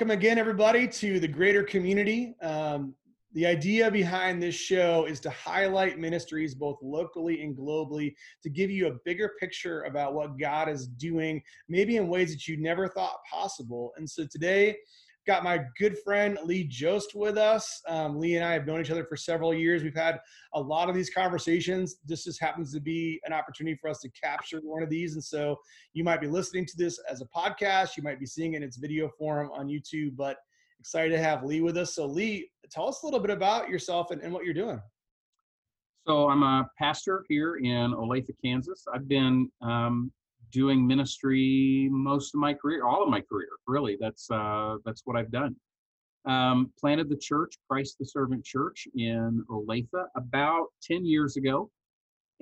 welcome 0.00 0.16
again, 0.16 0.38
everybody, 0.38 0.88
to 0.88 1.20
the 1.20 1.28
greater 1.28 1.62
community. 1.62 2.34
Um, 2.40 2.94
the 3.34 3.44
idea 3.44 3.90
behind 3.90 4.42
this 4.42 4.54
show 4.54 5.04
is 5.04 5.20
to 5.20 5.28
highlight 5.28 5.98
ministries 5.98 6.54
both 6.54 6.78
locally 6.80 7.42
and 7.42 7.54
globally 7.54 8.14
to 8.42 8.48
give 8.48 8.70
you 8.70 8.86
a 8.86 8.92
bigger 9.04 9.32
picture 9.38 9.82
about 9.82 10.14
what 10.14 10.38
God 10.38 10.70
is 10.70 10.86
doing, 10.86 11.42
maybe 11.68 11.98
in 11.98 12.08
ways 12.08 12.32
that 12.32 12.48
you 12.48 12.56
never 12.56 12.88
thought 12.88 13.16
possible. 13.30 13.92
And 13.98 14.08
so 14.08 14.24
today, 14.32 14.78
got 15.30 15.44
my 15.44 15.60
good 15.78 15.96
friend 15.96 16.36
Lee 16.42 16.64
Jost 16.64 17.14
with 17.14 17.38
us. 17.38 17.80
Um, 17.86 18.18
Lee 18.18 18.34
and 18.34 18.44
I 18.44 18.52
have 18.52 18.66
known 18.66 18.80
each 18.80 18.90
other 18.90 19.04
for 19.04 19.16
several 19.16 19.54
years. 19.54 19.84
We've 19.84 19.94
had 19.94 20.18
a 20.54 20.60
lot 20.60 20.88
of 20.88 20.94
these 20.96 21.08
conversations. 21.08 21.98
This 22.04 22.24
just 22.24 22.40
happens 22.40 22.72
to 22.72 22.80
be 22.80 23.20
an 23.24 23.32
opportunity 23.32 23.78
for 23.80 23.88
us 23.88 24.00
to 24.00 24.08
capture 24.10 24.58
one 24.64 24.82
of 24.82 24.90
these. 24.90 25.14
And 25.14 25.22
so 25.22 25.56
you 25.92 26.02
might 26.02 26.20
be 26.20 26.26
listening 26.26 26.66
to 26.66 26.76
this 26.76 26.98
as 27.08 27.20
a 27.20 27.26
podcast, 27.26 27.96
you 27.96 28.02
might 28.02 28.18
be 28.18 28.26
seeing 28.26 28.54
it 28.54 28.56
in 28.56 28.62
its 28.64 28.76
video 28.76 29.08
form 29.08 29.52
on 29.52 29.68
YouTube, 29.68 30.16
but 30.16 30.38
excited 30.80 31.10
to 31.10 31.22
have 31.22 31.44
Lee 31.44 31.60
with 31.60 31.76
us. 31.76 31.94
So, 31.94 32.06
Lee, 32.06 32.50
tell 32.68 32.88
us 32.88 33.04
a 33.04 33.06
little 33.06 33.20
bit 33.20 33.30
about 33.30 33.68
yourself 33.68 34.10
and, 34.10 34.20
and 34.22 34.32
what 34.32 34.44
you're 34.44 34.52
doing. 34.52 34.80
So, 36.08 36.28
I'm 36.28 36.42
a 36.42 36.68
pastor 36.76 37.24
here 37.28 37.54
in 37.58 37.92
Olathe, 37.92 38.34
Kansas. 38.44 38.84
I've 38.92 39.06
been 39.06 39.48
um, 39.62 40.10
doing 40.50 40.86
ministry 40.86 41.88
most 41.90 42.34
of 42.34 42.40
my 42.40 42.54
career, 42.54 42.84
all 42.84 43.02
of 43.02 43.08
my 43.08 43.20
career, 43.20 43.50
really. 43.66 43.96
That's 44.00 44.30
uh, 44.30 44.76
that's 44.84 45.02
what 45.04 45.16
I've 45.16 45.30
done. 45.30 45.56
Um, 46.26 46.70
planted 46.78 47.08
the 47.08 47.16
church, 47.16 47.54
Christ 47.68 47.96
the 47.98 48.04
Servant 48.04 48.44
Church 48.44 48.86
in 48.94 49.42
Olathe 49.48 49.88
about 50.16 50.66
10 50.82 51.06
years 51.06 51.36
ago. 51.36 51.70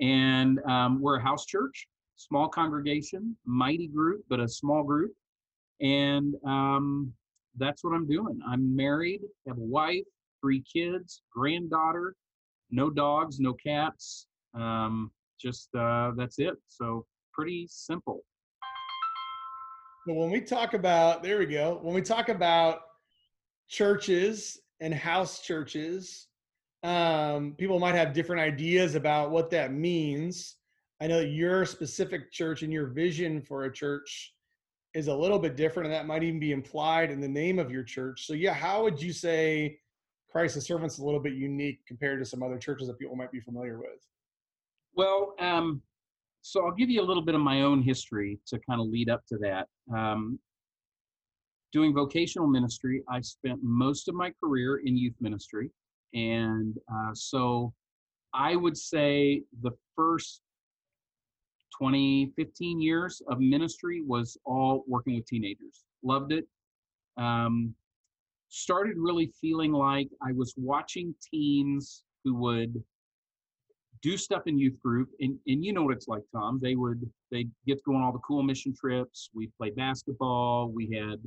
And 0.01 0.59
um, 0.65 1.01
we're 1.01 1.17
a 1.17 1.21
house 1.21 1.45
church, 1.45 1.87
small 2.17 2.49
congregation, 2.49 3.37
mighty 3.45 3.87
group, 3.87 4.23
but 4.29 4.39
a 4.39 4.47
small 4.47 4.83
group. 4.83 5.13
And 5.81 6.35
um, 6.45 7.13
that's 7.57 7.83
what 7.83 7.93
I'm 7.93 8.07
doing. 8.07 8.39
I'm 8.47 8.75
married, 8.75 9.21
have 9.47 9.57
a 9.57 9.61
wife, 9.61 10.03
three 10.41 10.61
kids, 10.61 11.21
granddaughter, 11.33 12.15
no 12.71 12.89
dogs, 12.89 13.39
no 13.39 13.53
cats. 13.53 14.27
Um, 14.53 15.11
just 15.39 15.73
uh, 15.75 16.11
that's 16.17 16.39
it. 16.39 16.55
So 16.67 17.05
pretty 17.33 17.67
simple. 17.69 18.23
Well, 20.07 20.17
when 20.17 20.31
we 20.31 20.41
talk 20.41 20.73
about, 20.73 21.23
there 21.23 21.37
we 21.37 21.45
go. 21.45 21.79
When 21.81 21.93
we 21.93 22.01
talk 22.01 22.29
about 22.29 22.81
churches 23.67 24.59
and 24.79 24.93
house 24.93 25.41
churches, 25.41 26.27
um, 26.83 27.55
people 27.57 27.79
might 27.79 27.95
have 27.95 28.13
different 28.13 28.41
ideas 28.41 28.95
about 28.95 29.31
what 29.31 29.49
that 29.51 29.73
means. 29.73 30.55
I 31.01 31.07
know 31.07 31.19
your 31.19 31.65
specific 31.65 32.31
church 32.31 32.63
and 32.63 32.73
your 32.73 32.87
vision 32.87 33.41
for 33.41 33.65
a 33.65 33.73
church 33.73 34.33
is 34.93 35.07
a 35.07 35.15
little 35.15 35.39
bit 35.39 35.55
different, 35.55 35.87
and 35.87 35.95
that 35.95 36.07
might 36.07 36.23
even 36.23 36.39
be 36.39 36.51
implied 36.51 37.11
in 37.11 37.21
the 37.21 37.27
name 37.27 37.59
of 37.59 37.69
your 37.69 37.83
church. 37.83 38.25
So, 38.25 38.33
yeah, 38.33 38.53
how 38.53 38.83
would 38.83 39.01
you 39.01 39.13
say 39.13 39.77
Christ 40.31 40.55
the 40.55 40.61
Servant's 40.61 40.97
a 40.97 41.03
little 41.03 41.19
bit 41.19 41.33
unique 41.33 41.85
compared 41.85 42.19
to 42.19 42.25
some 42.25 42.41
other 42.41 42.57
churches 42.57 42.87
that 42.87 42.97
people 42.97 43.15
might 43.15 43.31
be 43.31 43.39
familiar 43.39 43.77
with? 43.77 44.07
Well, 44.95 45.35
um, 45.39 45.81
so 46.41 46.65
I'll 46.65 46.73
give 46.73 46.89
you 46.89 47.01
a 47.01 47.05
little 47.05 47.23
bit 47.23 47.35
of 47.35 47.41
my 47.41 47.61
own 47.61 47.81
history 47.81 48.39
to 48.47 48.59
kind 48.67 48.81
of 48.81 48.87
lead 48.87 49.09
up 49.09 49.21
to 49.27 49.37
that. 49.39 49.67
Um, 49.95 50.39
doing 51.71 51.93
vocational 51.93 52.47
ministry, 52.47 53.03
I 53.09 53.21
spent 53.21 53.59
most 53.61 54.07
of 54.07 54.15
my 54.15 54.31
career 54.43 54.81
in 54.83 54.97
youth 54.97 55.15
ministry. 55.19 55.69
And 56.13 56.75
uh, 56.91 57.11
so 57.13 57.73
I 58.33 58.55
would 58.55 58.77
say 58.77 59.43
the 59.61 59.71
first 59.95 60.41
20, 61.77 62.31
15 62.35 62.81
years 62.81 63.21
of 63.29 63.39
ministry 63.39 64.01
was 64.05 64.37
all 64.45 64.83
working 64.87 65.15
with 65.15 65.25
teenagers. 65.25 65.83
Loved 66.03 66.31
it. 66.31 66.45
Um, 67.17 67.75
started 68.49 68.95
really 68.97 69.31
feeling 69.39 69.71
like 69.71 70.09
I 70.21 70.31
was 70.31 70.53
watching 70.57 71.13
teens 71.31 72.03
who 72.23 72.35
would 72.35 72.83
do 74.01 74.17
stuff 74.17 74.43
in 74.45 74.57
youth 74.57 74.79
group 74.81 75.09
and, 75.19 75.37
and 75.47 75.63
you 75.63 75.73
know 75.73 75.83
what 75.83 75.95
it's 75.95 76.07
like 76.07 76.23
tom. 76.33 76.59
They 76.61 76.75
would 76.75 77.01
they 77.31 77.47
get 77.65 77.77
to 77.77 77.83
go 77.85 77.95
on 77.95 78.01
all 78.01 78.11
the 78.11 78.19
cool 78.19 78.43
mission 78.43 78.73
trips. 78.79 79.29
We 79.33 79.49
played 79.57 79.75
basketball 79.75 80.69
we 80.69 80.89
had 80.91 81.19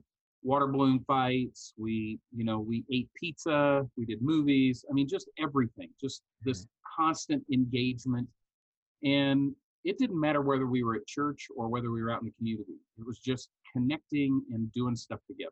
water 0.45 0.67
balloon 0.67 0.99
fights 1.07 1.73
we 1.77 2.19
you 2.35 2.45
know 2.45 2.59
we 2.59 2.85
ate 2.91 3.09
pizza 3.15 3.87
we 3.97 4.07
did 4.07 4.23
movies. 4.23 4.85
I 4.91 4.95
mean 4.95 5.09
just 5.09 5.29
everything 5.39 5.91
just 6.01 6.23
this 6.43 6.63
mm-hmm. 6.63 7.03
constant 7.03 7.45
engagement. 7.53 8.29
And 9.05 9.53
it 9.85 9.99
didn't 9.99 10.21
matter 10.21 10.43
whether 10.43 10.67
we 10.67 10.85
were 10.85 10.95
at 10.95 11.07
church 11.07 11.49
or 11.57 11.69
whether 11.69 11.91
we 11.91 12.03
were 12.03 12.11
out 12.11 12.21
in 12.21 12.27
the 12.27 12.33
community. 12.39 12.75
It 12.99 13.05
was 13.05 13.19
just 13.19 13.49
connecting 13.73 14.41
and 14.53 14.73
doing 14.73 14.95
stuff 14.95 15.19
together. 15.27 15.51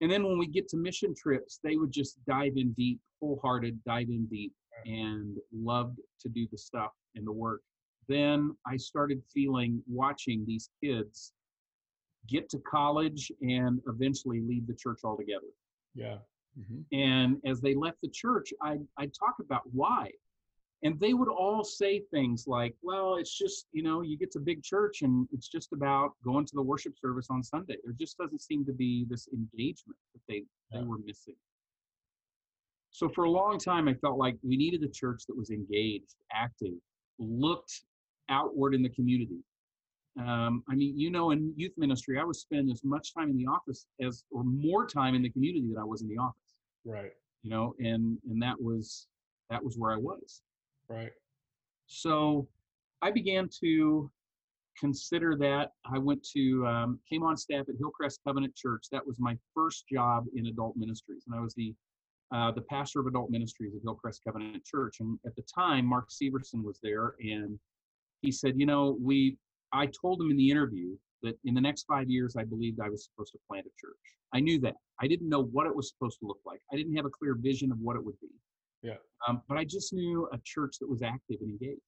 And 0.00 0.10
then 0.10 0.24
when 0.24 0.36
we 0.36 0.48
get 0.48 0.68
to 0.70 0.76
mission 0.76 1.14
trips 1.14 1.58
they 1.64 1.76
would 1.76 1.92
just 1.92 2.18
dive 2.26 2.52
in 2.56 2.72
deep 2.72 3.00
wholehearted 3.20 3.82
dive 3.86 4.08
in 4.10 4.26
deep 4.26 4.52
and 4.84 5.36
loved 5.52 5.98
to 6.20 6.28
do 6.28 6.46
the 6.50 6.58
stuff 6.58 6.92
and 7.14 7.26
the 7.26 7.32
work. 7.32 7.62
Then 8.08 8.56
I 8.66 8.76
started 8.76 9.22
feeling 9.32 9.82
watching 9.88 10.44
these 10.46 10.70
kids 10.82 11.32
get 12.28 12.48
to 12.50 12.58
college 12.58 13.32
and 13.40 13.80
eventually 13.86 14.40
leave 14.40 14.66
the 14.66 14.74
church 14.74 15.00
altogether. 15.04 15.46
Yeah. 15.94 16.18
Mm-hmm. 16.58 16.96
And 16.96 17.36
as 17.44 17.60
they 17.60 17.74
left 17.74 18.00
the 18.02 18.08
church, 18.08 18.52
I 18.62 18.78
I 18.96 19.06
talk 19.06 19.36
about 19.40 19.62
why. 19.72 20.10
And 20.82 21.00
they 21.00 21.14
would 21.14 21.28
all 21.28 21.64
say 21.64 22.02
things 22.10 22.46
like, 22.46 22.74
well, 22.82 23.16
it's 23.16 23.36
just, 23.36 23.66
you 23.72 23.82
know, 23.82 24.02
you 24.02 24.18
get 24.18 24.30
to 24.32 24.40
big 24.40 24.62
church 24.62 25.02
and 25.02 25.26
it's 25.32 25.48
just 25.48 25.72
about 25.72 26.12
going 26.22 26.44
to 26.44 26.54
the 26.54 26.62
worship 26.62 26.94
service 26.98 27.28
on 27.30 27.42
Sunday. 27.42 27.76
There 27.82 27.94
just 27.98 28.18
doesn't 28.18 28.42
seem 28.42 28.64
to 28.66 28.72
be 28.72 29.06
this 29.08 29.26
engagement 29.32 29.98
that 30.12 30.20
they, 30.28 30.44
yeah. 30.70 30.80
they 30.80 30.86
were 30.86 30.98
missing. 30.98 31.34
So 32.96 33.10
for 33.10 33.24
a 33.24 33.30
long 33.30 33.58
time, 33.58 33.88
I 33.88 33.94
felt 33.94 34.16
like 34.16 34.38
we 34.42 34.56
needed 34.56 34.82
a 34.82 34.88
church 34.88 35.24
that 35.28 35.36
was 35.36 35.50
engaged, 35.50 36.14
active, 36.32 36.72
looked 37.18 37.82
outward 38.30 38.74
in 38.74 38.82
the 38.82 38.88
community. 38.88 39.36
Um, 40.18 40.64
I 40.66 40.76
mean, 40.76 40.98
you 40.98 41.10
know, 41.10 41.30
in 41.32 41.52
youth 41.58 41.74
ministry, 41.76 42.18
I 42.18 42.24
would 42.24 42.36
spend 42.36 42.70
as 42.70 42.80
much 42.84 43.12
time 43.12 43.28
in 43.28 43.36
the 43.36 43.44
office 43.48 43.84
as, 44.00 44.24
or 44.30 44.44
more 44.44 44.86
time 44.86 45.14
in 45.14 45.20
the 45.20 45.28
community 45.28 45.66
than 45.68 45.76
I 45.78 45.84
was 45.84 46.00
in 46.00 46.08
the 46.08 46.16
office. 46.16 46.40
Right. 46.86 47.10
You 47.42 47.50
know, 47.50 47.74
and 47.80 48.16
and 48.30 48.40
that 48.40 48.58
was 48.58 49.08
that 49.50 49.62
was 49.62 49.76
where 49.76 49.92
I 49.92 49.98
was. 49.98 50.40
Right. 50.88 51.12
So 51.88 52.48
I 53.02 53.10
began 53.10 53.50
to 53.60 54.10
consider 54.80 55.36
that. 55.36 55.72
I 55.84 55.98
went 55.98 56.26
to 56.34 56.66
um, 56.66 56.98
came 57.06 57.24
on 57.24 57.36
staff 57.36 57.68
at 57.68 57.74
Hillcrest 57.78 58.20
Covenant 58.26 58.56
Church. 58.56 58.86
That 58.90 59.06
was 59.06 59.16
my 59.18 59.36
first 59.54 59.84
job 59.86 60.24
in 60.34 60.46
adult 60.46 60.78
ministries, 60.78 61.24
and 61.26 61.36
I 61.38 61.42
was 61.42 61.52
the 61.52 61.74
uh, 62.34 62.50
the 62.52 62.62
pastor 62.62 63.00
of 63.00 63.06
adult 63.06 63.30
ministries 63.30 63.74
at 63.74 63.82
Hillcrest 63.82 64.22
Covenant 64.24 64.64
Church. 64.64 64.96
And 65.00 65.18
at 65.26 65.36
the 65.36 65.42
time, 65.42 65.86
Mark 65.86 66.08
Severson 66.10 66.64
was 66.64 66.78
there, 66.82 67.14
and 67.20 67.58
he 68.22 68.32
said, 68.32 68.58
"You 68.58 68.66
know, 68.66 68.96
we." 69.00 69.38
I 69.72 69.86
told 69.86 70.20
him 70.20 70.30
in 70.30 70.36
the 70.36 70.50
interview 70.50 70.96
that 71.22 71.36
in 71.44 71.52
the 71.54 71.60
next 71.60 71.84
five 71.84 72.08
years, 72.08 72.36
I 72.36 72.44
believed 72.44 72.80
I 72.80 72.88
was 72.88 73.04
supposed 73.04 73.32
to 73.32 73.38
plant 73.48 73.66
a 73.66 73.70
church. 73.78 73.98
I 74.32 74.40
knew 74.40 74.60
that. 74.60 74.74
I 75.00 75.06
didn't 75.06 75.28
know 75.28 75.42
what 75.44 75.66
it 75.66 75.74
was 75.74 75.90
supposed 75.90 76.20
to 76.20 76.26
look 76.26 76.40
like. 76.46 76.60
I 76.72 76.76
didn't 76.76 76.94
have 76.96 77.04
a 77.04 77.10
clear 77.10 77.34
vision 77.34 77.72
of 77.72 77.78
what 77.78 77.96
it 77.96 78.04
would 78.04 78.18
be. 78.20 78.28
Yeah. 78.82 78.96
Um, 79.26 79.42
but 79.48 79.58
I 79.58 79.64
just 79.64 79.92
knew 79.92 80.28
a 80.32 80.38
church 80.44 80.76
that 80.80 80.88
was 80.88 81.02
active 81.02 81.38
and 81.40 81.50
engaged. 81.50 81.80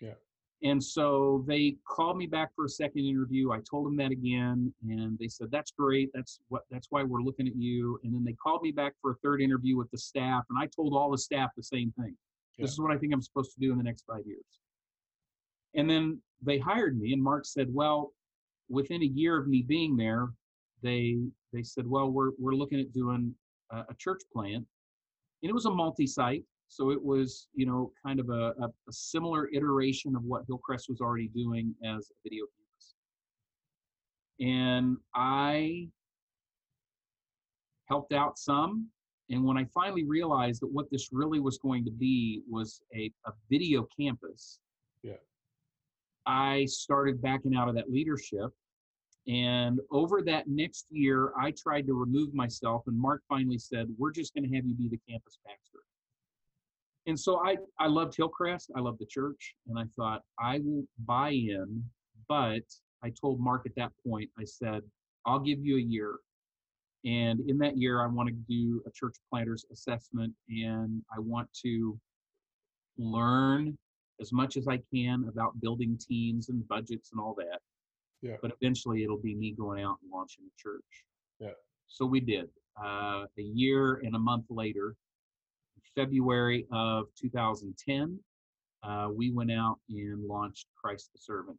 Yeah. 0.00 0.14
And 0.64 0.82
so 0.82 1.44
they 1.46 1.76
called 1.86 2.16
me 2.16 2.26
back 2.26 2.50
for 2.56 2.64
a 2.64 2.68
second 2.68 3.04
interview. 3.04 3.52
I 3.52 3.60
told 3.60 3.86
them 3.86 3.96
that 3.98 4.10
again, 4.10 4.72
and 4.88 5.16
they 5.18 5.28
said, 5.28 5.52
"That's 5.52 5.70
great. 5.70 6.10
That's 6.12 6.40
what. 6.48 6.62
That's 6.68 6.88
why 6.90 7.04
we're 7.04 7.22
looking 7.22 7.46
at 7.46 7.54
you." 7.54 8.00
And 8.02 8.12
then 8.12 8.24
they 8.24 8.32
called 8.32 8.62
me 8.62 8.72
back 8.72 8.94
for 9.00 9.12
a 9.12 9.16
third 9.22 9.40
interview 9.40 9.76
with 9.76 9.88
the 9.92 9.98
staff, 9.98 10.44
and 10.50 10.58
I 10.58 10.66
told 10.66 10.94
all 10.94 11.12
the 11.12 11.18
staff 11.18 11.50
the 11.56 11.62
same 11.62 11.92
thing. 11.92 12.16
Yeah. 12.56 12.64
This 12.64 12.72
is 12.72 12.80
what 12.80 12.90
I 12.90 12.98
think 12.98 13.12
I'm 13.14 13.22
supposed 13.22 13.52
to 13.54 13.60
do 13.60 13.70
in 13.70 13.78
the 13.78 13.84
next 13.84 14.04
five 14.04 14.26
years. 14.26 14.44
And 15.74 15.88
then 15.88 16.20
they 16.42 16.58
hired 16.58 16.98
me, 16.98 17.12
and 17.12 17.22
Mark 17.22 17.46
said, 17.46 17.72
"Well, 17.72 18.12
within 18.68 19.02
a 19.02 19.06
year 19.06 19.38
of 19.38 19.46
me 19.46 19.62
being 19.62 19.96
there, 19.96 20.28
they 20.82 21.18
they 21.52 21.62
said, 21.62 21.86
well, 21.86 22.10
we're 22.10 22.32
we're 22.38 22.54
looking 22.54 22.80
at 22.80 22.92
doing 22.92 23.34
a, 23.70 23.78
a 23.78 23.94
church 23.98 24.22
plant, 24.32 24.66
and 25.42 25.50
it 25.50 25.52
was 25.52 25.66
a 25.66 25.70
multi-site. 25.70 26.44
So 26.68 26.90
it 26.90 27.02
was, 27.02 27.48
you 27.54 27.66
know, 27.66 27.92
kind 28.04 28.20
of 28.20 28.28
a, 28.28 28.52
a, 28.60 28.66
a 28.66 28.92
similar 28.92 29.48
iteration 29.52 30.14
of 30.14 30.22
what 30.24 30.44
Hillcrest 30.46 30.88
was 30.88 31.00
already 31.00 31.28
doing 31.28 31.74
as 31.84 32.10
a 32.10 32.14
video 32.22 32.44
campus. 32.44 32.94
And 34.40 34.96
I 35.14 35.88
helped 37.86 38.12
out 38.12 38.38
some. 38.38 38.86
And 39.30 39.44
when 39.44 39.58
I 39.58 39.64
finally 39.74 40.04
realized 40.04 40.62
that 40.62 40.72
what 40.72 40.90
this 40.90 41.08
really 41.12 41.40
was 41.40 41.58
going 41.58 41.84
to 41.84 41.90
be 41.90 42.42
was 42.48 42.80
a, 42.94 43.10
a 43.26 43.32
video 43.50 43.86
campus, 43.98 44.60
yeah. 45.02 45.14
I 46.26 46.66
started 46.66 47.20
backing 47.20 47.56
out 47.56 47.68
of 47.68 47.74
that 47.74 47.90
leadership. 47.90 48.50
And 49.26 49.80
over 49.90 50.22
that 50.22 50.48
next 50.48 50.86
year, 50.90 51.32
I 51.38 51.50
tried 51.50 51.86
to 51.88 51.92
remove 51.92 52.32
myself. 52.32 52.84
And 52.86 52.98
Mark 52.98 53.22
finally 53.28 53.58
said, 53.58 53.88
We're 53.98 54.12
just 54.12 54.34
going 54.34 54.48
to 54.48 54.56
have 54.56 54.64
you 54.64 54.74
be 54.74 54.88
the 54.88 55.00
campus 55.08 55.38
pastor 55.46 55.67
and 57.08 57.18
so 57.18 57.40
I, 57.42 57.56
I 57.80 57.86
loved 57.86 58.14
Hillcrest. 58.14 58.70
I 58.76 58.80
loved 58.80 59.00
the 59.00 59.06
church. 59.06 59.54
And 59.66 59.78
I 59.78 59.84
thought, 59.96 60.20
I 60.38 60.60
will 60.62 60.84
buy 61.06 61.30
in. 61.30 61.82
But 62.28 62.64
I 63.02 63.10
told 63.18 63.40
Mark 63.40 63.62
at 63.64 63.74
that 63.76 63.92
point, 64.06 64.28
I 64.38 64.44
said, 64.44 64.82
I'll 65.24 65.40
give 65.40 65.58
you 65.58 65.78
a 65.78 65.80
year. 65.80 66.16
And 67.06 67.40
in 67.48 67.56
that 67.58 67.78
year, 67.78 68.02
I 68.02 68.08
want 68.08 68.28
to 68.28 68.34
do 68.46 68.82
a 68.86 68.90
church 68.90 69.14
planters 69.30 69.64
assessment 69.72 70.34
and 70.50 71.02
I 71.10 71.18
want 71.20 71.48
to 71.64 71.98
learn 72.98 73.78
as 74.20 74.30
much 74.30 74.58
as 74.58 74.68
I 74.68 74.78
can 74.92 75.24
about 75.28 75.58
building 75.60 75.98
teams 75.98 76.50
and 76.50 76.66
budgets 76.68 77.12
and 77.12 77.20
all 77.20 77.34
that. 77.38 77.60
Yeah. 78.20 78.36
But 78.42 78.52
eventually 78.60 79.02
it'll 79.02 79.16
be 79.16 79.34
me 79.34 79.52
going 79.52 79.82
out 79.82 79.96
and 80.02 80.10
launching 80.12 80.44
a 80.44 80.62
church. 80.62 81.04
Yeah. 81.40 81.56
So 81.86 82.04
we 82.04 82.20
did. 82.20 82.50
Uh, 82.78 83.24
a 83.38 83.42
year 83.42 84.02
and 84.04 84.14
a 84.14 84.18
month 84.18 84.44
later, 84.50 84.94
February 85.94 86.66
of 86.72 87.06
2010, 87.20 88.18
uh, 88.82 89.08
we 89.14 89.30
went 89.30 89.50
out 89.50 89.78
and 89.88 90.24
launched 90.26 90.66
Christ 90.80 91.10
the 91.12 91.18
Servant. 91.20 91.58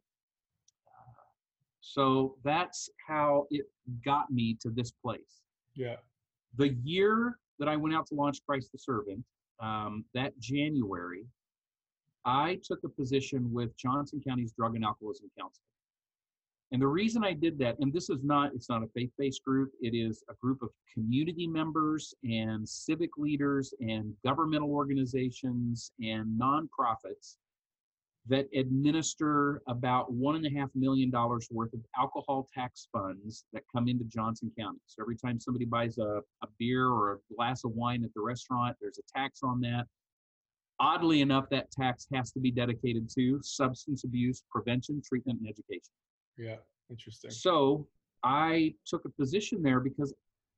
Uh, 0.86 1.22
so 1.80 2.36
that's 2.44 2.88
how 3.06 3.46
it 3.50 3.66
got 4.04 4.30
me 4.30 4.56
to 4.60 4.70
this 4.70 4.90
place. 4.90 5.42
Yeah. 5.74 5.96
The 6.56 6.70
year 6.82 7.38
that 7.58 7.68
I 7.68 7.76
went 7.76 7.94
out 7.94 8.06
to 8.08 8.14
launch 8.14 8.38
Christ 8.46 8.72
the 8.72 8.78
Servant, 8.78 9.24
um, 9.60 10.04
that 10.14 10.38
January, 10.38 11.26
I 12.24 12.58
took 12.64 12.80
a 12.84 12.88
position 12.88 13.52
with 13.52 13.76
Johnson 13.76 14.22
County's 14.26 14.52
Drug 14.52 14.74
and 14.74 14.84
Alcoholism 14.84 15.30
Council. 15.38 15.62
And 16.72 16.80
the 16.80 16.86
reason 16.86 17.24
I 17.24 17.32
did 17.32 17.58
that, 17.58 17.76
and 17.80 17.92
this 17.92 18.10
is 18.10 18.22
not, 18.22 18.52
it's 18.54 18.68
not 18.68 18.84
a 18.84 18.88
faith-based 18.94 19.42
group, 19.44 19.72
it 19.80 19.94
is 19.94 20.22
a 20.30 20.34
group 20.34 20.62
of 20.62 20.70
community 20.94 21.48
members 21.48 22.14
and 22.22 22.68
civic 22.68 23.10
leaders 23.16 23.74
and 23.80 24.14
governmental 24.24 24.70
organizations 24.70 25.90
and 26.00 26.40
nonprofits 26.40 27.38
that 28.28 28.46
administer 28.54 29.62
about 29.66 30.12
one 30.12 30.36
and 30.36 30.46
a 30.46 30.58
half 30.58 30.68
million 30.76 31.10
dollars 31.10 31.48
worth 31.50 31.72
of 31.72 31.80
alcohol 31.98 32.46
tax 32.54 32.86
funds 32.92 33.44
that 33.52 33.62
come 33.74 33.88
into 33.88 34.04
Johnson 34.04 34.52
County. 34.56 34.78
So 34.86 35.02
every 35.02 35.16
time 35.16 35.40
somebody 35.40 35.64
buys 35.64 35.98
a, 35.98 36.20
a 36.42 36.46
beer 36.58 36.86
or 36.88 37.14
a 37.14 37.34
glass 37.34 37.64
of 37.64 37.72
wine 37.72 38.04
at 38.04 38.14
the 38.14 38.20
restaurant, 38.20 38.76
there's 38.80 38.98
a 38.98 39.18
tax 39.18 39.40
on 39.42 39.60
that. 39.62 39.86
Oddly 40.78 41.20
enough, 41.20 41.46
that 41.50 41.70
tax 41.72 42.06
has 42.14 42.30
to 42.32 42.40
be 42.40 42.50
dedicated 42.52 43.10
to 43.16 43.40
substance 43.42 44.04
abuse 44.04 44.44
prevention, 44.50 45.02
treatment, 45.04 45.40
and 45.40 45.48
education. 45.48 45.92
Yeah. 46.40 46.56
Interesting. 46.90 47.30
So 47.30 47.86
I 48.24 48.74
took 48.86 49.04
a 49.04 49.10
position 49.10 49.62
there 49.62 49.80
because 49.80 50.12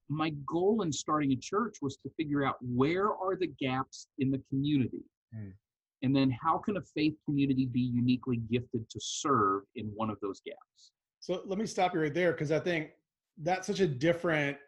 my 0.08 0.30
goal 0.46 0.82
in 0.82 0.92
starting 0.92 1.32
a 1.32 1.36
church 1.36 1.76
was 1.82 1.96
to 1.98 2.10
figure 2.16 2.44
out 2.44 2.56
where 2.60 3.08
are 3.14 3.36
the 3.36 3.48
gaps 3.60 4.08
in 4.18 4.30
the 4.30 4.40
community 4.48 5.04
Mm. 5.34 5.54
and 6.02 6.14
then 6.14 6.30
how 6.30 6.58
can 6.58 6.76
a 6.76 6.82
faith 6.82 7.14
community 7.24 7.64
be 7.64 7.80
uniquely 7.80 8.36
gifted 8.50 8.86
to 8.90 9.00
serve 9.00 9.62
in 9.76 9.86
one 9.94 10.10
of 10.10 10.18
those 10.20 10.42
gaps 10.44 10.92
So 11.20 11.40
let 11.46 11.58
me 11.58 11.64
stop 11.64 11.94
you 11.94 12.00
right 12.02 12.12
there 12.12 12.32
because 12.32 12.52
I 12.52 12.58
think 12.58 12.90
that's 13.38 13.66
such 13.66 13.80
a 13.80 13.86
different 13.86 14.58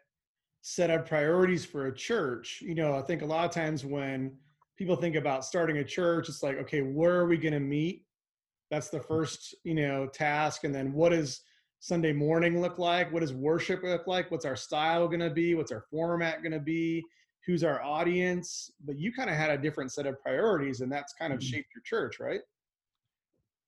set 0.61 0.89
of 0.89 1.05
priorities 1.05 1.63
for 1.63 1.85
a 1.85 1.93
church. 1.95 2.63
You 2.63 2.73
know, 2.73 2.95
I 2.95 3.03
think 3.03 3.21
a 3.21 3.25
lot 3.27 3.45
of 3.45 3.51
times 3.51 3.85
when 3.85 4.35
people 4.75 4.95
think 4.95 5.15
about 5.15 5.45
starting 5.45 5.77
a 5.77 5.83
church, 5.83 6.29
it's 6.29 6.41
like, 6.41 6.57
okay, 6.57 6.81
where 6.81 7.13
are 7.19 7.27
we 7.27 7.37
going 7.37 7.53
to 7.53 7.59
meet? 7.59 8.04
That's 8.75 8.89
the 8.89 8.99
first, 8.99 9.55
you 9.63 9.73
know, 9.73 10.05
task. 10.05 10.65
And 10.65 10.75
then 10.75 10.91
what 10.91 11.13
does 11.13 11.43
Sunday 11.79 12.11
morning 12.11 12.59
look 12.59 12.77
like? 12.77 13.09
What 13.13 13.21
does 13.21 13.31
worship 13.33 13.83
look 13.83 14.05
like? 14.05 14.29
What's 14.29 14.43
our 14.43 14.57
style 14.57 15.07
going 15.07 15.21
to 15.21 15.29
be? 15.29 15.55
What's 15.55 15.71
our 15.71 15.85
format 15.89 16.41
going 16.41 16.51
to 16.51 16.59
be? 16.59 17.01
Who's 17.45 17.63
our 17.63 17.81
audience? 17.81 18.69
But 18.85 18.99
you 18.99 19.13
kind 19.13 19.29
of 19.29 19.37
had 19.37 19.49
a 19.49 19.57
different 19.57 19.93
set 19.93 20.05
of 20.05 20.21
priorities, 20.21 20.81
and 20.81 20.91
that's 20.91 21.13
kind 21.13 21.31
of 21.31 21.39
Mhm. 21.39 21.43
shaped 21.43 21.69
your 21.73 21.83
church, 21.83 22.19
right? 22.19 22.41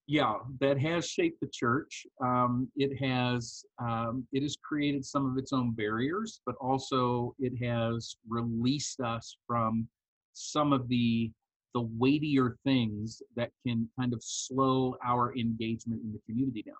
yeah 0.09 0.35
that 0.61 0.79
has 0.79 1.05
shaped 1.05 1.37
the 1.41 1.49
church 1.51 2.07
um, 2.23 2.71
it 2.77 2.97
has 2.97 3.65
um, 3.77 4.25
it 4.31 4.41
has 4.41 4.55
created 4.63 5.03
some 5.03 5.29
of 5.29 5.37
its 5.37 5.51
own 5.51 5.71
barriers 5.71 6.39
but 6.45 6.55
also 6.61 7.35
it 7.39 7.51
has 7.61 8.15
released 8.29 9.01
us 9.01 9.35
from 9.45 9.85
some 10.31 10.71
of 10.71 10.87
the 10.87 11.29
the 11.73 11.81
weightier 11.97 12.57
things 12.63 13.21
that 13.35 13.51
can 13.65 13.89
kind 13.99 14.13
of 14.13 14.21
slow 14.23 14.95
our 15.05 15.35
engagement 15.37 16.01
in 16.03 16.11
the 16.11 16.19
community 16.25 16.63
down. 16.63 16.75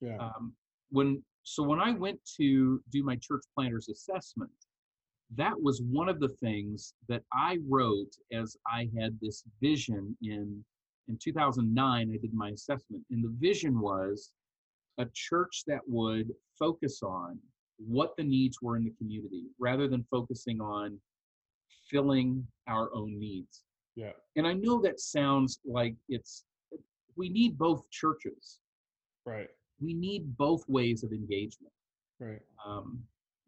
Yeah. 0.00 0.16
um, 0.18 0.52
when 0.90 1.22
so 1.44 1.62
when 1.62 1.80
i 1.80 1.92
went 1.92 2.18
to 2.36 2.80
do 2.90 3.02
my 3.02 3.16
church 3.16 3.42
planters 3.54 3.88
assessment 3.88 4.50
that 5.34 5.54
was 5.60 5.80
one 5.82 6.08
of 6.08 6.20
the 6.20 6.28
things 6.28 6.94
that 7.08 7.22
i 7.32 7.58
wrote 7.68 8.14
as 8.32 8.56
i 8.66 8.88
had 8.98 9.18
this 9.20 9.44
vision 9.60 10.16
in 10.22 10.64
in 11.08 11.18
2009 11.20 12.10
i 12.12 12.16
did 12.16 12.34
my 12.34 12.50
assessment. 12.50 13.02
And 13.10 13.24
the 13.24 13.34
vision 13.38 13.80
was 13.80 14.32
a 14.98 15.06
church 15.12 15.64
that 15.66 15.80
would 15.86 16.32
focus 16.58 17.02
on 17.02 17.38
what 17.78 18.16
the 18.16 18.22
needs 18.22 18.58
were 18.62 18.76
in 18.76 18.84
the 18.84 18.94
community 18.98 19.44
rather 19.58 19.88
than 19.88 20.04
focusing 20.10 20.60
on 20.60 20.98
filling 21.90 22.46
our 22.68 22.94
own 22.94 23.18
needs 23.18 23.64
Yeah. 23.96 24.12
and 24.36 24.46
i 24.46 24.52
know 24.52 24.80
that 24.82 25.00
sounds 25.00 25.60
like 25.64 25.94
it's 26.08 26.44
we 27.16 27.28
need 27.28 27.58
both 27.58 27.88
churches 27.90 28.58
Right. 29.24 29.48
we 29.80 29.94
need 29.94 30.36
both 30.36 30.68
ways 30.68 31.04
of 31.04 31.12
engagement. 31.12 31.72
Right. 32.18 32.40
Um, 32.66 33.00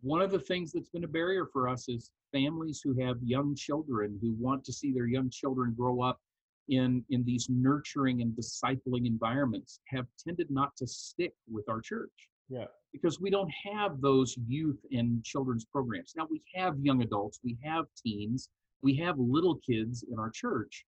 one 0.02 0.20
of 0.20 0.30
the 0.30 0.38
things 0.38 0.70
that's 0.72 0.90
been 0.90 1.02
a 1.04 1.08
barrier 1.08 1.46
for 1.52 1.68
us 1.68 1.88
is 1.88 2.10
families 2.32 2.80
who 2.84 2.94
have 3.00 3.16
young 3.24 3.54
children 3.56 4.18
who 4.20 4.34
want 4.38 4.64
to 4.66 4.72
see 4.72 4.92
their 4.92 5.06
young 5.06 5.30
children 5.30 5.74
grow 5.76 6.00
up 6.02 6.20
in 6.68 7.04
in 7.10 7.24
these 7.24 7.48
nurturing 7.50 8.22
and 8.22 8.32
discipling 8.36 9.06
environments 9.06 9.80
have 9.88 10.06
tended 10.24 10.48
not 10.50 10.76
to 10.76 10.86
stick 10.86 11.32
with 11.50 11.68
our 11.68 11.80
church 11.80 12.28
Yeah. 12.48 12.66
because 12.92 13.20
we 13.20 13.30
don't 13.30 13.52
have 13.72 14.00
those 14.00 14.36
youth 14.46 14.80
and 14.92 15.24
children's 15.24 15.64
programs. 15.64 16.14
Now 16.16 16.26
we 16.30 16.40
have 16.54 16.78
young 16.78 17.02
adults, 17.02 17.40
we 17.42 17.56
have 17.64 17.86
teens, 18.00 18.48
we 18.84 18.94
have 18.96 19.18
little 19.18 19.56
kids 19.66 20.04
in 20.12 20.18
our 20.18 20.30
church. 20.30 20.84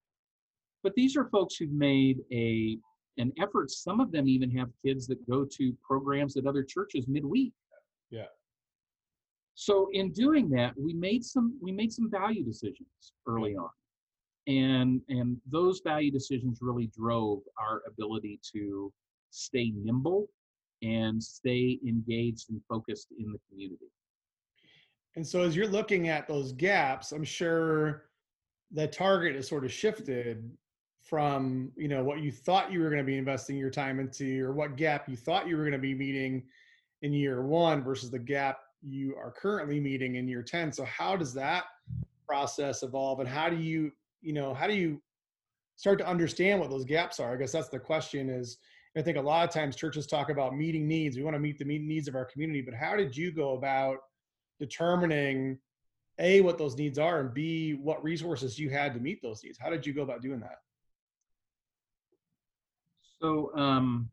But 0.84 0.94
these 0.94 1.16
are 1.16 1.24
folks 1.30 1.56
who've 1.56 1.72
made 1.72 2.18
a 2.30 2.78
an 3.18 3.32
effort. 3.40 3.70
Some 3.70 3.98
of 3.98 4.12
them 4.12 4.28
even 4.28 4.50
have 4.52 4.68
kids 4.84 5.06
that 5.06 5.28
go 5.28 5.46
to 5.56 5.74
programs 5.82 6.36
at 6.36 6.46
other 6.46 6.62
churches 6.62 7.08
midweek. 7.08 7.54
Yeah. 8.10 8.26
So 9.54 9.88
in 9.94 10.12
doing 10.12 10.50
that, 10.50 10.74
we 10.78 10.92
made 10.92 11.24
some 11.24 11.58
we 11.62 11.72
made 11.72 11.92
some 11.92 12.10
value 12.10 12.44
decisions 12.44 13.14
early 13.26 13.52
mm-hmm. 13.52 13.64
on. 13.64 13.70
And 14.46 15.00
and 15.08 15.38
those 15.50 15.80
value 15.82 16.12
decisions 16.12 16.58
really 16.60 16.88
drove 16.96 17.40
our 17.58 17.82
ability 17.88 18.38
to 18.52 18.92
stay 19.30 19.72
nimble 19.74 20.28
and 20.82 21.20
stay 21.22 21.78
engaged 21.88 22.50
and 22.50 22.60
focused 22.68 23.08
in 23.18 23.32
the 23.32 23.38
community. 23.48 23.90
And 25.16 25.26
so 25.26 25.42
as 25.42 25.56
you're 25.56 25.66
looking 25.66 26.08
at 26.08 26.28
those 26.28 26.52
gaps, 26.52 27.12
I'm 27.12 27.24
sure 27.24 28.04
the 28.70 28.86
target 28.86 29.34
has 29.34 29.48
sort 29.48 29.64
of 29.64 29.72
shifted 29.72 30.50
from, 31.02 31.72
you 31.76 31.88
know, 31.88 32.04
what 32.04 32.20
you 32.20 32.30
thought 32.30 32.70
you 32.70 32.80
were 32.80 32.90
going 32.90 33.00
to 33.00 33.04
be 33.04 33.16
investing 33.16 33.56
your 33.56 33.70
time 33.70 33.98
into 33.98 34.44
or 34.44 34.52
what 34.52 34.76
gap 34.76 35.08
you 35.08 35.16
thought 35.16 35.48
you 35.48 35.56
were 35.56 35.62
going 35.62 35.72
to 35.72 35.78
be 35.78 35.94
meeting 35.94 36.42
in 37.02 37.12
year 37.12 37.42
1 37.42 37.82
versus 37.82 38.10
the 38.10 38.18
gap 38.18 38.58
you 38.82 39.14
are 39.16 39.30
currently 39.30 39.80
meeting 39.80 40.16
in 40.16 40.28
year 40.28 40.42
10. 40.42 40.72
So 40.72 40.84
how 40.84 41.16
does 41.16 41.32
that 41.34 41.64
process 42.26 42.82
evolve 42.82 43.20
and 43.20 43.28
how 43.28 43.48
do 43.48 43.56
you, 43.56 43.92
you 44.20 44.32
know, 44.32 44.52
how 44.52 44.66
do 44.66 44.74
you 44.74 45.00
start 45.76 45.98
to 46.00 46.06
understand 46.06 46.60
what 46.60 46.70
those 46.70 46.84
gaps 46.84 47.20
are? 47.20 47.32
I 47.32 47.36
guess 47.36 47.52
that's 47.52 47.68
the 47.68 47.78
question 47.78 48.28
is 48.28 48.58
I 48.96 49.02
think 49.02 49.16
a 49.16 49.20
lot 49.20 49.46
of 49.46 49.54
times 49.54 49.76
churches 49.76 50.06
talk 50.06 50.30
about 50.30 50.56
meeting 50.56 50.88
needs. 50.88 51.16
We 51.16 51.22
want 51.22 51.34
to 51.34 51.40
meet 51.40 51.58
the 51.58 51.64
needs 51.64 52.08
of 52.08 52.16
our 52.16 52.24
community, 52.24 52.62
but 52.62 52.74
how 52.74 52.96
did 52.96 53.16
you 53.16 53.30
go 53.30 53.52
about 53.52 53.98
determining 54.58 55.58
a 56.18 56.40
what 56.40 56.56
those 56.56 56.76
needs 56.76 56.98
are 56.98 57.20
and 57.20 57.34
b 57.34 57.74
what 57.74 58.02
resources 58.02 58.58
you 58.58 58.70
had 58.70 58.94
to 58.94 59.00
meet 59.00 59.20
those 59.22 59.42
needs 59.44 59.58
how 59.60 59.68
did 59.68 59.86
you 59.86 59.92
go 59.92 60.02
about 60.02 60.22
doing 60.22 60.40
that 60.40 60.58
So 63.20 63.50
um, 63.56 64.08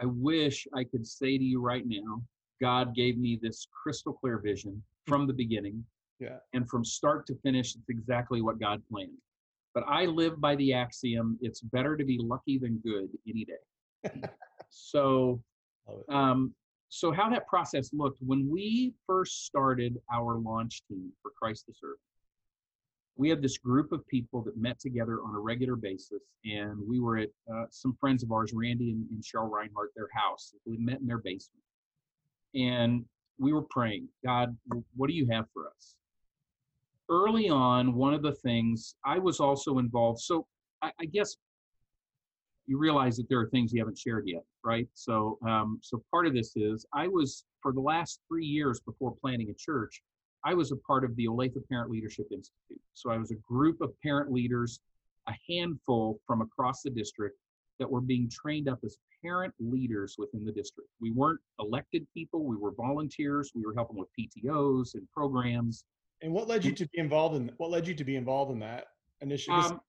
I 0.00 0.06
wish 0.06 0.66
I 0.74 0.84
could 0.84 1.06
say 1.06 1.38
to 1.38 1.44
you 1.44 1.60
right 1.60 1.84
now, 1.86 2.22
God 2.60 2.94
gave 2.94 3.18
me 3.18 3.38
this 3.40 3.66
crystal 3.70 4.12
clear 4.12 4.38
vision 4.38 4.82
from 5.06 5.26
the 5.26 5.32
beginning. 5.32 5.84
Yeah. 6.18 6.36
And 6.52 6.68
from 6.68 6.84
start 6.84 7.26
to 7.28 7.34
finish, 7.36 7.74
it's 7.74 7.88
exactly 7.88 8.42
what 8.42 8.60
God 8.60 8.82
planned. 8.90 9.16
But 9.72 9.84
I 9.88 10.04
live 10.04 10.40
by 10.40 10.56
the 10.56 10.74
axiom 10.74 11.38
it's 11.40 11.60
better 11.60 11.96
to 11.96 12.04
be 12.04 12.18
lucky 12.20 12.58
than 12.58 12.78
good 12.78 13.08
any 13.26 13.46
day. 13.46 14.22
so 14.70 15.40
um, 16.08 16.52
so 16.90 17.12
how 17.12 17.30
that 17.30 17.46
process 17.46 17.90
looked 17.92 18.18
when 18.20 18.50
we 18.50 18.92
first 19.06 19.46
started 19.46 19.96
our 20.12 20.38
launch 20.38 20.82
team 20.88 21.12
for 21.22 21.30
Christ 21.40 21.66
the 21.68 21.72
Servant, 21.72 22.00
we 23.16 23.28
had 23.28 23.40
this 23.40 23.58
group 23.58 23.92
of 23.92 24.06
people 24.08 24.42
that 24.42 24.56
met 24.56 24.80
together 24.80 25.20
on 25.22 25.36
a 25.36 25.38
regular 25.38 25.76
basis, 25.76 26.22
and 26.44 26.76
we 26.88 26.98
were 26.98 27.18
at 27.18 27.28
uh, 27.52 27.66
some 27.70 27.96
friends 28.00 28.24
of 28.24 28.32
ours, 28.32 28.52
Randy 28.52 28.90
and, 28.90 29.06
and 29.10 29.22
Cheryl 29.22 29.48
Reinhardt, 29.48 29.92
their 29.94 30.08
house. 30.12 30.52
We 30.66 30.78
met 30.78 31.00
in 31.00 31.06
their 31.06 31.18
basement, 31.18 31.62
and 32.56 33.04
we 33.38 33.52
were 33.52 33.62
praying, 33.70 34.08
God, 34.24 34.56
what 34.96 35.08
do 35.08 35.14
you 35.14 35.28
have 35.30 35.44
for 35.54 35.68
us? 35.68 35.94
Early 37.08 37.48
on, 37.48 37.94
one 37.94 38.14
of 38.14 38.22
the 38.22 38.34
things 38.34 38.96
I 39.04 39.18
was 39.18 39.38
also 39.38 39.78
involved. 39.78 40.20
So 40.20 40.46
I, 40.82 40.90
I 41.00 41.04
guess 41.04 41.36
you 42.66 42.78
realize 42.78 43.16
that 43.16 43.28
there 43.28 43.40
are 43.40 43.48
things 43.50 43.72
you 43.72 43.80
haven't 43.80 43.98
shared 43.98 44.24
yet, 44.26 44.42
right? 44.64 44.86
So, 44.94 45.38
um, 45.46 45.78
so 45.82 46.02
part 46.10 46.26
of 46.26 46.34
this 46.34 46.52
is 46.56 46.86
I 46.94 47.08
was 47.08 47.44
for 47.62 47.72
the 47.72 47.80
last 47.80 48.20
three 48.28 48.46
years 48.46 48.80
before 48.80 49.14
planning 49.20 49.50
a 49.50 49.54
church, 49.54 50.02
I 50.44 50.54
was 50.54 50.72
a 50.72 50.76
part 50.76 51.04
of 51.04 51.14
the 51.16 51.26
Olathe 51.26 51.56
Parent 51.68 51.90
Leadership 51.90 52.26
Institute. 52.30 52.80
So 52.94 53.10
I 53.10 53.18
was 53.18 53.30
a 53.30 53.36
group 53.36 53.80
of 53.80 53.92
parent 54.02 54.32
leaders, 54.32 54.80
a 55.28 55.32
handful 55.48 56.20
from 56.26 56.40
across 56.40 56.82
the 56.82 56.90
district 56.90 57.36
that 57.78 57.90
were 57.90 58.00
being 58.00 58.30
trained 58.30 58.68
up 58.68 58.78
as 58.84 58.96
parent 59.22 59.52
leaders 59.58 60.16
within 60.18 60.44
the 60.44 60.52
district. 60.52 60.88
We 61.00 61.10
weren't 61.10 61.40
elected 61.58 62.06
people, 62.14 62.44
we 62.44 62.56
were 62.56 62.72
volunteers, 62.72 63.52
we 63.54 63.64
were 63.64 63.74
helping 63.74 63.98
with 63.98 64.08
PTOs 64.18 64.94
and 64.94 65.06
programs. 65.12 65.84
And 66.22 66.32
what 66.32 66.48
led 66.48 66.64
you 66.64 66.72
to 66.72 66.86
be 66.88 66.98
involved 66.98 67.36
in 67.36 67.50
what 67.56 67.70
led 67.70 67.86
you 67.86 67.94
to 67.94 68.04
be 68.04 68.16
involved 68.16 68.52
in 68.52 68.58
that 68.60 68.88
initiative? 69.20 69.64
Um, 69.64 69.80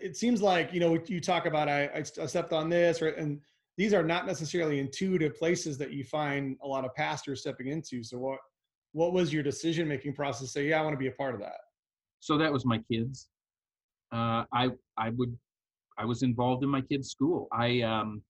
it 0.00 0.16
seems 0.16 0.42
like, 0.42 0.72
you 0.72 0.80
know, 0.80 0.98
you 1.06 1.20
talk 1.20 1.46
about 1.46 1.68
I, 1.68 1.90
I 1.94 2.02
stepped 2.02 2.52
on 2.52 2.68
this, 2.68 3.02
right? 3.02 3.16
And 3.16 3.40
these 3.76 3.94
are 3.94 4.02
not 4.02 4.26
necessarily 4.26 4.78
intuitive 4.78 5.36
places 5.36 5.78
that 5.78 5.92
you 5.92 6.04
find 6.04 6.56
a 6.62 6.66
lot 6.66 6.84
of 6.84 6.94
pastors 6.94 7.40
stepping 7.40 7.68
into. 7.68 8.02
So 8.02 8.18
what 8.18 8.38
what 8.92 9.12
was 9.12 9.32
your 9.32 9.42
decision 9.42 9.88
making 9.88 10.14
process? 10.14 10.52
Say, 10.52 10.68
yeah, 10.68 10.80
I 10.80 10.82
want 10.82 10.92
to 10.92 10.98
be 10.98 11.06
a 11.06 11.12
part 11.12 11.34
of 11.34 11.40
that. 11.40 11.56
So 12.20 12.36
that 12.38 12.52
was 12.52 12.66
my 12.66 12.78
kids. 12.90 13.28
Uh, 14.12 14.44
I 14.52 14.70
I 14.98 15.10
would 15.10 15.36
I 15.98 16.04
was 16.04 16.22
involved 16.22 16.62
in 16.62 16.68
my 16.68 16.82
kids' 16.82 17.10
school. 17.10 17.48
I 17.52 17.80
um, 17.80 18.22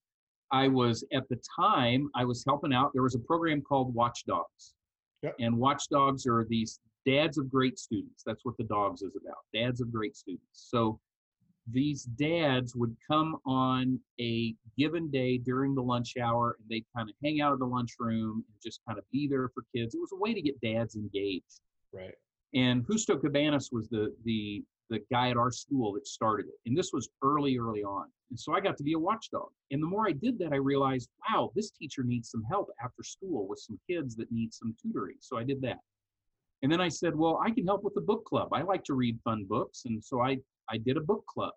I 0.52 0.68
was 0.68 1.04
at 1.12 1.28
the 1.28 1.38
time 1.58 2.08
I 2.14 2.24
was 2.24 2.44
helping 2.46 2.72
out. 2.72 2.92
There 2.92 3.02
was 3.02 3.14
a 3.14 3.20
program 3.20 3.62
called 3.62 3.94
Watchdogs, 3.94 4.74
yep. 5.22 5.34
and 5.40 5.56
Watchdogs 5.56 6.26
are 6.26 6.46
these 6.48 6.80
dads 7.04 7.36
of 7.36 7.50
great 7.50 7.78
students. 7.78 8.22
That's 8.24 8.44
what 8.44 8.56
the 8.58 8.64
dogs 8.64 9.02
is 9.02 9.16
about. 9.16 9.38
Dads 9.52 9.80
of 9.80 9.92
great 9.92 10.16
students. 10.16 10.46
So 10.52 11.00
these 11.70 12.04
dads 12.04 12.74
would 12.74 12.96
come 13.08 13.36
on 13.46 14.00
a 14.20 14.54
given 14.76 15.10
day 15.10 15.38
during 15.38 15.74
the 15.74 15.82
lunch 15.82 16.14
hour 16.20 16.56
and 16.58 16.68
they'd 16.68 16.86
kind 16.96 17.08
of 17.08 17.14
hang 17.22 17.40
out 17.40 17.52
in 17.52 17.58
the 17.58 17.66
lunchroom 17.66 18.44
and 18.48 18.62
just 18.62 18.80
kind 18.86 18.98
of 18.98 19.04
be 19.12 19.28
there 19.28 19.48
for 19.54 19.64
kids. 19.74 19.94
It 19.94 20.00
was 20.00 20.12
a 20.12 20.16
way 20.16 20.34
to 20.34 20.42
get 20.42 20.60
dads 20.60 20.96
engaged. 20.96 21.60
Right. 21.92 22.14
And 22.54 22.84
Justo 22.86 23.16
Cabanas 23.16 23.70
was 23.72 23.88
the 23.88 24.14
the 24.24 24.64
the 24.90 25.00
guy 25.10 25.30
at 25.30 25.38
our 25.38 25.50
school 25.50 25.94
that 25.94 26.06
started 26.06 26.46
it. 26.46 26.54
And 26.66 26.76
this 26.76 26.90
was 26.92 27.08
early, 27.22 27.58
early 27.58 27.82
on. 27.82 28.08
And 28.30 28.38
so 28.38 28.54
I 28.54 28.60
got 28.60 28.76
to 28.76 28.84
be 28.84 28.92
a 28.92 28.98
watchdog. 28.98 29.48
And 29.70 29.82
the 29.82 29.86
more 29.86 30.06
I 30.06 30.12
did 30.12 30.38
that, 30.40 30.52
I 30.52 30.56
realized, 30.56 31.08
wow, 31.30 31.50
this 31.54 31.70
teacher 31.70 32.02
needs 32.04 32.30
some 32.30 32.44
help 32.44 32.68
after 32.84 33.02
school 33.02 33.48
with 33.48 33.58
some 33.58 33.78
kids 33.88 34.14
that 34.16 34.30
need 34.30 34.52
some 34.52 34.74
tutoring. 34.80 35.16
So 35.20 35.38
I 35.38 35.44
did 35.44 35.62
that. 35.62 35.78
And 36.62 36.70
then 36.70 36.80
I 36.80 36.88
said, 36.88 37.16
well, 37.16 37.40
I 37.44 37.50
can 37.50 37.66
help 37.66 37.82
with 37.82 37.94
the 37.94 38.00
book 38.02 38.24
club. 38.24 38.50
I 38.52 38.62
like 38.62 38.84
to 38.84 38.94
read 38.94 39.18
fun 39.24 39.46
books. 39.48 39.82
And 39.86 40.02
so 40.04 40.20
I, 40.20 40.38
I 40.68 40.78
did 40.78 40.96
a 40.96 41.00
book 41.00 41.24
club. 41.26 41.52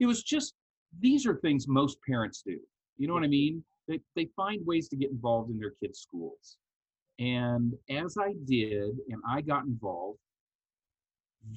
It 0.00 0.06
was 0.06 0.22
just, 0.22 0.54
these 1.00 1.26
are 1.26 1.36
things 1.36 1.66
most 1.68 1.98
parents 2.06 2.42
do. 2.44 2.58
You 2.98 3.08
know 3.08 3.14
what 3.14 3.24
I 3.24 3.28
mean? 3.28 3.64
They, 3.88 4.00
they 4.14 4.28
find 4.36 4.64
ways 4.66 4.88
to 4.88 4.96
get 4.96 5.10
involved 5.10 5.50
in 5.50 5.58
their 5.58 5.74
kids' 5.82 6.00
schools. 6.00 6.56
And 7.18 7.74
as 7.90 8.16
I 8.18 8.34
did, 8.46 8.96
and 9.08 9.22
I 9.28 9.40
got 9.40 9.64
involved, 9.64 10.18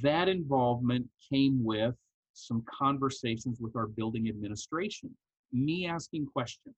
that 0.02 0.28
involvement 0.28 1.08
came 1.32 1.64
with 1.64 1.96
some 2.34 2.64
conversations 2.70 3.60
with 3.60 3.76
our 3.76 3.88
building 3.88 4.28
administration, 4.28 5.16
me 5.54 5.88
asking 5.88 6.26
questions. 6.26 6.76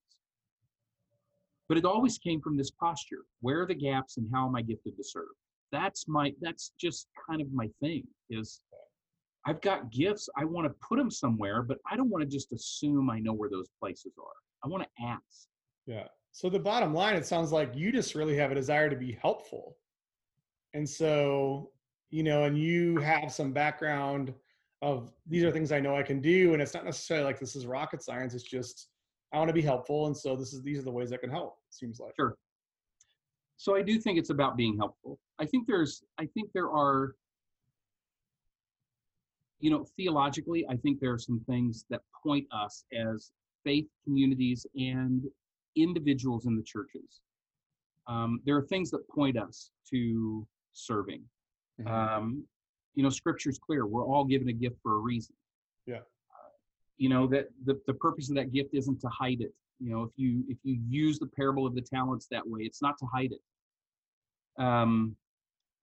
But 1.67 1.77
it 1.77 1.85
always 1.85 2.17
came 2.17 2.39
from 2.41 2.55
this 2.55 2.71
posture 2.71 3.23
where 3.41 3.61
are 3.61 3.65
the 3.65 3.75
gaps 3.75 4.17
and 4.17 4.29
how 4.33 4.47
am 4.47 4.55
I 4.55 4.61
gifted 4.61 4.95
to 4.95 5.03
serve? 5.03 5.25
That's 5.71 6.07
my, 6.07 6.33
that's 6.39 6.71
just 6.79 7.07
kind 7.29 7.41
of 7.41 7.51
my 7.51 7.69
thing 7.81 8.03
is 8.29 8.61
I've 9.47 9.61
got 9.61 9.91
gifts. 9.91 10.29
I 10.37 10.45
want 10.45 10.67
to 10.67 10.75
put 10.87 10.97
them 10.97 11.09
somewhere, 11.09 11.63
but 11.63 11.77
I 11.89 11.95
don't 11.95 12.09
want 12.09 12.21
to 12.21 12.29
just 12.29 12.51
assume 12.51 13.09
I 13.09 13.19
know 13.19 13.33
where 13.33 13.49
those 13.49 13.69
places 13.79 14.13
are. 14.19 14.35
I 14.63 14.67
want 14.67 14.83
to 14.83 15.03
ask. 15.03 15.47
Yeah. 15.85 16.07
So 16.31 16.49
the 16.49 16.59
bottom 16.59 16.93
line, 16.93 17.15
it 17.15 17.25
sounds 17.25 17.51
like 17.51 17.75
you 17.75 17.91
just 17.91 18.13
really 18.13 18.35
have 18.35 18.51
a 18.51 18.55
desire 18.55 18.89
to 18.89 18.95
be 18.95 19.17
helpful. 19.19 19.77
And 20.73 20.87
so 20.87 21.71
you 22.09 22.23
know, 22.23 22.43
and 22.43 22.57
you 22.57 22.97
have 22.97 23.31
some 23.31 23.51
background 23.51 24.33
of 24.81 25.11
these 25.27 25.43
are 25.43 25.51
things 25.51 25.71
I 25.71 25.79
know 25.79 25.95
I 25.95 26.03
can 26.03 26.21
do, 26.21 26.53
and 26.53 26.61
it's 26.61 26.73
not 26.73 26.85
necessarily 26.85 27.25
like 27.25 27.39
this 27.39 27.55
is 27.55 27.65
rocket 27.65 28.01
science. 28.01 28.33
It's 28.33 28.43
just 28.43 28.89
I 29.33 29.37
want 29.37 29.49
to 29.49 29.53
be 29.53 29.61
helpful, 29.61 30.07
and 30.07 30.15
so 30.15 30.35
this 30.35 30.53
is 30.53 30.61
these 30.61 30.79
are 30.79 30.83
the 30.83 30.91
ways 30.91 31.11
I 31.11 31.17
can 31.17 31.29
help. 31.29 31.57
Seems 31.69 31.99
like 31.99 32.13
sure. 32.15 32.37
So 33.57 33.75
I 33.75 33.81
do 33.81 33.99
think 33.99 34.19
it's 34.19 34.29
about 34.29 34.55
being 34.55 34.77
helpful. 34.77 35.19
I 35.39 35.45
think 35.45 35.67
there's 35.67 36.03
I 36.17 36.27
think 36.27 36.51
there 36.53 36.69
are 36.69 37.15
you 39.59 39.71
know 39.71 39.85
theologically 39.95 40.65
I 40.69 40.75
think 40.77 40.99
there 40.99 41.13
are 41.13 41.19
some 41.19 41.41
things 41.47 41.85
that 41.89 42.01
point 42.23 42.45
us 42.51 42.83
as 42.93 43.31
faith 43.63 43.87
communities 44.03 44.65
and 44.75 45.23
individuals 45.75 46.45
in 46.45 46.55
the 46.55 46.63
churches. 46.63 47.21
Um, 48.07 48.39
there 48.45 48.55
are 48.55 48.61
things 48.61 48.89
that 48.91 49.07
point 49.09 49.37
us 49.37 49.71
to 49.91 50.47
serving 50.73 51.23
Mm-hmm. 51.81 51.93
Um, 51.93 52.43
you 52.95 53.03
know, 53.03 53.09
scripture's 53.09 53.59
clear. 53.59 53.85
We're 53.85 54.05
all 54.05 54.25
given 54.25 54.49
a 54.49 54.53
gift 54.53 54.77
for 54.81 54.95
a 54.95 54.97
reason. 54.97 55.35
Yeah. 55.85 55.97
Uh, 55.97 56.49
you 56.97 57.09
know, 57.09 57.27
that 57.27 57.49
the, 57.65 57.79
the 57.85 57.93
purpose 57.93 58.29
of 58.29 58.35
that 58.35 58.51
gift 58.51 58.73
isn't 58.73 58.99
to 59.01 59.07
hide 59.09 59.41
it. 59.41 59.53
You 59.79 59.91
know, 59.91 60.03
if 60.03 60.09
you 60.15 60.43
if 60.47 60.57
you 60.63 60.79
use 60.87 61.19
the 61.19 61.27
parable 61.27 61.67
of 61.67 61.75
the 61.75 61.81
talents 61.81 62.27
that 62.31 62.47
way, 62.47 62.61
it's 62.61 62.81
not 62.81 62.97
to 62.97 63.05
hide 63.05 63.31
it. 63.31 64.61
Um, 64.61 65.15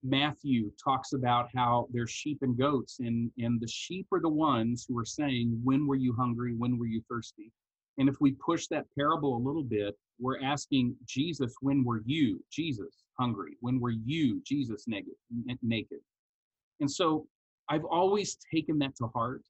Matthew 0.04 0.70
talks 0.82 1.14
about 1.14 1.48
how 1.54 1.88
there's 1.90 2.10
sheep 2.10 2.38
and 2.42 2.56
goats, 2.56 3.00
and 3.00 3.32
and 3.38 3.58
the 3.60 3.68
sheep 3.68 4.06
are 4.12 4.20
the 4.20 4.28
ones 4.28 4.84
who 4.86 4.98
are 4.98 5.04
saying, 5.04 5.58
"When 5.64 5.86
were 5.86 5.96
you 5.96 6.12
hungry? 6.12 6.54
When 6.54 6.78
were 6.78 6.86
you 6.86 7.00
thirsty?" 7.08 7.50
And 7.96 8.08
if 8.08 8.20
we 8.20 8.32
push 8.32 8.66
that 8.68 8.86
parable 8.94 9.36
a 9.36 9.46
little 9.46 9.64
bit, 9.64 9.98
we're 10.18 10.40
asking 10.40 10.96
Jesus, 11.06 11.56
"When 11.60 11.84
were 11.84 12.02
you, 12.04 12.44
Jesus?" 12.50 13.04
hungry? 13.18 13.56
When 13.60 13.80
were 13.80 13.92
you, 13.92 14.40
Jesus, 14.42 14.86
naked? 14.86 15.14
naked? 15.62 16.00
And 16.80 16.90
so 16.90 17.26
I've 17.68 17.84
always 17.84 18.36
taken 18.52 18.78
that 18.78 18.96
to 18.96 19.06
heart. 19.08 19.42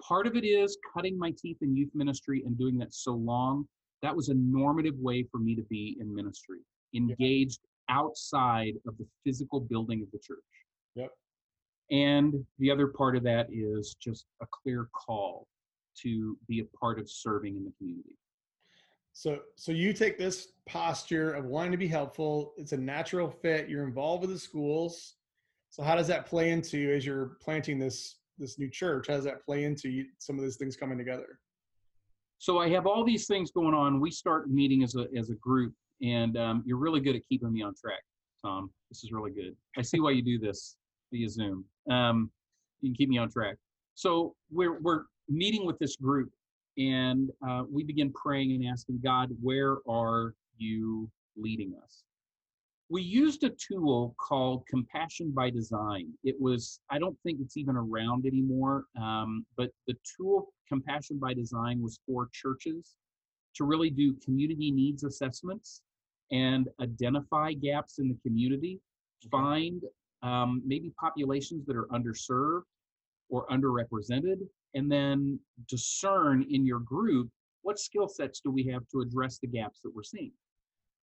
Part 0.00 0.26
of 0.26 0.36
it 0.36 0.44
is 0.44 0.78
cutting 0.92 1.18
my 1.18 1.32
teeth 1.32 1.58
in 1.60 1.76
youth 1.76 1.94
ministry 1.94 2.42
and 2.44 2.56
doing 2.56 2.78
that 2.78 2.94
so 2.94 3.14
long. 3.14 3.68
That 4.02 4.14
was 4.14 4.28
a 4.28 4.34
normative 4.34 4.98
way 4.98 5.24
for 5.24 5.38
me 5.38 5.54
to 5.56 5.62
be 5.62 5.96
in 6.00 6.14
ministry, 6.14 6.60
engaged 6.94 7.60
outside 7.88 8.74
of 8.86 8.96
the 8.98 9.06
physical 9.24 9.60
building 9.60 10.02
of 10.02 10.10
the 10.12 10.18
church. 10.18 10.38
Yep. 10.94 11.10
And 11.90 12.44
the 12.58 12.70
other 12.70 12.88
part 12.88 13.16
of 13.16 13.22
that 13.24 13.48
is 13.52 13.96
just 14.00 14.26
a 14.42 14.46
clear 14.50 14.88
call 14.92 15.46
to 16.02 16.36
be 16.48 16.60
a 16.60 16.78
part 16.78 16.98
of 16.98 17.10
serving 17.10 17.56
in 17.56 17.64
the 17.64 17.72
community. 17.78 18.16
So, 19.12 19.40
so 19.54 19.70
you 19.70 19.92
take 19.92 20.18
this 20.18 20.48
posture 20.66 21.32
of 21.34 21.44
wanting 21.44 21.70
to 21.70 21.78
be 21.78 21.86
helpful. 21.86 22.52
It's 22.56 22.72
a 22.72 22.76
natural 22.76 23.30
fit. 23.30 23.68
You're 23.68 23.84
involved 23.84 24.22
with 24.22 24.30
the 24.30 24.38
schools. 24.38 25.14
So, 25.70 25.84
how 25.84 25.94
does 25.94 26.08
that 26.08 26.26
play 26.26 26.50
into 26.50 26.92
as 26.92 27.06
you're 27.06 27.36
planting 27.40 27.78
this 27.78 28.16
this 28.38 28.58
new 28.58 28.68
church? 28.68 29.06
How 29.06 29.14
does 29.14 29.24
that 29.24 29.44
play 29.44 29.64
into 29.64 30.04
some 30.18 30.36
of 30.36 30.44
these 30.44 30.56
things 30.56 30.76
coming 30.76 30.98
together? 30.98 31.38
So, 32.38 32.58
I 32.58 32.68
have 32.70 32.86
all 32.86 33.04
these 33.04 33.28
things 33.28 33.52
going 33.52 33.74
on. 33.74 34.00
We 34.00 34.10
start 34.10 34.50
meeting 34.50 34.82
as 34.82 34.96
a 34.96 35.06
as 35.16 35.30
a 35.30 35.36
group, 35.36 35.74
and 36.02 36.36
um, 36.36 36.62
you're 36.66 36.78
really 36.78 37.00
good 37.00 37.16
at 37.16 37.22
keeping 37.28 37.52
me 37.52 37.62
on 37.62 37.74
track, 37.74 38.02
Tom. 38.44 38.70
This 38.90 39.04
is 39.04 39.12
really 39.12 39.30
good. 39.30 39.56
I 39.76 39.82
see 39.82 40.00
why 40.00 40.10
you 40.12 40.22
do 40.22 40.38
this 40.38 40.76
via 41.12 41.28
Zoom. 41.28 41.64
Um, 41.90 42.30
you 42.80 42.90
can 42.90 42.96
keep 42.96 43.08
me 43.08 43.18
on 43.18 43.30
track. 43.30 43.56
So, 43.94 44.34
we're 44.50 44.80
we're 44.80 45.04
meeting 45.28 45.64
with 45.66 45.78
this 45.78 45.96
group 45.96 46.30
and 46.76 47.30
uh, 47.46 47.62
we 47.70 47.84
begin 47.84 48.12
praying 48.12 48.52
and 48.52 48.66
asking 48.66 49.00
God, 49.02 49.30
where 49.40 49.78
are 49.88 50.34
you 50.56 51.10
leading 51.36 51.74
us? 51.82 52.02
We 52.90 53.02
used 53.02 53.44
a 53.44 53.50
tool 53.50 54.14
called 54.20 54.66
Compassion 54.68 55.32
by 55.34 55.50
Design. 55.50 56.12
It 56.22 56.36
was, 56.38 56.80
I 56.90 56.98
don't 56.98 57.16
think 57.22 57.38
it's 57.40 57.56
even 57.56 57.76
around 57.76 58.26
anymore, 58.26 58.84
um, 59.00 59.46
but 59.56 59.70
the 59.86 59.94
tool 60.16 60.52
Compassion 60.68 61.18
by 61.18 61.32
Design 61.32 61.80
was 61.80 61.98
for 62.06 62.28
churches 62.32 62.94
to 63.56 63.64
really 63.64 63.90
do 63.90 64.14
community 64.24 64.70
needs 64.70 65.04
assessments 65.04 65.82
and 66.32 66.68
identify 66.80 67.52
gaps 67.52 67.98
in 67.98 68.08
the 68.08 68.16
community, 68.26 68.80
find 69.30 69.82
um, 70.22 70.62
maybe 70.64 70.92
populations 70.98 71.66
that 71.66 71.76
are 71.76 71.86
underserved 71.92 72.62
or 73.28 73.46
underrepresented, 73.48 74.38
and 74.74 74.90
then 74.90 75.38
discern 75.68 76.44
in 76.50 76.66
your 76.66 76.80
group 76.80 77.28
what 77.62 77.78
skill 77.78 78.08
sets 78.08 78.40
do 78.40 78.50
we 78.50 78.66
have 78.66 78.82
to 78.88 79.00
address 79.00 79.38
the 79.38 79.46
gaps 79.46 79.80
that 79.82 79.94
we're 79.94 80.02
seeing. 80.02 80.32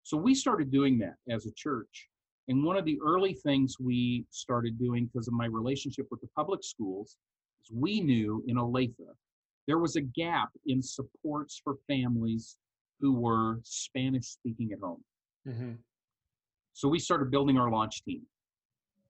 So 0.03 0.17
we 0.17 0.33
started 0.33 0.71
doing 0.71 0.97
that 0.99 1.15
as 1.29 1.45
a 1.45 1.51
church. 1.55 2.07
And 2.47 2.63
one 2.63 2.77
of 2.77 2.85
the 2.85 2.99
early 3.05 3.33
things 3.33 3.75
we 3.79 4.25
started 4.31 4.79
doing 4.79 5.05
because 5.05 5.27
of 5.27 5.33
my 5.35 5.45
relationship 5.45 6.07
with 6.09 6.19
the 6.21 6.29
public 6.35 6.63
schools 6.63 7.17
is 7.61 7.71
we 7.71 8.01
knew 8.01 8.43
in 8.47 8.57
Olathe 8.57 8.95
there 9.69 9.77
was 9.77 9.95
a 9.95 10.01
gap 10.01 10.49
in 10.65 10.81
supports 10.81 11.61
for 11.63 11.75
families 11.85 12.57
who 12.99 13.13
were 13.13 13.59
Spanish 13.61 14.25
speaking 14.25 14.71
at 14.73 14.79
home. 14.79 15.03
Mm-hmm. 15.47 15.73
So 16.73 16.89
we 16.89 16.97
started 16.97 17.29
building 17.29 17.59
our 17.59 17.69
launch 17.69 18.03
team. 18.03 18.23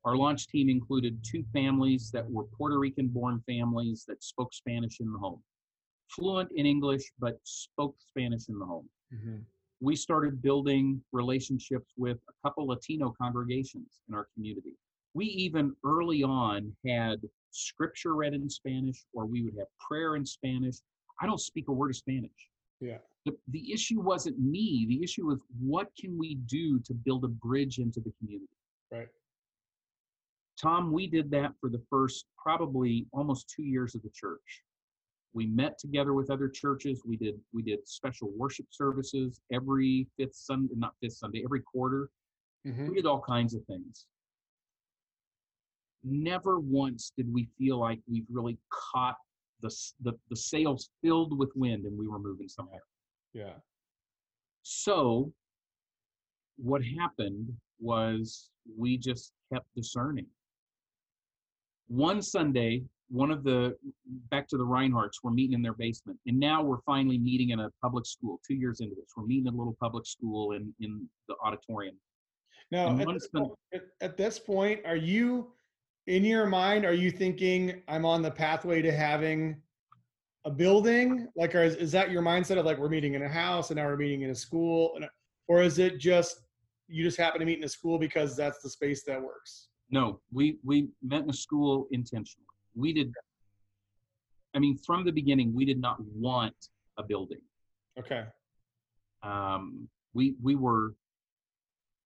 Our 0.04 0.18
launch 0.18 0.50
team 0.50 0.70
included 0.70 1.24
two 1.24 1.46
families 1.54 2.12
that 2.12 2.30
were 2.30 2.44
Puerto 2.44 2.78
Rican 2.78 3.08
born 3.08 3.42
families 3.48 4.04
that 4.10 4.22
spoke 4.22 4.54
Spanish 4.54 5.00
in 5.00 5.10
the 5.14 5.18
home. 5.18 5.42
fluent 6.10 6.50
in 6.56 6.66
English, 6.66 7.04
but 7.20 7.40
spoke 7.44 7.96
Spanish 8.00 8.50
in 8.50 8.60
the 8.60 8.66
home. 8.66 8.90
Mm-hmm. 9.14 9.38
We 9.80 9.96
started 9.96 10.42
building 10.42 11.02
relationships 11.14 11.94
with 11.98 12.18
a 12.28 12.34
couple 12.48 12.68
Latino 12.68 13.14
congregations 13.22 14.02
in 14.10 14.16
our 14.16 14.28
community. 14.34 14.76
We 15.14 15.26
even 15.26 15.76
early 15.86 16.24
on 16.24 16.74
had 16.86 17.20
scripture 17.52 18.16
read 18.16 18.34
in 18.34 18.50
Spanish, 18.50 19.06
or 19.14 19.26
we 19.26 19.44
would 19.44 19.56
have 19.58 19.68
prayer 19.80 20.16
in 20.16 20.26
Spanish. 20.26 20.78
I 21.22 21.26
don't 21.26 21.40
speak 21.40 21.68
a 21.68 21.74
word 21.74 21.90
of 21.90 21.96
Spanish. 21.96 22.32
Yeah. 22.80 22.98
The, 23.26 23.36
the 23.50 23.74
issue 23.74 24.00
wasn't 24.00 24.40
me. 24.40 24.86
The 24.88 25.04
issue 25.04 25.26
was 25.26 25.40
what 25.60 25.90
can 26.00 26.18
we 26.18 26.36
do 26.36 26.80
to 26.80 26.94
build 26.94 27.26
a 27.26 27.28
bridge 27.28 27.80
into 27.80 28.00
the 28.00 28.14
community? 28.20 28.50
Right. 28.92 29.08
Tom, 30.62 30.92
we 30.92 31.08
did 31.08 31.32
that 31.32 31.54
for 31.60 31.70
the 31.70 31.82
first 31.90 32.26
probably 32.42 33.08
almost 33.14 33.50
two 33.50 33.64
years 33.64 33.96
of 33.96 34.02
the 34.04 34.12
church. 34.14 34.64
We 35.34 35.46
met 35.46 35.78
together 35.78 36.14
with 36.14 36.30
other 36.32 36.50
churches. 36.50 37.04
We 37.06 37.16
did 37.16 37.36
we 37.54 37.62
did 37.62 37.88
special 37.88 38.32
worship 38.36 38.66
services 38.72 39.42
every 39.54 40.08
fifth 40.18 40.36
Sunday, 40.36 40.74
not 40.76 40.94
fifth 41.02 41.14
Sunday, 41.14 41.44
every 41.46 41.62
quarter. 41.62 42.10
Mm-hmm. 42.68 42.90
We 42.90 42.96
did 42.96 43.06
all 43.06 43.22
kinds 43.22 43.54
of 43.54 43.64
things. 43.66 44.08
Never 46.04 46.60
once 46.60 47.12
did 47.18 47.32
we 47.32 47.50
feel 47.58 47.80
like 47.80 48.00
we've 48.10 48.26
really 48.32 48.58
caught 48.70 49.16
the, 49.62 49.76
the, 50.02 50.14
the 50.30 50.36
sails 50.36 50.90
filled 51.04 51.38
with 51.38 51.50
wind 51.56 51.86
and 51.86 51.98
we 51.98 52.08
were 52.08 52.20
moving 52.20 52.48
somewhere. 52.48 52.84
Yeah. 53.34 53.54
So, 54.64 55.32
what 56.58 56.82
happened 57.00 57.50
was 57.80 58.50
we 58.78 58.98
just 58.98 59.32
kept 59.52 59.66
discerning. 59.76 60.28
One 61.88 62.22
Sunday, 62.22 62.84
one 63.10 63.32
of 63.32 63.44
the 63.44 63.76
back 64.30 64.48
to 64.50 64.58
the 64.58 64.64
Reinhardts, 64.64 65.20
we're 65.24 65.32
meeting 65.32 65.54
in 65.54 65.62
their 65.62 65.74
basement, 65.74 66.20
and 66.28 66.40
now 66.40 66.62
we're 66.62 66.82
finally 66.86 67.18
meeting 67.18 67.50
in 67.50 67.60
a 67.60 67.70
public 67.82 68.06
school. 68.06 68.40
Two 68.48 68.56
years 68.56 68.82
into 68.82 68.96
this, 68.96 69.12
we're 69.18 69.26
meeting 69.26 69.48
in 69.48 69.54
a 69.54 69.58
little 69.58 69.76
public 69.80 70.06
school 70.06 70.52
in 70.52 70.74
in 70.80 71.08
the 71.28 71.36
auditorium. 71.44 71.96
Now, 72.72 73.00
at 73.00 73.08
this, 73.08 73.28
point, 73.28 73.52
at, 73.74 73.82
at 74.02 74.18
this 74.18 74.38
point, 74.38 74.82
are 74.86 74.96
you 74.96 75.52
in 76.10 76.26
your 76.26 76.48
mind? 76.48 76.86
Are 76.86 76.94
you 76.94 77.12
thinking 77.12 77.84
I'm 77.88 78.04
on 78.04 78.24
the 78.24 78.32
pathway 78.32 78.82
to 78.82 78.92
having 78.92 79.62
a 80.44 80.50
building? 80.50 81.28
Like, 81.36 81.54
is, 81.54 81.76
is 81.76 81.92
that 81.92 82.10
your 82.10 82.24
mindset 82.24 82.58
of 82.58 82.66
like 82.66 82.80
we're 82.80 82.90
meeting 82.90 83.14
in 83.14 83.22
a 83.22 83.30
house 83.30 83.70
and 83.70 83.78
now 83.78 83.86
we're 83.86 83.96
meeting 83.96 84.24
in 84.24 84.32
a 84.32 84.36
school, 84.36 84.94
and, 84.96 85.06
or 85.48 85.62
is 85.62 85.78
it 85.78 86.00
just 86.00 86.42
you 86.88 87.04
just 87.04 87.18
happen 87.18 87.40
to 87.40 87.46
meet 87.46 87.60
in 87.60 87.64
a 87.64 87.70
school 87.70 88.00
because 88.00 88.36
that's 88.36 88.60
the 88.64 88.70
space 88.70 89.04
that 89.06 89.22
works? 89.22 89.68
No, 89.92 90.20
we 90.34 90.58
we 90.64 90.90
met 91.04 91.22
in 91.24 91.30
a 91.30 91.34
school 91.34 91.88
intentionally. 91.92 92.48
We 92.76 92.92
did. 92.92 93.14
I 94.56 94.60
mean, 94.60 94.78
from 94.78 95.06
the 95.06 95.12
beginning, 95.12 95.54
we 95.54 95.64
did 95.64 95.80
not 95.80 95.98
want 96.00 96.56
a 96.98 97.04
building. 97.04 97.42
Okay. 98.00 98.24
um, 99.22 99.88
we 100.14 100.34
we 100.42 100.56
were 100.56 100.96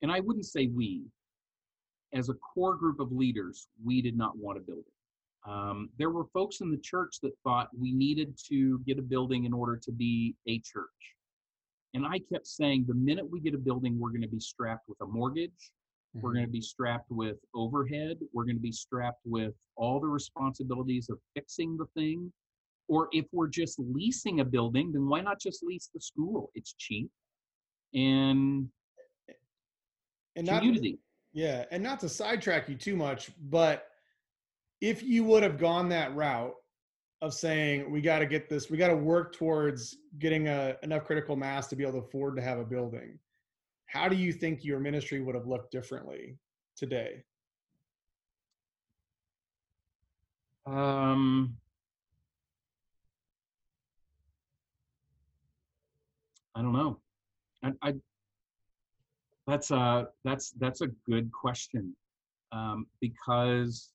and 0.02 0.12
i 0.12 0.20
wouldn't 0.20 0.46
say 0.46 0.68
we 0.68 1.04
as 2.14 2.30
a 2.30 2.34
core 2.36 2.76
group 2.76 3.00
of 3.00 3.12
leaders 3.12 3.68
we 3.84 4.02
did 4.02 4.16
not 4.18 4.38
want 4.38 4.58
a 4.58 4.62
building. 4.62 4.84
Um, 5.46 5.90
there 5.98 6.10
were 6.10 6.26
folks 6.34 6.62
in 6.62 6.72
the 6.72 6.78
church 6.78 7.18
that 7.22 7.34
thought 7.44 7.68
we 7.78 7.92
needed 7.92 8.38
to 8.50 8.80
get 8.88 8.98
a 8.98 9.02
building 9.02 9.44
in 9.46 9.54
order 9.54 9.76
to 9.78 9.92
be 9.92 10.36
a 10.48 10.60
church. 10.60 10.88
And 11.96 12.06
i 12.08 12.20
kept 12.32 12.48
saying 12.48 12.86
the 12.88 12.94
minute 12.94 13.30
we 13.30 13.40
get 13.40 13.54
a 13.54 13.58
building 13.58 14.00
we're 14.00 14.10
going 14.10 14.22
to 14.22 14.28
be 14.28 14.40
strapped 14.40 14.88
with 14.88 15.00
a 15.02 15.06
mortgage. 15.06 15.72
We're 16.14 16.30
Mm-hmm. 16.30 16.36
going 16.38 16.46
to 16.46 16.52
be 16.52 16.62
strapped 16.62 17.10
with 17.10 17.38
overhead. 17.56 18.18
We're 18.34 18.46
going 18.46 18.56
to 18.56 18.62
be 18.62 18.72
strapped 18.72 19.22
with 19.26 19.56
all 19.76 20.00
the 20.00 20.08
responsibilities 20.08 21.10
of 21.10 21.18
fixing 21.34 21.76
the 21.76 21.88
thing. 21.96 22.32
Or 22.88 23.10
if 23.12 23.26
we're 23.32 23.48
just 23.48 23.80
leasing 23.80 24.40
a 24.40 24.46
building 24.46 24.92
then 24.94 25.08
why 25.08 25.22
not 25.22 25.40
just 25.42 25.64
lease 25.64 25.90
the 25.94 26.00
school? 26.00 26.52
It's 26.56 26.74
cheap. 26.74 27.10
And 27.94 28.70
and 30.36 30.48
not 30.48 30.60
community 30.60 31.00
Yeah, 31.34 31.66
and 31.72 31.82
not 31.82 32.00
to 32.02 32.10
sidetrack 32.10 32.70
you 32.70 32.76
too 32.76 32.96
much, 32.96 33.32
but 33.50 33.88
if 34.82 35.02
you 35.02 35.24
would 35.24 35.42
have 35.42 35.58
gone 35.58 35.90
that 35.90 36.16
route 36.16 36.54
of 37.22 37.34
saying 37.34 37.90
we 37.90 38.02
got 38.02 38.20
to 38.20 38.26
get 38.26 38.50
this, 38.50 38.70
we 38.70 38.78
got 38.78 38.90
to 38.90 38.96
work 38.96 39.34
towards 39.36 39.98
getting 40.20 40.48
a, 40.48 40.76
enough 40.84 41.06
critical 41.06 41.36
mass 41.36 41.68
to 41.68 41.76
be 41.76 41.84
able 41.84 41.94
to 41.94 42.06
afford 42.06 42.36
to 42.36 42.42
have 42.42 42.60
a 42.60 42.66
building, 42.66 43.18
how 43.88 44.08
do 44.08 44.16
you 44.16 44.32
think 44.32 44.64
your 44.64 44.80
ministry 44.80 45.22
would 45.22 45.34
have 45.34 45.48
looked 45.48 45.72
differently 45.72 46.38
today? 46.76 47.24
um 50.66 51.58
i 56.56 56.62
don't 56.62 56.72
know 56.72 56.98
i, 57.64 57.72
I 57.82 57.94
that's 59.48 59.72
a 59.72 60.08
that's 60.24 60.52
that's 60.52 60.82
a 60.82 60.88
good 61.10 61.32
question 61.32 61.96
um, 62.52 62.88
because 63.02 63.90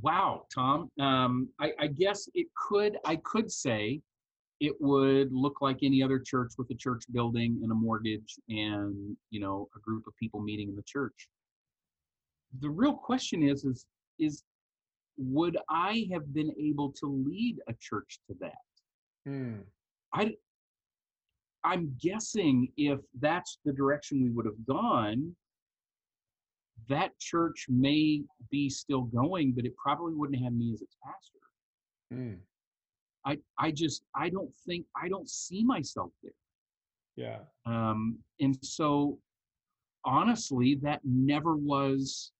wow 0.00 0.44
tom 0.54 0.90
um, 1.00 1.48
I, 1.60 1.72
I 1.78 1.86
guess 1.86 2.28
it 2.34 2.46
could 2.56 2.96
i 3.04 3.16
could 3.16 3.50
say 3.50 4.00
it 4.62 4.76
would 4.78 5.32
look 5.32 5.60
like 5.60 5.78
any 5.82 6.04
other 6.04 6.20
church 6.20 6.52
with 6.56 6.70
a 6.70 6.74
church 6.76 7.02
building 7.12 7.58
and 7.64 7.72
a 7.72 7.74
mortgage 7.74 8.38
and 8.48 9.16
you 9.30 9.40
know 9.40 9.68
a 9.76 9.80
group 9.80 10.06
of 10.06 10.16
people 10.16 10.40
meeting 10.40 10.68
in 10.68 10.76
the 10.76 10.84
church. 10.86 11.28
The 12.60 12.70
real 12.70 12.94
question 12.94 13.42
is 13.42 13.64
is 13.64 13.86
is 14.20 14.44
would 15.18 15.58
i 15.68 16.06
have 16.12 16.32
been 16.32 16.52
able 16.58 16.92
to 16.92 17.06
lead 17.06 17.58
a 17.68 17.74
church 17.80 18.20
to 18.28 18.36
that 18.40 18.64
Hmm. 19.26 19.60
I 20.12 20.34
I'm 21.64 21.94
guessing 22.00 22.68
if 22.76 22.98
that's 23.20 23.58
the 23.64 23.72
direction 23.72 24.22
we 24.22 24.30
would 24.30 24.46
have 24.46 24.66
gone, 24.66 25.34
that 26.88 27.16
church 27.18 27.66
may 27.68 28.22
be 28.50 28.68
still 28.68 29.02
going, 29.02 29.52
but 29.52 29.64
it 29.64 29.76
probably 29.76 30.14
wouldn't 30.14 30.42
have 30.42 30.52
me 30.52 30.72
as 30.72 30.82
its 30.82 30.96
pastor. 31.04 31.38
Hmm. 32.10 32.34
I 33.24 33.38
I 33.58 33.70
just 33.70 34.04
I 34.16 34.28
don't 34.28 34.52
think 34.66 34.86
I 35.00 35.08
don't 35.08 35.30
see 35.30 35.62
myself 35.62 36.10
there. 36.22 36.32
Yeah. 37.16 37.38
Um, 37.66 38.18
and 38.40 38.58
so 38.62 39.18
honestly, 40.04 40.78
that 40.82 41.00
never 41.04 41.56
was 41.56 42.32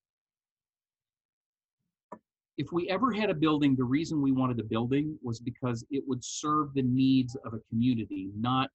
if 2.59 2.73
we 2.73 2.89
ever 2.89 3.13
had 3.13 3.31
a 3.31 3.35
building, 3.35 3.75
the 3.75 3.85
reason 3.85 4.21
we 4.21 4.33
wanted 4.33 4.61
a 4.61 4.65
building 4.65 5.19
was 5.23 5.41
because 5.41 5.85
it 5.91 6.05
would 6.07 6.23
serve 6.23 6.75
the 6.75 6.83
needs 6.83 7.35
of 7.45 7.55
a 7.55 7.61
community, 7.71 8.31
not 8.37 8.71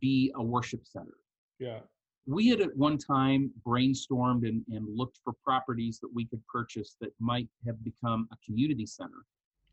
be 0.00 0.32
a 0.36 0.42
worship 0.42 0.86
center. 0.86 1.16
Yeah. 1.58 1.80
We 2.26 2.48
had 2.48 2.60
at 2.60 2.76
one 2.76 2.98
time 2.98 3.50
brainstormed 3.66 4.46
and, 4.46 4.62
and 4.68 4.86
looked 4.96 5.18
for 5.24 5.32
properties 5.44 5.98
that 6.00 6.10
we 6.12 6.26
could 6.26 6.42
purchase 6.46 6.96
that 7.00 7.12
might 7.20 7.48
have 7.66 7.82
become 7.84 8.28
a 8.32 8.36
community 8.44 8.86
center. 8.86 9.24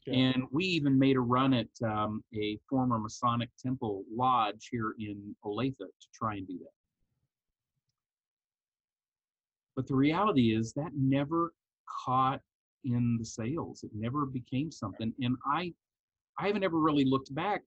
Yeah. 0.05 0.15
And 0.15 0.43
we 0.51 0.65
even 0.65 0.97
made 0.97 1.15
a 1.15 1.21
run 1.21 1.53
at 1.53 1.67
um, 1.83 2.23
a 2.33 2.57
former 2.69 2.97
Masonic 2.99 3.49
temple 3.61 4.03
lodge 4.11 4.69
here 4.71 4.95
in 4.99 5.35
Olathe 5.45 5.77
to 5.77 6.07
try 6.13 6.35
and 6.35 6.47
do 6.47 6.57
that. 6.59 6.73
But 9.75 9.87
the 9.87 9.95
reality 9.95 10.55
is 10.55 10.73
that 10.73 10.91
never 10.95 11.53
caught 12.05 12.41
in 12.85 13.17
the 13.19 13.25
sails. 13.25 13.83
It 13.83 13.91
never 13.93 14.25
became 14.25 14.71
something. 14.71 15.13
And 15.21 15.35
I 15.45 15.73
I 16.37 16.47
haven't 16.47 16.63
ever 16.63 16.79
really 16.79 17.03
looked 17.05 17.33
back. 17.35 17.61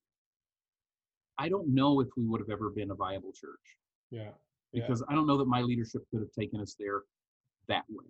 I 1.38 1.48
don't 1.48 1.74
know 1.74 2.00
if 2.00 2.08
we 2.16 2.26
would 2.26 2.40
have 2.40 2.50
ever 2.50 2.70
been 2.70 2.90
a 2.90 2.94
viable 2.94 3.32
church 3.32 3.76
Yeah. 4.10 4.30
Yeah. 4.72 4.82
because 4.82 5.02
I 5.08 5.14
don't 5.14 5.26
know 5.26 5.36
that 5.38 5.46
my 5.48 5.60
leadership 5.60 6.02
could 6.10 6.20
have 6.20 6.32
taken 6.32 6.60
us 6.60 6.74
there 6.78 7.02
that 7.68 7.84
way. 7.90 8.06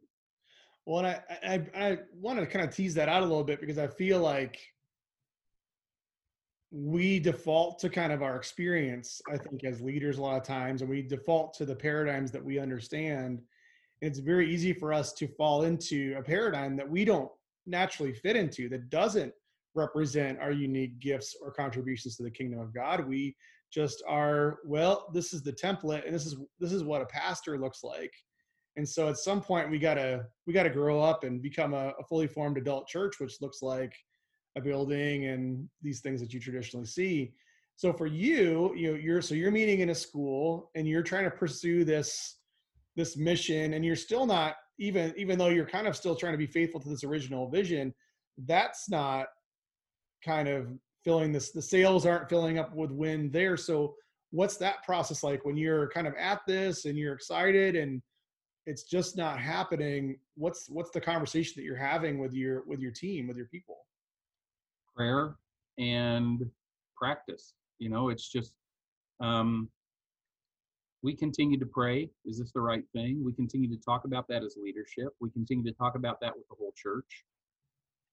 Well, 0.87 1.05
and 1.05 1.07
I, 1.07 1.23
I, 1.47 1.89
I 1.91 1.99
want 2.15 2.39
to 2.41 2.47
kind 2.47 2.65
of 2.65 2.75
tease 2.75 2.95
that 2.95 3.09
out 3.09 3.23
a 3.23 3.27
little 3.27 3.45
bit 3.45 3.61
because 3.61 3.79
I 3.79 3.87
feel 3.87 4.19
like 4.21 4.59
we 6.73 7.21
default 7.21 7.79
to 7.81 7.89
kind 7.91 8.13
of 8.13 8.23
our 8.23 8.37
experience, 8.37 9.21
I 9.31 9.37
think, 9.37 9.63
as 9.63 9.81
leaders 9.81 10.19
a 10.19 10.23
lot 10.23 10.37
of 10.37 10.43
times, 10.43 10.81
and 10.81 10.91
we 10.91 11.03
default 11.03 11.55
to 11.55 11.67
the 11.67 11.77
paradigms 11.77 12.33
that 12.33 12.45
we 12.45 12.59
understand. 12.59 13.43
It's 14.03 14.19
very 14.19 14.53
easy 14.53 14.75
for 14.75 14.93
us 14.93 15.15
to 15.15 15.27
fall 15.27 15.63
into 15.63 16.15
a 16.19 16.23
paradigm 16.23 16.77
that 16.77 16.91
we 16.91 17.05
don't 17.05 17.31
naturally 17.67 18.13
fit 18.13 18.37
into, 18.37 18.69
that 18.69 18.91
doesn't 18.91 19.33
represent 19.75 20.39
our 20.41 20.53
unique 20.53 20.99
gifts 21.01 21.35
or 21.43 21.53
contributions 21.53 22.17
to 22.17 22.23
the 22.23 22.31
kingdom 22.31 22.61
of 22.61 22.75
God. 22.75 23.09
We 23.09 23.35
just 23.73 24.03
are, 24.07 24.59
well, 24.67 25.09
this 25.15 25.33
is 25.33 25.43
the 25.43 25.53
template, 25.53 26.05
and 26.05 26.15
this 26.15 26.27
is 26.27 26.37
this 26.61 26.73
is 26.73 26.85
what 26.85 27.01
a 27.01 27.07
pastor 27.07 27.59
looks 27.59 27.83
like 27.83 28.13
and 28.77 28.89
so 28.89 29.09
at 29.09 29.19
some 29.19 29.41
point 29.41 29.71
we 29.71 29.79
gotta 29.79 30.27
we 30.47 30.53
gotta 30.53 30.71
grow 30.71 31.01
up 31.01 31.25
and 31.25 31.43
become 31.43 31.75
a, 31.75 31.93
a 31.99 32.05
fully 32.09 32.27
formed 32.27 32.57
adult 32.57 32.87
church 32.89 33.17
which 33.19 33.41
looks 33.41 33.63
like 33.63 33.95
a 34.57 34.61
building 34.61 35.27
and 35.27 35.69
these 35.83 36.01
things 36.01 36.21
that 36.21 36.33
you 36.33 36.41
traditionally 36.41 36.87
see 36.87 37.33
so 37.77 37.93
for 37.93 38.07
you 38.07 38.73
you 38.77 38.91
know 38.93 38.99
you're 38.99 39.23
so 39.23 39.35
you're 39.35 39.51
meeting 39.51 39.81
in 39.81 39.91
a 39.91 39.95
school 39.95 40.71
and 40.75 40.87
you're 40.89 41.03
trying 41.03 41.25
to 41.25 41.31
pursue 41.31 41.85
this 41.85 42.37
this 42.97 43.17
mission 43.17 43.75
and 43.75 43.85
you're 43.85 43.97
still 43.97 44.27
not 44.27 44.57
even 44.79 45.15
even 45.17 45.39
though 45.39 45.49
you're 45.49 45.67
kind 45.67 45.87
of 45.87 45.97
still 45.97 46.15
trying 46.15 46.33
to 46.33 46.39
be 46.39 46.47
faithful 46.47 46.81
to 46.81 46.89
this 46.89 47.05
original 47.05 47.49
vision 47.49 47.95
that's 48.47 48.89
not 48.89 49.27
kind 50.25 50.49
of 50.49 50.69
filling 51.05 51.33
this 51.33 51.51
the 51.51 51.63
sails 51.63 52.07
aren't 52.07 52.29
filling 52.29 52.59
up 52.59 52.75
with 52.75 52.91
wind 52.91 53.33
there. 53.33 53.57
So 53.57 53.95
what's 54.31 54.57
that 54.59 54.83
process 54.85 55.23
like 55.23 55.45
when 55.45 55.57
you're 55.57 55.89
kind 55.91 56.07
of 56.07 56.15
at 56.15 56.41
this 56.47 56.85
and 56.85 56.97
you're 56.97 57.15
excited 57.15 57.77
and 57.77 58.01
it's 58.67 58.85
just 58.85 59.17
not 59.17 59.39
happening? 59.39 60.19
What's 60.37 60.69
what's 60.69 60.91
the 60.91 61.01
conversation 61.01 61.55
that 61.57 61.65
you're 61.65 61.77
having 61.77 62.19
with 62.19 62.33
your 62.33 62.63
with 62.67 62.81
your 62.81 62.93
team 62.93 63.27
with 63.27 63.37
your 63.37 63.47
people? 63.47 63.77
Prayer 64.97 65.37
and 65.79 66.51
practice 66.97 67.55
you 67.79 67.89
know 67.89 68.11
it's 68.11 68.29
just 68.29 68.53
um 69.21 69.69
we 71.03 71.17
continue 71.17 71.59
to 71.59 71.67
pray. 71.67 72.09
Is 72.25 72.39
this 72.39 72.53
the 72.53 72.61
right 72.61 72.85
thing? 72.93 73.23
We 73.25 73.33
continue 73.33 73.69
to 73.69 73.83
talk 73.83 74.05
about 74.05 74.29
that 74.29 74.43
as 74.43 74.57
leadership. 74.57 75.09
We 75.21 75.31
continue 75.31 75.65
to 75.65 75.73
talk 75.73 75.97
about 75.97 76.21
that 76.21 76.37
with 76.37 76.47
the 76.49 76.55
whole 76.57 76.73
church. 76.77 77.25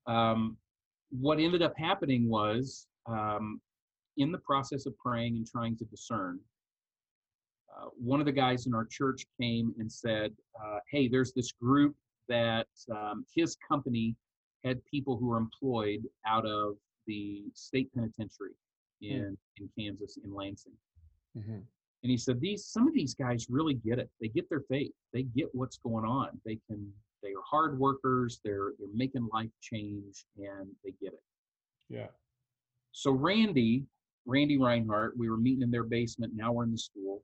Um, 0.08 0.58
what 1.12 1.40
ended 1.40 1.62
up 1.62 1.74
happening 1.78 2.30
was 2.30 2.88
um, 3.06 3.62
in 4.18 4.32
the 4.32 4.38
process 4.40 4.86
of 4.86 4.98
praying 4.98 5.36
and 5.36 5.48
trying 5.48 5.78
to 5.78 5.86
discern 5.86 6.40
uh, 7.76 7.90
one 7.98 8.20
of 8.20 8.26
the 8.26 8.32
guys 8.32 8.66
in 8.66 8.74
our 8.74 8.86
church 8.86 9.26
came 9.40 9.74
and 9.78 9.92
said 9.92 10.32
uh, 10.64 10.80
hey 10.92 11.08
there's 11.08 11.34
this 11.34 11.52
group 11.52 11.96
that 12.28 12.68
um, 12.92 13.26
his 13.34 13.58
company 13.68 14.16
had 14.64 14.84
people 14.86 15.18
who 15.18 15.28
were 15.28 15.38
employed 15.38 16.02
out 16.28 16.46
of 16.46 16.76
the 17.08 17.44
state 17.54 17.90
penitentiary 17.94 18.52
in, 19.02 19.38
in 19.58 19.70
kansas 19.78 20.18
in 20.24 20.34
lansing. 20.34 20.74
Mm-hmm. 21.38 21.60
And 22.04 22.10
he 22.10 22.18
said 22.18 22.40
these 22.40 22.66
some 22.66 22.88
of 22.88 22.94
these 22.94 23.14
guys 23.14 23.48
really 23.50 23.74
get 23.74 24.00
it. 24.00 24.10
They 24.22 24.30
get 24.30 24.50
their 24.50 24.64
faith. 24.70 24.92
They 25.14 25.24
get 25.24 25.50
what's 25.54 25.78
going 25.78 26.06
on. 26.06 26.30
They 26.46 26.60
can 26.68 26.92
they 27.22 27.30
are 27.30 27.44
hard 27.46 27.78
workers. 27.78 28.40
They're 28.44 28.74
they're 28.80 28.88
making 28.94 29.28
life 29.34 29.52
change 29.62 30.26
and 30.38 30.70
they 30.84 30.94
get 31.02 31.14
it. 31.14 31.24
Yeah. 31.90 32.08
So 32.92 33.12
randy 33.12 33.86
randy 34.26 34.58
reinhardt 34.58 35.18
we 35.18 35.30
were 35.30 35.38
meeting 35.38 35.62
in 35.62 35.72
their 35.72 35.84
basement. 35.84 36.34
Now 36.36 36.54
we're 36.54 36.64
in 36.64 36.72
the 36.72 36.78
school. 36.78 37.24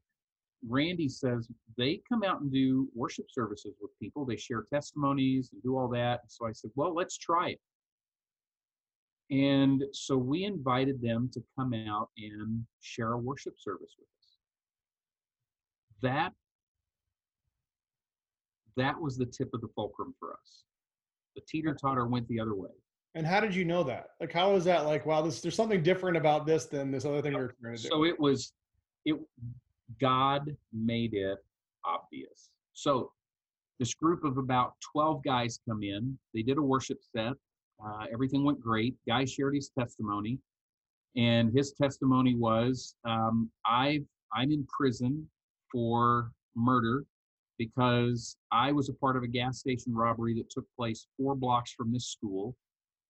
Randy 0.67 1.07
says 1.07 1.47
they 1.77 2.01
come 2.09 2.23
out 2.23 2.41
and 2.41 2.51
do 2.51 2.89
worship 2.95 3.27
services 3.29 3.75
with 3.81 3.91
people. 4.01 4.25
They 4.25 4.38
share 4.38 4.65
testimonies 4.73 5.51
and 5.53 5.61
do 5.61 5.77
all 5.77 5.88
that. 5.89 6.21
So 6.27 6.47
i 6.47 6.51
said 6.51 6.71
well 6.75 6.93
let's 6.93 7.17
try 7.17 7.51
it. 7.51 7.59
And 9.31 9.83
so 9.93 10.17
we 10.17 10.43
invited 10.43 11.01
them 11.01 11.31
to 11.33 11.41
come 11.57 11.73
out 11.73 12.09
and 12.17 12.65
share 12.81 13.13
a 13.13 13.17
worship 13.17 13.55
service 13.57 13.95
with 13.97 14.07
us 14.07 14.14
that 16.06 16.32
that 18.78 19.00
was 19.00 19.18
the 19.18 19.26
tip 19.26 19.54
of 19.54 19.62
the 19.62 19.68
fulcrum 19.76 20.13
for 20.20 20.34
us. 20.34 20.63
The 21.36 21.41
teeter 21.48 21.74
totter 21.74 22.06
went 22.08 22.28
the 22.28 22.39
other 22.39 22.56
way. 22.56 22.72
And 23.15 23.26
how 23.26 23.39
did 23.39 23.56
you 23.56 23.63
know 23.63 23.84
that? 23.84 24.10
Like, 24.20 24.34
how 24.34 24.52
was 24.52 24.65
that? 24.65 24.86
Like, 24.86 25.06
wow, 25.06 25.22
this 25.22 25.41
there's 25.41 25.56
something 25.56 25.82
different 25.82 26.18
about 26.18 26.46
this 26.46 26.65
than 26.65 26.91
this 26.91 27.06
other 27.06 27.22
thing 27.22 27.34
we're 27.34 27.54
trying 27.62 27.78
to 27.78 27.82
do. 27.82 27.89
So 27.89 28.04
it 28.04 28.20
was, 28.20 28.54
it 29.06 29.15
God 30.02 30.56
made 30.74 31.13
it 31.13 31.38
obvious. 31.86 32.50
So 32.74 33.12
this 33.80 33.94
group 33.94 34.24
of 34.26 34.38
about 34.38 34.74
12 34.91 35.24
guys 35.24 35.60
come 35.68 35.84
in. 35.84 36.18
They 36.34 36.41
did 36.41 36.58
a 36.58 36.62
worship 36.62 37.00
set. 37.15 37.34
Uh, 37.84 38.06
everything 38.12 38.44
went 38.44 38.60
great. 38.60 38.96
Guy 39.08 39.26
shared 39.26 39.56
his 39.56 39.70
testimony, 39.78 40.39
and 41.15 41.54
his 41.54 41.74
testimony 41.74 42.36
was, 42.36 42.96
um, 43.04 43.50
"I've 43.65 44.06
I'm 44.34 44.52
in 44.52 44.65
prison 44.65 45.30
for 45.75 46.31
murder 46.55 47.03
because 47.57 48.38
I 48.51 48.71
was 48.71 48.88
a 48.88 48.93
part 48.93 49.17
of 49.17 49.23
a 49.23 49.27
gas 49.27 49.59
station 49.59 49.93
robbery 49.93 50.33
that 50.35 50.49
took 50.49 50.65
place 50.77 51.07
four 51.17 51.35
blocks 51.35 51.73
from 51.73 51.91
this 51.91 52.07
school. 52.07 52.55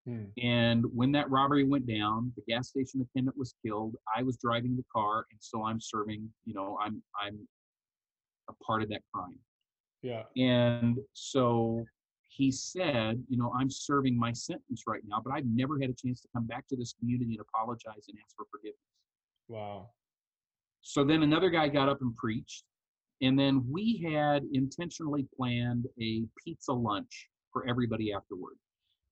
Hmm. 0.05 0.25
And 0.41 0.85
when 0.93 1.11
that 1.13 1.29
robbery 1.29 1.65
went 1.65 1.87
down, 1.87 2.31
the 2.37 2.43
gas 2.47 2.69
station 2.69 3.01
attendant 3.01 3.37
was 3.37 3.53
killed. 3.65 3.95
I 4.15 4.23
was 4.23 4.37
driving 4.37 4.75
the 4.77 4.85
car, 4.93 5.25
and 5.31 5.39
so 5.41 5.65
I'm 5.65 5.79
serving. 5.79 6.29
You 6.45 6.53
know, 6.53 6.77
I'm 6.81 7.01
I'm 7.21 7.47
a 8.49 8.53
part 8.65 8.81
of 8.81 8.89
that 8.89 9.01
crime. 9.13 9.39
Yeah. 10.01 10.23
And 10.37 10.97
so 11.13 11.85
he 12.27 12.51
said, 12.51 13.23
you 13.29 13.37
know, 13.37 13.53
I'm 13.57 13.69
serving 13.69 14.17
my 14.17 14.33
sentence 14.33 14.83
right 14.87 15.01
now, 15.07 15.21
but 15.23 15.33
I've 15.33 15.45
never 15.45 15.79
had 15.79 15.89
a 15.89 15.93
chance 15.93 16.19
to 16.21 16.27
come 16.33 16.45
back 16.47 16.67
to 16.69 16.75
this 16.75 16.93
community 16.99 17.37
and 17.37 17.45
apologize 17.53 18.05
and 18.09 18.17
ask 18.25 18.35
for 18.35 18.45
forgiveness. 18.51 18.79
Wow. 19.47 19.91
So 20.83 21.03
then 21.03 21.23
another 21.23 21.49
guy 21.49 21.69
got 21.69 21.89
up 21.89 22.01
and 22.01 22.15
preached, 22.15 22.63
and 23.21 23.39
then 23.39 23.65
we 23.71 24.05
had 24.05 24.43
intentionally 24.51 25.25
planned 25.35 25.87
a 25.99 26.23
pizza 26.43 26.73
lunch 26.73 27.29
for 27.51 27.65
everybody 27.67 28.13
afterward. 28.13 28.55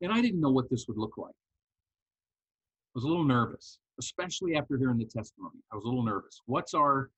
And 0.01 0.12
I 0.12 0.21
didn't 0.21 0.41
know 0.41 0.51
what 0.51 0.69
this 0.69 0.86
would 0.88 0.97
look 0.97 1.17
like. 1.17 1.31
I 1.31 2.93
was 2.95 3.05
a 3.05 3.07
little 3.07 3.23
nervous, 3.23 3.79
especially 3.99 4.55
after 4.55 4.77
hearing 4.77 4.97
the 4.97 5.05
testimony. 5.05 5.60
I 5.71 5.75
was 5.75 5.86
a 5.86 5.88
little 5.88 6.03
nervous. 6.03 6.41
What's 6.45 6.73
our 6.73 7.10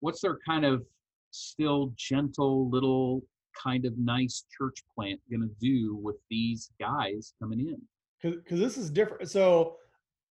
what's 0.00 0.24
our 0.24 0.38
kind 0.46 0.64
of 0.64 0.86
still 1.30 1.92
gentle 1.96 2.70
little 2.70 3.22
kind 3.62 3.84
of 3.84 3.98
nice 3.98 4.44
church 4.56 4.82
plant 4.94 5.20
going 5.30 5.42
to 5.42 5.54
do 5.60 5.96
with 5.96 6.16
these 6.30 6.70
guys 6.80 7.34
coming 7.42 7.60
in? 7.60 8.32
Because 8.32 8.58
this 8.58 8.78
is 8.78 8.90
different. 8.90 9.28
So, 9.30 9.76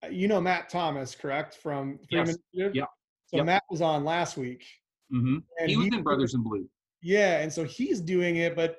uh, 0.04 0.08
you 0.08 0.28
know 0.28 0.40
Matt 0.40 0.68
Thomas, 0.68 1.14
correct? 1.16 1.56
From 1.56 1.98
yes. 2.10 2.36
Yeah. 2.52 2.84
So 3.26 3.38
yep. 3.38 3.46
Matt 3.46 3.62
was 3.70 3.80
on 3.80 4.04
last 4.04 4.36
week. 4.36 4.64
Mm-hmm. 5.12 5.38
he 5.66 5.76
was 5.76 5.86
he, 5.86 5.96
in 5.96 6.02
Brothers 6.02 6.34
in 6.34 6.42
Blue. 6.42 6.68
Yeah, 7.02 7.40
and 7.40 7.52
so 7.52 7.64
he's 7.64 8.00
doing 8.00 8.36
it, 8.36 8.56
but 8.56 8.76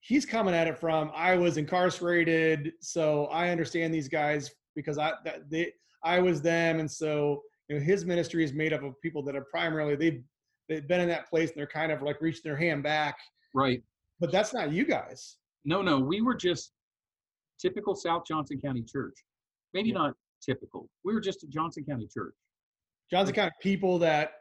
he's 0.00 0.26
coming 0.26 0.54
at 0.54 0.66
it 0.66 0.78
from 0.78 1.10
I 1.14 1.36
was 1.36 1.56
incarcerated, 1.56 2.72
so 2.80 3.26
I 3.26 3.50
understand 3.50 3.92
these 3.94 4.08
guys 4.08 4.50
because 4.74 4.98
I 4.98 5.12
that 5.24 5.50
they 5.50 5.72
I 6.04 6.20
was 6.20 6.42
them, 6.42 6.80
and 6.80 6.90
so 6.90 7.42
you 7.68 7.76
know 7.76 7.84
his 7.84 8.04
ministry 8.04 8.44
is 8.44 8.52
made 8.52 8.72
up 8.72 8.82
of 8.82 9.00
people 9.00 9.22
that 9.24 9.36
are 9.36 9.46
primarily 9.50 9.96
they've 9.96 10.22
they've 10.68 10.86
been 10.86 11.00
in 11.00 11.08
that 11.08 11.28
place 11.28 11.50
and 11.50 11.58
they're 11.58 11.66
kind 11.66 11.92
of 11.92 12.02
like 12.02 12.20
reaching 12.20 12.42
their 12.44 12.56
hand 12.56 12.82
back. 12.82 13.16
Right. 13.54 13.82
But 14.20 14.32
that's 14.32 14.52
not 14.52 14.72
you 14.72 14.84
guys. 14.84 15.36
No, 15.64 15.82
no, 15.82 15.98
we 15.98 16.20
were 16.20 16.34
just 16.34 16.72
typical 17.60 17.94
South 17.94 18.24
Johnson 18.26 18.60
County 18.60 18.82
Church. 18.82 19.14
Maybe 19.74 19.88
yeah. 19.90 19.94
not 19.94 20.14
typical. 20.44 20.88
We 21.04 21.14
were 21.14 21.20
just 21.20 21.42
a 21.44 21.46
Johnson 21.46 21.84
County 21.84 22.08
church. 22.12 22.34
Johnson 23.10 23.38
of 23.40 23.52
people 23.60 23.98
that 24.00 24.32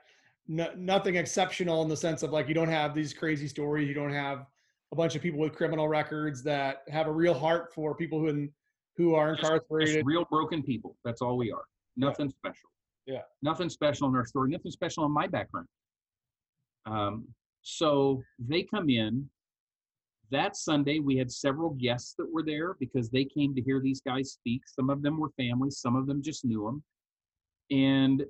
nothing 0.48 1.16
exceptional 1.16 1.82
in 1.82 1.90
the 1.90 1.98
sense 1.98 2.24
of 2.24 2.32
like 2.32 2.48
you 2.48 2.54
don't 2.54 2.70
have 2.70 2.94
these 2.94 3.14
crazy 3.14 3.48
stories. 3.48 3.88
You 3.88 3.94
don't 3.94 4.14
have 4.14 4.46
a 4.92 4.96
bunch 4.96 5.16
of 5.16 5.22
people 5.22 5.40
with 5.40 5.54
criminal 5.54 5.88
records 5.88 6.44
that 6.44 6.84
have 6.90 7.08
a 7.08 7.12
real 7.12 7.34
heart 7.34 7.74
for 7.74 7.96
people 7.96 8.20
who 8.20 8.48
who 8.96 9.16
are 9.16 9.34
incarcerated. 9.34 9.96
Just 9.96 10.06
real 10.06 10.26
broken 10.26 10.64
people. 10.64 10.98
That's 11.06 11.22
all 11.22 11.38
we 11.38 11.52
are. 11.52 11.64
Nothing 11.96 12.28
yeah. 12.28 12.50
special. 12.52 12.70
Yeah. 13.06 13.22
Nothing 13.42 13.70
special 13.70 14.08
in 14.10 14.16
our 14.16 14.26
story. 14.26 14.50
Nothing 14.50 14.72
special 14.72 15.06
in 15.06 15.12
my 15.12 15.28
background. 15.28 15.68
Um, 16.86 17.28
so 17.62 18.24
they 18.40 18.64
come 18.64 18.90
in. 18.90 19.30
That 20.30 20.58
Sunday, 20.58 21.00
we 21.00 21.16
had 21.16 21.32
several 21.32 21.70
guests 21.70 22.14
that 22.18 22.28
were 22.30 22.44
there 22.44 22.76
because 22.82 23.10
they 23.10 23.24
came 23.24 23.56
to 23.56 23.62
hear 23.62 23.80
these 23.80 24.02
guys 24.02 24.32
speak. 24.32 24.62
Some 24.68 24.90
of 24.90 25.02
them 25.02 25.18
were 25.18 25.30
families, 25.38 25.78
some 25.78 25.96
of 25.96 26.06
them 26.06 26.22
just 26.22 26.44
knew 26.44 26.66
them. 26.66 26.84
And 27.72 28.26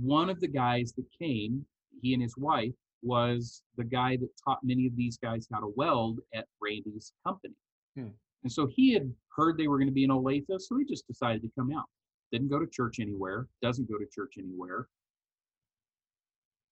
one 0.00 0.30
of 0.30 0.40
the 0.40 0.48
guys 0.48 0.92
that 0.96 1.06
came, 1.18 1.64
he 2.00 2.14
and 2.14 2.22
his 2.22 2.36
wife, 2.36 2.74
was 3.02 3.62
the 3.76 3.84
guy 3.84 4.16
that 4.16 4.28
taught 4.42 4.60
many 4.62 4.86
of 4.86 4.96
these 4.96 5.18
guys 5.18 5.48
how 5.52 5.60
to 5.60 5.72
weld 5.76 6.20
at 6.34 6.46
Randy's 6.60 7.12
company. 7.26 7.54
Hmm. 7.96 8.08
And 8.44 8.52
so 8.52 8.66
he 8.66 8.92
had 8.92 9.12
heard 9.36 9.56
they 9.56 9.68
were 9.68 9.78
going 9.78 9.88
to 9.88 9.94
be 9.94 10.04
in 10.04 10.10
Olathe, 10.10 10.44
so 10.58 10.78
he 10.78 10.84
just 10.84 11.06
decided 11.06 11.42
to 11.42 11.50
come 11.58 11.72
out. 11.72 11.86
Didn't 12.30 12.48
go 12.48 12.58
to 12.58 12.66
church 12.66 12.98
anywhere, 13.00 13.46
doesn't 13.60 13.90
go 13.90 13.98
to 13.98 14.06
church 14.12 14.34
anywhere. 14.38 14.88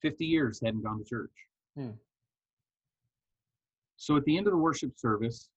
50 0.02 0.24
years 0.24 0.60
hadn't 0.64 0.82
gone 0.82 0.98
to 0.98 1.04
church. 1.04 1.32
Hmm. 1.76 1.90
So 3.96 4.16
at 4.16 4.24
the 4.24 4.36
end 4.36 4.46
of 4.46 4.52
the 4.52 4.58
worship 4.58 4.92
service, 4.96 5.50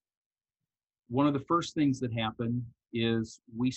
one 1.08 1.26
of 1.26 1.32
the 1.32 1.40
first 1.40 1.74
things 1.74 1.98
that 2.00 2.12
happened 2.12 2.62
is 2.92 3.40
we 3.56 3.72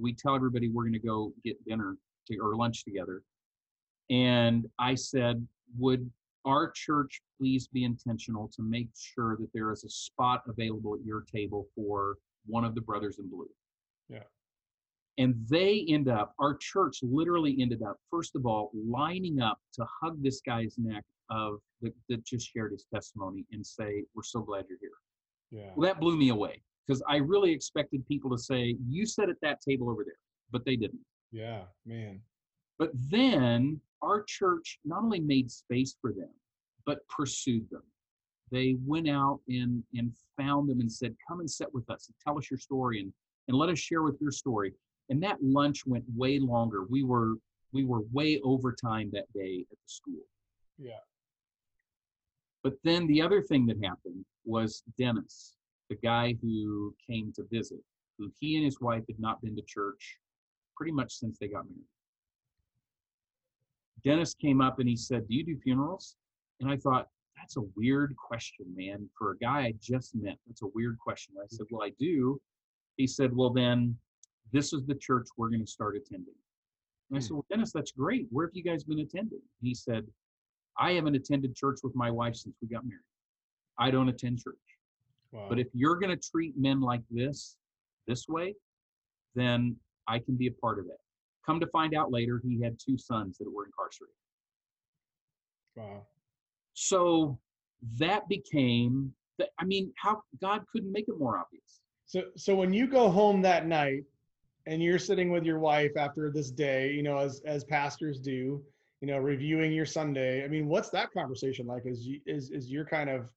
we 0.00 0.12
tell 0.12 0.34
everybody 0.34 0.68
we're 0.68 0.84
going 0.84 0.92
to 0.92 0.98
go 0.98 1.32
get 1.44 1.62
dinner 1.64 1.96
to, 2.28 2.38
or 2.38 2.56
lunch 2.56 2.84
together. 2.84 3.22
And 4.10 4.66
I 4.78 4.94
said, 4.94 5.46
would 5.76 6.10
our 6.44 6.70
church 6.70 7.20
please 7.38 7.68
be 7.68 7.84
intentional 7.84 8.50
to 8.56 8.62
make 8.62 8.88
sure 8.96 9.36
that 9.36 9.50
there 9.52 9.70
is 9.70 9.84
a 9.84 9.90
spot 9.90 10.42
available 10.48 10.94
at 10.94 11.04
your 11.04 11.24
table 11.32 11.66
for 11.74 12.16
one 12.46 12.64
of 12.64 12.74
the 12.74 12.80
brothers 12.80 13.18
in 13.18 13.28
blue? 13.28 13.48
Yeah. 14.08 14.24
And 15.18 15.34
they 15.48 15.84
end 15.88 16.08
up, 16.08 16.34
our 16.38 16.56
church 16.56 17.00
literally 17.02 17.56
ended 17.60 17.82
up, 17.82 17.98
first 18.10 18.36
of 18.36 18.46
all, 18.46 18.70
lining 18.74 19.40
up 19.40 19.58
to 19.74 19.84
hug 20.00 20.22
this 20.22 20.40
guy's 20.40 20.76
neck 20.78 21.04
of 21.28 21.58
the, 21.82 21.92
that 22.08 22.24
just 22.24 22.50
shared 22.50 22.72
his 22.72 22.86
testimony 22.92 23.44
and 23.52 23.66
say, 23.66 24.04
We're 24.14 24.22
so 24.22 24.40
glad 24.40 24.64
you're 24.68 24.78
here. 24.80 24.90
Yeah. 25.50 25.70
Well, 25.76 25.88
that 25.88 26.00
blew 26.00 26.16
me 26.16 26.28
away 26.28 26.62
because 26.86 27.02
I 27.08 27.16
really 27.16 27.50
expected 27.50 28.06
people 28.06 28.30
to 28.30 28.38
say, 28.38 28.76
You 28.88 29.04
sit 29.04 29.28
at 29.28 29.36
that 29.42 29.60
table 29.60 29.90
over 29.90 30.04
there, 30.04 30.18
but 30.52 30.64
they 30.64 30.76
didn't. 30.76 31.04
Yeah, 31.30 31.64
man. 31.84 32.20
But 32.78 32.90
then 32.94 33.80
our 34.02 34.22
church 34.22 34.78
not 34.84 35.02
only 35.02 35.20
made 35.20 35.50
space 35.50 35.96
for 36.00 36.12
them, 36.12 36.30
but 36.86 37.06
pursued 37.08 37.68
them. 37.70 37.82
they 38.50 38.76
went 38.86 39.08
out 39.08 39.40
and 39.48 39.82
and 39.94 40.12
found 40.36 40.68
them 40.68 40.80
and 40.80 40.90
said, 40.90 41.14
"Come 41.26 41.40
and 41.40 41.50
sit 41.50 41.72
with 41.74 41.88
us 41.90 42.08
and 42.08 42.14
tell 42.24 42.38
us 42.38 42.50
your 42.50 42.58
story 42.58 43.00
and 43.00 43.12
and 43.48 43.56
let 43.56 43.68
us 43.68 43.78
share 43.78 44.02
with 44.02 44.18
your 44.20 44.30
story." 44.30 44.72
And 45.10 45.22
that 45.22 45.42
lunch 45.42 45.86
went 45.86 46.04
way 46.14 46.38
longer. 46.38 46.84
We 46.84 47.02
were 47.02 47.34
we 47.72 47.84
were 47.84 48.02
way 48.12 48.40
over 48.42 48.72
time 48.72 49.10
that 49.12 49.30
day 49.34 49.66
at 49.70 49.76
the 49.78 49.88
school. 49.88 50.22
Yeah. 50.78 51.00
But 52.62 52.74
then 52.84 53.06
the 53.06 53.20
other 53.22 53.42
thing 53.42 53.66
that 53.66 53.82
happened 53.84 54.24
was 54.44 54.82
Dennis, 54.96 55.54
the 55.90 55.96
guy 55.96 56.36
who 56.40 56.94
came 57.06 57.32
to 57.34 57.44
visit, 57.50 57.80
who 58.16 58.30
he 58.40 58.56
and 58.56 58.64
his 58.64 58.80
wife 58.80 59.04
had 59.08 59.20
not 59.20 59.42
been 59.42 59.56
to 59.56 59.62
church 59.62 60.18
pretty 60.78 60.92
much 60.92 61.12
since 61.12 61.38
they 61.38 61.48
got 61.48 61.64
married. 61.64 61.84
Dennis 64.04 64.32
came 64.34 64.60
up 64.60 64.78
and 64.78 64.88
he 64.88 64.96
said, 64.96 65.26
Do 65.26 65.34
you 65.34 65.44
do 65.44 65.58
funerals? 65.58 66.16
And 66.60 66.70
I 66.70 66.76
thought, 66.76 67.08
That's 67.36 67.56
a 67.56 67.62
weird 67.76 68.14
question, 68.16 68.66
man. 68.76 69.08
For 69.18 69.32
a 69.32 69.38
guy 69.38 69.62
I 69.62 69.74
just 69.82 70.14
met, 70.14 70.36
that's 70.46 70.62
a 70.62 70.68
weird 70.74 70.96
question. 70.98 71.34
I 71.42 71.46
said, 71.48 71.66
Well, 71.70 71.84
I 71.84 71.90
do. 71.98 72.40
He 72.96 73.06
said, 73.06 73.34
Well, 73.34 73.50
then 73.50 73.96
this 74.52 74.72
is 74.72 74.86
the 74.86 74.94
church 74.94 75.26
we're 75.36 75.50
going 75.50 75.64
to 75.64 75.70
start 75.70 75.96
attending. 75.96 76.34
And 77.10 77.18
I 77.18 77.20
said, 77.20 77.30
hmm. 77.30 77.34
Well, 77.36 77.46
Dennis, 77.50 77.72
that's 77.72 77.92
great. 77.92 78.26
Where 78.30 78.46
have 78.46 78.54
you 78.54 78.62
guys 78.62 78.84
been 78.84 79.00
attending? 79.00 79.40
He 79.60 79.74
said, 79.74 80.06
I 80.78 80.92
haven't 80.92 81.16
attended 81.16 81.54
church 81.54 81.80
with 81.82 81.94
my 81.94 82.10
wife 82.10 82.36
since 82.36 82.54
we 82.62 82.68
got 82.68 82.84
married. 82.84 83.02
I 83.78 83.90
don't 83.90 84.08
attend 84.08 84.38
church. 84.38 84.56
Wow. 85.32 85.46
But 85.48 85.58
if 85.58 85.66
you're 85.72 85.96
going 85.96 86.16
to 86.16 86.30
treat 86.30 86.54
men 86.56 86.80
like 86.80 87.02
this, 87.10 87.56
this 88.06 88.26
way, 88.28 88.54
then 89.34 89.76
I 90.08 90.18
can 90.18 90.36
be 90.36 90.46
a 90.46 90.52
part 90.52 90.78
of 90.78 90.86
that. 90.86 90.98
Come 91.46 91.60
to 91.60 91.66
find 91.68 91.94
out 91.94 92.10
later, 92.10 92.40
he 92.44 92.60
had 92.60 92.78
two 92.78 92.98
sons 92.98 93.38
that 93.38 93.52
were 93.52 93.66
incarcerated. 93.66 94.14
wow. 95.76 96.06
So 96.74 97.38
that 97.98 98.28
became, 98.28 99.12
the, 99.38 99.48
I 99.58 99.64
mean, 99.64 99.92
how 99.96 100.22
God 100.40 100.64
couldn't 100.72 100.92
make 100.92 101.08
it 101.08 101.18
more 101.18 101.38
obvious. 101.38 101.80
So 102.06 102.22
so 102.36 102.54
when 102.54 102.72
you 102.72 102.86
go 102.86 103.10
home 103.10 103.42
that 103.42 103.66
night 103.66 104.04
and 104.66 104.82
you're 104.82 104.98
sitting 104.98 105.30
with 105.30 105.44
your 105.44 105.58
wife 105.58 105.92
after 105.96 106.30
this 106.30 106.50
day, 106.50 106.92
you 106.92 107.02
know, 107.02 107.18
as 107.18 107.40
as 107.44 107.64
pastors 107.64 108.18
do, 108.20 108.62
you 109.00 109.08
know, 109.08 109.18
reviewing 109.18 109.72
your 109.72 109.86
Sunday. 109.86 110.44
I 110.44 110.48
mean, 110.48 110.68
what's 110.68 110.90
that 110.90 111.12
conversation 111.12 111.66
like? 111.66 111.82
Is 111.86 112.06
you 112.06 112.20
is 112.26 112.50
is 112.50 112.70
you're 112.70 112.84
kind 112.84 113.10
of 113.10 113.28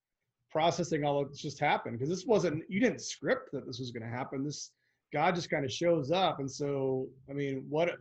processing 0.51 1.03
all 1.03 1.23
that's 1.23 1.41
just 1.41 1.59
happened? 1.59 1.97
Because 1.97 2.09
this 2.09 2.25
wasn't 2.25 2.63
you 2.69 2.79
didn't 2.79 3.01
script 3.01 3.51
that 3.53 3.65
this 3.65 3.79
was 3.79 3.91
going 3.91 4.03
to 4.03 4.17
happen. 4.17 4.43
This 4.43 4.71
God 5.13 5.35
just 5.35 5.49
kind 5.49 5.65
of 5.65 5.71
shows 5.71 6.11
up, 6.11 6.39
and 6.39 6.49
so 6.49 7.07
I 7.29 7.33
mean, 7.33 7.65
what 7.69 7.97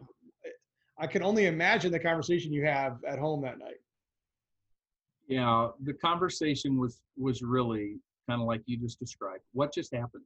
I 0.98 1.06
can 1.06 1.22
only 1.22 1.46
imagine 1.46 1.92
the 1.92 1.98
conversation 1.98 2.52
you 2.52 2.64
have 2.66 2.98
at 3.08 3.18
home 3.18 3.42
that 3.42 3.58
night. 3.58 3.80
Yeah, 5.28 5.68
the 5.84 5.94
conversation 5.94 6.78
was 6.78 7.00
was 7.16 7.42
really 7.42 7.96
kind 8.28 8.40
of 8.40 8.46
like 8.46 8.62
you 8.66 8.76
just 8.76 8.98
described. 8.98 9.42
What 9.52 9.72
just 9.72 9.94
happened? 9.94 10.24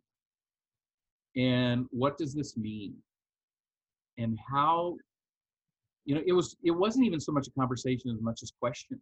And 1.37 1.87
what 1.91 2.19
does 2.19 2.35
this 2.35 2.57
mean? 2.57 2.95
And 4.19 4.39
how 4.51 4.97
you 6.05 6.15
know, 6.15 6.23
it 6.27 6.33
was 6.33 6.57
it 6.63 6.71
wasn't 6.71 7.07
even 7.07 7.21
so 7.21 7.33
much 7.33 7.47
a 7.47 7.51
conversation 7.59 8.11
as 8.11 8.21
much 8.21 8.41
as 8.43 8.53
questions. 8.61 9.01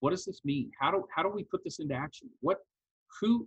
What 0.00 0.10
does 0.10 0.24
this 0.24 0.40
mean? 0.44 0.70
How 0.80 0.90
do 0.90 1.04
how 1.14 1.22
do 1.22 1.28
we 1.28 1.44
put 1.44 1.62
this 1.64 1.78
into 1.78 1.94
action? 1.94 2.28
What 2.40 2.58
who 3.20 3.46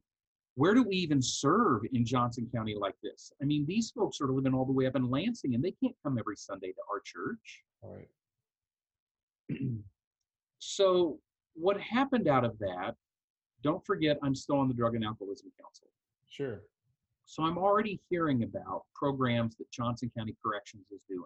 where 0.56 0.74
do 0.74 0.84
we 0.84 0.96
even 0.98 1.22
serve 1.22 1.82
in 1.94 2.06
Johnson 2.06 2.48
County 2.54 2.76
like 2.80 2.96
this? 3.02 3.32
I 3.42 3.46
mean, 3.46 3.66
these 3.66 3.92
folks 3.92 4.22
are 4.22 4.28
living 4.28 4.54
all 4.54 4.66
the 4.66 4.72
way 4.72 4.86
up 4.86 4.96
in 4.96 5.10
Lansing 5.10 5.56
and 5.56 5.64
they 5.64 5.72
can't 5.72 5.96
come 6.04 6.18
every 6.20 6.36
Sunday 6.36 6.72
to 6.72 6.82
our 6.92 7.02
church. 7.04 7.64
All 7.82 7.96
right. 7.96 8.10
so 10.60 11.20
what 11.56 11.80
happened 11.80 12.28
out 12.28 12.46
of 12.46 12.58
that 12.60 12.96
don't 13.64 13.86
forget 13.86 14.18
i'm 14.24 14.34
still 14.34 14.58
on 14.58 14.68
the 14.68 14.74
drug 14.74 14.96
and 14.96 15.04
alcoholism 15.04 15.52
council 15.62 15.88
Sure. 16.30 16.62
so 17.26 17.44
i'm 17.44 17.58
already 17.58 18.00
hearing 18.10 18.44
about 18.44 18.84
programs 18.96 19.56
that 19.58 19.70
johnson 19.72 20.10
county 20.18 20.36
corrections 20.44 20.86
is 20.92 21.02
doing 21.10 21.24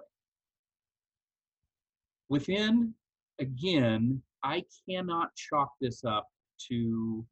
within 2.30 2.94
again 3.40 4.22
i 4.44 4.64
cannot 4.90 5.36
chalk 5.36 5.72
this 5.80 6.04
up 6.04 6.28
to 6.68 7.24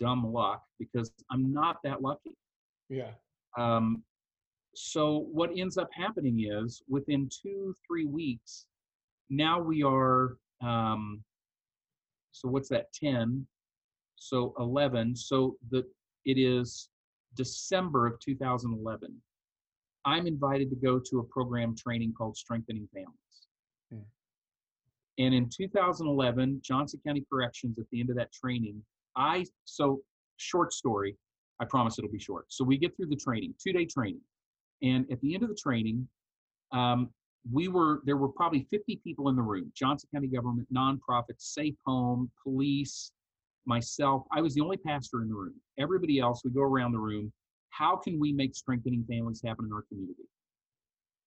dumb 0.00 0.24
luck 0.32 0.62
because 0.78 1.12
i'm 1.30 1.52
not 1.52 1.76
that 1.84 2.00
lucky 2.02 2.34
Yeah. 2.88 3.12
um, 3.58 4.02
so 4.74 5.26
what 5.32 5.50
ends 5.56 5.76
up 5.76 5.90
happening 5.92 6.46
is 6.50 6.82
within 6.88 7.28
two 7.30 7.74
three 7.86 8.06
weeks 8.06 8.64
now 9.28 9.60
we 9.60 9.82
are 9.82 10.36
um, 10.62 11.22
so 12.32 12.48
what's 12.48 12.68
that 12.70 12.92
10 12.94 13.46
so 14.16 14.54
11 14.58 15.14
so 15.16 15.56
the 15.70 15.84
it 16.24 16.38
is 16.38 16.88
december 17.36 18.06
of 18.06 18.18
2011 18.20 19.14
i'm 20.04 20.26
invited 20.26 20.70
to 20.70 20.76
go 20.76 20.98
to 20.98 21.18
a 21.18 21.24
program 21.24 21.74
training 21.76 22.12
called 22.16 22.36
strengthening 22.36 22.88
families 22.94 23.16
Hmm. 23.92 24.06
and 25.18 25.34
in 25.34 25.48
2011 25.48 26.60
johnson 26.62 27.00
county 27.04 27.24
corrections 27.30 27.78
at 27.78 27.86
the 27.90 28.00
end 28.00 28.10
of 28.10 28.16
that 28.16 28.32
training 28.32 28.80
i 29.20 29.44
so 29.64 30.00
short 30.38 30.72
story 30.72 31.16
i 31.60 31.64
promise 31.64 31.98
it'll 31.98 32.10
be 32.10 32.18
short. 32.18 32.46
So 32.48 32.64
we 32.64 32.78
get 32.78 32.96
through 32.96 33.06
the 33.06 33.16
training 33.16 33.54
two 33.62 33.72
day 33.72 33.84
training. 33.84 34.22
And 34.82 35.04
at 35.12 35.20
the 35.20 35.34
end 35.34 35.42
of 35.42 35.50
the 35.50 35.60
training 35.60 36.08
um, 36.72 37.10
we 37.50 37.68
were 37.68 38.00
there 38.04 38.16
were 38.16 38.28
probably 38.28 38.66
50 38.70 39.00
people 39.04 39.28
in 39.28 39.36
the 39.36 39.42
room 39.42 39.72
johnson 39.74 40.08
county 40.12 40.28
government 40.28 40.68
nonprofits 40.74 41.42
safe 41.58 41.76
home 41.86 42.30
police 42.42 43.12
myself. 43.66 44.24
I 44.32 44.40
was 44.40 44.54
the 44.54 44.62
only 44.62 44.78
pastor 44.78 45.22
in 45.22 45.28
the 45.28 45.34
room. 45.34 45.54
Everybody 45.78 46.18
else 46.18 46.42
we 46.44 46.50
go 46.50 46.62
around 46.62 46.92
the 46.92 46.98
room 46.98 47.32
how 47.70 47.96
can 47.96 48.18
we 48.18 48.32
make 48.32 48.54
strengthening 48.54 49.04
families 49.08 49.40
happen 49.44 49.64
in 49.66 49.72
our 49.72 49.82
community? 49.88 50.24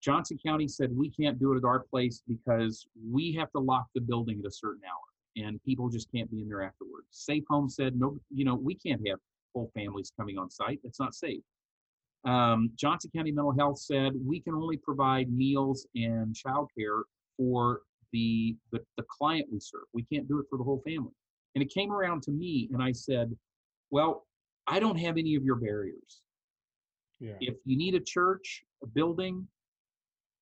Johnson 0.01 0.38
county 0.45 0.67
said 0.67 0.95
we 0.95 1.10
can't 1.10 1.39
do 1.39 1.53
it 1.53 1.58
at 1.58 1.63
our 1.63 1.79
place 1.79 2.21
because 2.27 2.86
we 3.10 3.34
have 3.34 3.51
to 3.53 3.60
lock 3.60 3.86
the 3.95 4.01
building 4.01 4.39
at 4.39 4.45
a 4.45 4.51
certain 4.51 4.82
hour 4.86 5.12
and 5.35 5.61
people 5.63 5.89
just 5.89 6.11
can't 6.11 6.29
be 6.31 6.41
in 6.41 6.47
there 6.47 6.61
afterwards 6.61 7.07
safe 7.11 7.43
home 7.49 7.69
said 7.69 7.95
no 7.95 8.17
you 8.33 8.45
know 8.45 8.55
we 8.55 8.75
can't 8.75 9.01
have 9.07 9.19
whole 9.53 9.71
families 9.75 10.11
coming 10.17 10.37
on 10.37 10.49
site 10.49 10.79
that's 10.83 10.99
not 10.99 11.13
safe 11.13 11.41
um, 12.25 12.71
Johnson 12.75 13.11
County 13.13 13.31
Mental 13.31 13.53
Health 13.53 13.79
said 13.79 14.13
we 14.25 14.39
can 14.39 14.53
only 14.55 14.77
provide 14.77 15.31
meals 15.31 15.85
and 15.95 16.33
childcare 16.33 17.01
for 17.37 17.81
the, 18.13 18.55
the 18.71 18.79
the 18.97 19.03
client 19.09 19.47
we 19.51 19.59
serve. 19.59 19.83
We 19.93 20.03
can't 20.03 20.27
do 20.27 20.39
it 20.39 20.45
for 20.49 20.57
the 20.57 20.63
whole 20.63 20.81
family. 20.85 21.11
And 21.55 21.63
it 21.63 21.69
came 21.73 21.91
around 21.91 22.23
to 22.23 22.31
me, 22.31 22.69
and 22.71 22.81
I 22.81 22.91
said, 22.91 23.35
"Well, 23.91 24.25
I 24.67 24.79
don't 24.79 24.97
have 24.97 25.17
any 25.17 25.35
of 25.35 25.43
your 25.43 25.55
barriers. 25.55 26.21
Yeah. 27.19 27.35
If 27.41 27.55
you 27.65 27.77
need 27.77 27.95
a 27.95 27.99
church, 27.99 28.63
a 28.81 28.87
building, 28.87 29.47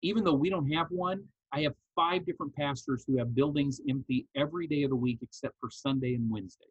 even 0.01 0.23
though 0.23 0.33
we 0.33 0.49
don't 0.49 0.71
have 0.71 0.87
one, 0.89 1.23
I 1.51 1.61
have 1.61 1.73
five 1.95 2.25
different 2.25 2.55
pastors 2.55 3.03
who 3.07 3.17
have 3.17 3.35
buildings 3.35 3.81
empty 3.89 4.27
every 4.35 4.67
day 4.67 4.83
of 4.83 4.89
the 4.89 4.95
week 4.95 5.19
except 5.21 5.55
for 5.59 5.69
Sunday 5.69 6.15
and 6.15 6.29
Wednesdays." 6.29 6.67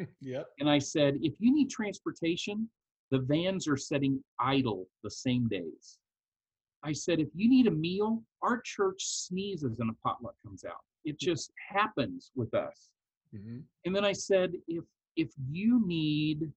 Yep. 0.20 0.46
And 0.60 0.70
I 0.70 0.78
said, 0.78 1.18
if 1.22 1.34
you 1.40 1.52
need 1.52 1.70
transportation, 1.70 2.70
the 3.10 3.18
vans 3.18 3.66
are 3.66 3.76
sitting 3.76 4.22
idle 4.38 4.86
the 5.02 5.10
same 5.10 5.48
days. 5.48 5.98
I 6.84 6.92
said, 6.92 7.18
if 7.18 7.28
you 7.34 7.48
need 7.48 7.66
a 7.66 7.72
meal, 7.72 8.22
our 8.42 8.60
church 8.64 9.00
sneezes 9.00 9.80
and 9.80 9.90
a 9.90 9.94
potluck 10.06 10.34
comes 10.44 10.64
out. 10.64 10.84
It 11.04 11.18
just 11.18 11.50
happens 11.68 12.30
with 12.36 12.54
us. 12.54 12.90
hmm 13.32 13.60
And 13.84 13.94
then 13.94 14.04
I 14.04 14.12
said, 14.12 14.52
if 14.68 14.84
if 15.16 15.30
you 15.50 15.84
need 15.84 16.52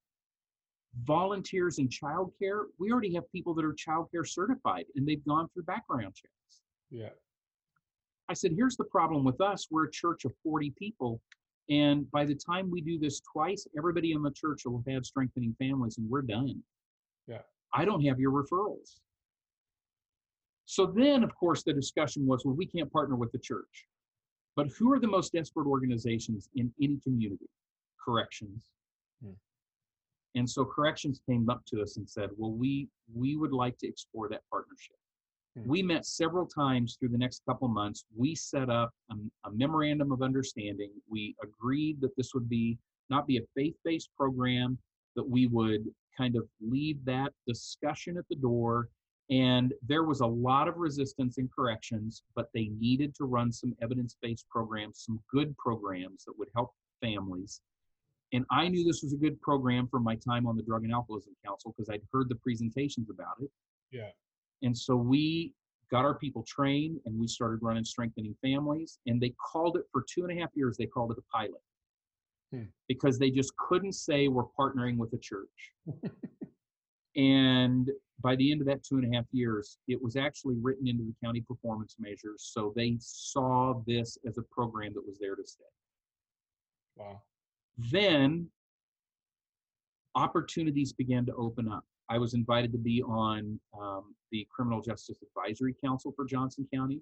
volunteers 1.03 1.79
in 1.79 1.87
childcare, 1.87 2.65
we 2.77 2.91
already 2.91 3.13
have 3.15 3.31
people 3.31 3.53
that 3.55 3.65
are 3.65 3.73
childcare 3.73 4.27
certified 4.27 4.85
and 4.95 5.07
they've 5.07 5.25
gone 5.25 5.47
through 5.53 5.63
background 5.63 6.13
checks. 6.15 6.61
Yeah. 6.91 7.09
I 8.31 8.33
said, 8.33 8.53
here's 8.55 8.77
the 8.77 8.85
problem 8.85 9.25
with 9.25 9.41
us. 9.41 9.67
We're 9.69 9.87
a 9.87 9.91
church 9.91 10.23
of 10.23 10.31
40 10.41 10.73
people. 10.79 11.19
And 11.69 12.09
by 12.11 12.23
the 12.23 12.33
time 12.33 12.71
we 12.71 12.79
do 12.79 12.97
this 12.97 13.19
twice, 13.19 13.67
everybody 13.77 14.13
in 14.13 14.23
the 14.23 14.31
church 14.31 14.61
will 14.63 14.81
have 14.87 15.05
strengthening 15.05 15.53
families 15.59 15.97
and 15.97 16.09
we're 16.09 16.21
done. 16.21 16.63
Yeah. 17.27 17.41
I 17.73 17.83
don't 17.83 18.05
have 18.05 18.21
your 18.21 18.31
referrals. 18.31 18.99
So 20.65 20.85
then, 20.85 21.25
of 21.25 21.35
course, 21.35 21.63
the 21.63 21.73
discussion 21.73 22.25
was 22.25 22.45
well, 22.45 22.55
we 22.55 22.65
can't 22.65 22.91
partner 22.91 23.17
with 23.17 23.33
the 23.33 23.37
church. 23.39 23.85
But 24.55 24.67
who 24.79 24.93
are 24.93 24.99
the 24.99 25.07
most 25.07 25.33
desperate 25.33 25.67
organizations 25.67 26.47
in 26.55 26.73
any 26.81 26.99
community? 27.03 27.49
Corrections. 28.03 28.63
Hmm. 29.21 29.31
And 30.35 30.49
so 30.49 30.63
corrections 30.63 31.19
came 31.29 31.49
up 31.49 31.65
to 31.67 31.81
us 31.81 31.97
and 31.97 32.09
said, 32.09 32.29
well, 32.37 32.53
we 32.53 32.87
we 33.13 33.35
would 33.35 33.51
like 33.51 33.77
to 33.79 33.87
explore 33.87 34.29
that 34.29 34.43
partnership. 34.49 34.95
We 35.55 35.79
mm-hmm. 35.79 35.87
met 35.87 36.05
several 36.05 36.45
times 36.45 36.95
through 36.97 37.09
the 37.09 37.17
next 37.17 37.41
couple 37.45 37.67
months. 37.67 38.05
We 38.15 38.35
set 38.35 38.69
up 38.69 38.91
a, 39.11 39.15
a 39.45 39.51
memorandum 39.51 40.11
of 40.11 40.21
understanding. 40.21 40.91
We 41.09 41.35
agreed 41.43 41.99
that 42.01 42.15
this 42.15 42.33
would 42.33 42.47
be 42.47 42.77
not 43.09 43.27
be 43.27 43.37
a 43.37 43.41
faith-based 43.55 44.09
program, 44.15 44.77
that 45.15 45.27
we 45.27 45.47
would 45.47 45.83
kind 46.17 46.37
of 46.37 46.47
leave 46.61 47.03
that 47.05 47.33
discussion 47.45 48.17
at 48.17 48.23
the 48.29 48.35
door. 48.35 48.87
And 49.29 49.73
there 49.85 50.03
was 50.03 50.21
a 50.21 50.25
lot 50.25 50.67
of 50.67 50.77
resistance 50.77 51.37
and 51.37 51.49
corrections, 51.53 52.23
but 52.35 52.49
they 52.53 52.69
needed 52.79 53.13
to 53.15 53.25
run 53.25 53.51
some 53.51 53.73
evidence-based 53.81 54.47
programs, 54.49 55.03
some 55.05 55.19
good 55.29 55.55
programs 55.57 56.23
that 56.25 56.37
would 56.37 56.49
help 56.55 56.71
families. 57.01 57.61
And 58.33 58.45
I 58.49 58.69
knew 58.69 58.85
this 58.85 59.03
was 59.03 59.13
a 59.13 59.17
good 59.17 59.41
program 59.41 59.87
from 59.87 60.03
my 60.03 60.15
time 60.15 60.47
on 60.47 60.55
the 60.55 60.63
Drug 60.63 60.83
and 60.85 60.93
Alcoholism 60.93 61.33
Council 61.45 61.73
because 61.75 61.89
I'd 61.89 62.01
heard 62.13 62.29
the 62.29 62.35
presentations 62.35 63.09
about 63.09 63.35
it. 63.41 63.49
Yeah. 63.91 64.11
And 64.61 64.77
so 64.77 64.95
we 64.95 65.53
got 65.89 66.05
our 66.05 66.15
people 66.15 66.43
trained 66.47 66.99
and 67.05 67.19
we 67.19 67.27
started 67.27 67.59
running 67.61 67.83
Strengthening 67.83 68.35
Families. 68.41 68.99
And 69.07 69.21
they 69.21 69.33
called 69.51 69.77
it 69.77 69.83
for 69.91 70.05
two 70.09 70.25
and 70.25 70.37
a 70.37 70.41
half 70.41 70.49
years, 70.55 70.77
they 70.77 70.85
called 70.85 71.11
it 71.11 71.17
a 71.17 71.35
pilot 71.35 71.61
Hmm. 72.51 72.63
because 72.89 73.17
they 73.17 73.31
just 73.31 73.55
couldn't 73.55 73.93
say 73.93 74.27
we're 74.27 74.43
partnering 74.59 74.97
with 74.97 75.13
a 75.13 75.17
church. 75.17 75.47
and 77.15 77.89
by 78.21 78.35
the 78.35 78.51
end 78.51 78.59
of 78.61 78.67
that 78.67 78.83
two 78.83 78.97
and 78.97 79.11
a 79.11 79.15
half 79.15 79.25
years, 79.31 79.77
it 79.87 80.01
was 80.01 80.17
actually 80.17 80.55
written 80.61 80.87
into 80.87 81.03
the 81.03 81.13
county 81.23 81.41
performance 81.41 81.95
measures. 81.97 82.51
So 82.53 82.73
they 82.75 82.97
saw 82.99 83.81
this 83.87 84.17
as 84.27 84.37
a 84.37 84.41
program 84.43 84.93
that 84.93 85.05
was 85.05 85.17
there 85.17 85.35
to 85.35 85.45
stay. 85.45 85.63
Wow. 86.97 87.21
Then 87.89 88.49
opportunities 90.15 90.91
began 90.91 91.25
to 91.27 91.33
open 91.35 91.69
up. 91.69 91.85
I 92.11 92.17
was 92.17 92.33
invited 92.33 92.73
to 92.73 92.77
be 92.77 93.01
on 93.03 93.57
um, 93.79 94.13
the 94.33 94.45
Criminal 94.53 94.81
Justice 94.81 95.15
Advisory 95.23 95.73
Council 95.81 96.11
for 96.13 96.25
Johnson 96.25 96.67
County. 96.73 96.99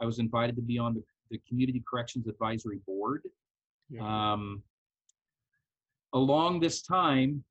I 0.00 0.06
was 0.06 0.20
invited 0.20 0.54
to 0.54 0.62
be 0.62 0.78
on 0.78 0.94
the, 0.94 1.02
the 1.32 1.40
Community 1.48 1.82
Corrections 1.90 2.28
Advisory 2.28 2.78
Board. 2.86 3.22
Yeah. 3.90 4.02
Um, 4.32 4.62
along 6.12 6.60
this 6.60 6.82
time, 6.82 7.42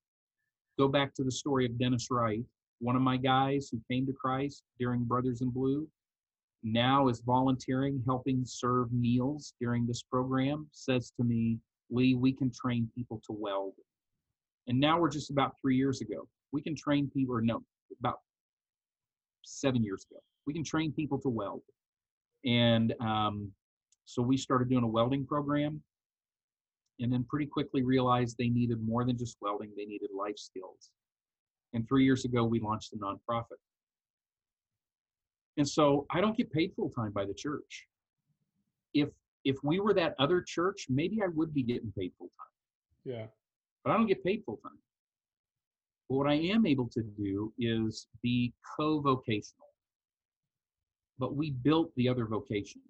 go 0.79 0.87
back 0.87 1.13
to 1.15 1.25
the 1.25 1.31
story 1.31 1.65
of 1.65 1.77
Dennis 1.77 2.07
Wright, 2.09 2.45
one 2.79 2.95
of 2.95 3.01
my 3.01 3.17
guys 3.17 3.67
who 3.69 3.81
came 3.91 4.05
to 4.05 4.13
Christ 4.13 4.63
during 4.79 5.03
Brothers 5.03 5.41
in 5.41 5.49
Blue, 5.49 5.85
now 6.63 7.09
is 7.09 7.19
volunteering, 7.19 8.01
helping 8.05 8.43
serve 8.45 8.93
meals 8.93 9.55
during 9.59 9.85
this 9.85 10.03
program, 10.03 10.67
says 10.71 11.11
to 11.17 11.25
me, 11.25 11.59
Lee, 11.89 12.15
we 12.15 12.31
can 12.31 12.49
train 12.49 12.89
people 12.95 13.21
to 13.27 13.33
weld. 13.37 13.73
And 14.67 14.79
now 14.79 15.01
we're 15.01 15.09
just 15.09 15.31
about 15.31 15.55
three 15.61 15.75
years 15.75 15.99
ago. 15.99 16.29
We 16.53 16.61
can 16.61 16.75
train 16.75 17.09
people, 17.13 17.35
or 17.35 17.41
no, 17.41 17.61
about 17.99 18.19
seven 19.43 19.83
years 19.83 20.05
ago. 20.09 20.21
We 20.45 20.53
can 20.53 20.63
train 20.63 20.93
people 20.93 21.19
to 21.19 21.29
weld. 21.29 21.63
And 22.45 22.93
um, 23.01 23.51
so 24.05 24.21
we 24.21 24.37
started 24.37 24.69
doing 24.69 24.83
a 24.83 24.87
welding 24.87 25.25
program 25.25 25.81
and 26.99 27.11
then 27.11 27.25
pretty 27.27 27.47
quickly 27.47 27.81
realized 27.81 28.35
they 28.37 28.49
needed 28.49 28.77
more 28.85 29.03
than 29.03 29.17
just 29.17 29.37
welding, 29.41 29.71
they 29.75 29.85
needed 29.85 30.09
life 30.17 30.37
skills. 30.37 30.91
And 31.73 31.87
three 31.87 32.05
years 32.05 32.23
ago, 32.23 32.43
we 32.43 32.59
launched 32.59 32.93
a 32.93 32.97
nonprofit. 32.97 33.57
And 35.57 35.67
so 35.67 36.05
I 36.11 36.21
don't 36.21 36.37
get 36.37 36.51
paid 36.51 36.71
full 36.75 36.89
time 36.91 37.11
by 37.11 37.25
the 37.25 37.33
church. 37.33 37.87
If 38.93 39.09
if 39.43 39.57
we 39.63 39.79
were 39.79 39.93
that 39.95 40.15
other 40.19 40.41
church, 40.41 40.85
maybe 40.87 41.21
I 41.21 41.27
would 41.27 41.53
be 41.53 41.63
getting 41.63 41.91
paid 41.97 42.13
full 42.17 42.29
time, 42.37 43.13
Yeah. 43.13 43.25
but 43.83 43.91
I 43.91 43.97
don't 43.97 44.07
get 44.07 44.23
paid 44.23 44.43
full 44.45 44.55
time. 44.57 44.77
But 46.09 46.15
what 46.17 46.27
I 46.27 46.35
am 46.35 46.65
able 46.65 46.87
to 46.89 47.01
do 47.01 47.53
is 47.57 48.07
be 48.21 48.53
co-vocational. 48.77 49.67
But 51.19 51.35
we 51.35 51.51
built 51.51 51.91
the 51.95 52.09
other 52.09 52.25
vocation. 52.25 52.81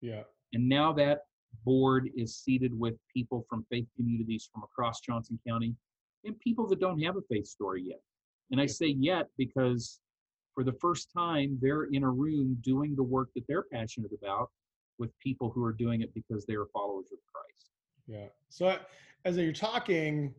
Yeah. 0.00 0.22
And 0.52 0.68
now 0.68 0.92
that 0.94 1.22
board 1.64 2.10
is 2.16 2.36
seated 2.36 2.78
with 2.78 2.94
people 3.14 3.44
from 3.48 3.64
faith 3.70 3.86
communities 3.96 4.48
from 4.52 4.62
across 4.62 5.00
Johnson 5.00 5.38
County 5.46 5.74
and 6.24 6.38
people 6.40 6.66
that 6.68 6.80
don't 6.80 7.00
have 7.02 7.16
a 7.16 7.22
faith 7.30 7.46
story 7.46 7.82
yet. 7.82 8.00
And 8.50 8.60
I 8.60 8.64
Yeah. 8.64 8.68
say 8.68 8.86
yet 8.88 9.28
because 9.36 10.00
for 10.54 10.64
the 10.64 10.72
first 10.72 11.10
time, 11.12 11.58
they're 11.60 11.84
in 11.84 12.02
a 12.02 12.10
room 12.10 12.56
doing 12.62 12.96
the 12.96 13.02
work 13.02 13.32
that 13.34 13.46
they're 13.46 13.62
passionate 13.64 14.12
about 14.12 14.50
with 14.98 15.16
people 15.18 15.50
who 15.50 15.62
are 15.62 15.72
doing 15.72 16.00
it 16.00 16.12
because 16.14 16.44
they 16.46 16.54
are 16.54 16.66
followers 16.66 17.12
of 17.12 17.18
Christ. 17.32 17.70
Yeah. 18.06 18.28
So 18.48 18.78
as 19.24 19.36
you're 19.36 19.52
talking, 19.52 20.34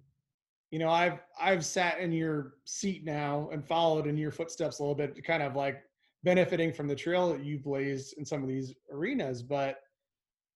you 0.71 0.79
know, 0.79 0.89
I've 0.89 1.19
I've 1.39 1.65
sat 1.65 1.99
in 1.99 2.11
your 2.11 2.53
seat 2.65 3.03
now 3.03 3.49
and 3.51 3.65
followed 3.65 4.07
in 4.07 4.17
your 4.17 4.31
footsteps 4.31 4.79
a 4.79 4.83
little 4.83 4.95
bit, 4.95 5.23
kind 5.25 5.41
of 5.41 5.55
like 5.55 5.81
benefiting 6.23 6.71
from 6.71 6.87
the 6.87 6.95
trail 6.95 7.31
that 7.31 7.43
you've 7.43 7.63
blazed 7.63 8.15
in 8.17 8.25
some 8.25 8.43
of 8.43 8.49
these 8.49 8.73
arenas. 8.91 9.41
But 9.41 9.77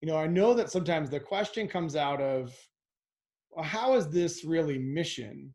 you 0.01 0.07
know, 0.07 0.17
I 0.17 0.27
know 0.27 0.53
that 0.53 0.71
sometimes 0.71 1.09
the 1.09 1.19
question 1.19 1.67
comes 1.67 1.95
out 1.95 2.21
of, 2.21 2.53
well, 3.51 3.63
how 3.63 3.95
is 3.95 4.09
this 4.09 4.43
really 4.43 4.77
mission? 4.77 5.53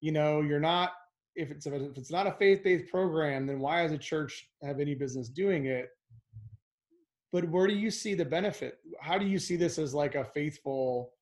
You 0.00 0.12
know, 0.12 0.40
you're 0.42 0.60
not 0.60 0.92
if 1.36 1.50
it's 1.50 1.66
if 1.66 1.96
it's 1.96 2.10
not 2.10 2.26
a 2.26 2.32
faith-based 2.32 2.90
program, 2.90 3.46
then 3.46 3.60
why 3.60 3.82
does 3.82 3.92
a 3.92 3.98
church 3.98 4.48
have 4.62 4.80
any 4.80 4.94
business 4.94 5.28
doing 5.28 5.66
it? 5.66 5.88
But 7.32 7.48
where 7.48 7.66
do 7.66 7.74
you 7.74 7.90
see 7.90 8.14
the 8.14 8.24
benefit? 8.24 8.78
How 9.00 9.16
do 9.16 9.24
you 9.24 9.38
see 9.38 9.56
this 9.56 9.78
as 9.78 9.94
like 9.94 10.16
a 10.16 10.24
faithful 10.24 11.12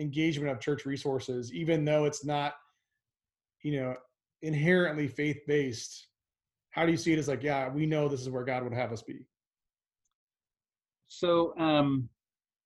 engagement 0.00 0.50
of 0.50 0.60
church 0.60 0.86
resources, 0.86 1.52
even 1.52 1.84
though 1.84 2.04
it's 2.06 2.24
not, 2.24 2.54
you 3.62 3.80
know, 3.80 3.94
inherently 4.42 5.06
faith-based? 5.06 6.08
How 6.70 6.86
do 6.86 6.92
you 6.92 6.96
see 6.96 7.12
it 7.12 7.18
as 7.18 7.28
like, 7.28 7.42
yeah, 7.42 7.68
we 7.68 7.86
know 7.86 8.08
this 8.08 8.20
is 8.20 8.30
where 8.30 8.44
God 8.44 8.62
would 8.64 8.72
have 8.72 8.92
us 8.92 9.02
be? 9.02 9.26
So, 11.08 11.54
um, 11.58 12.08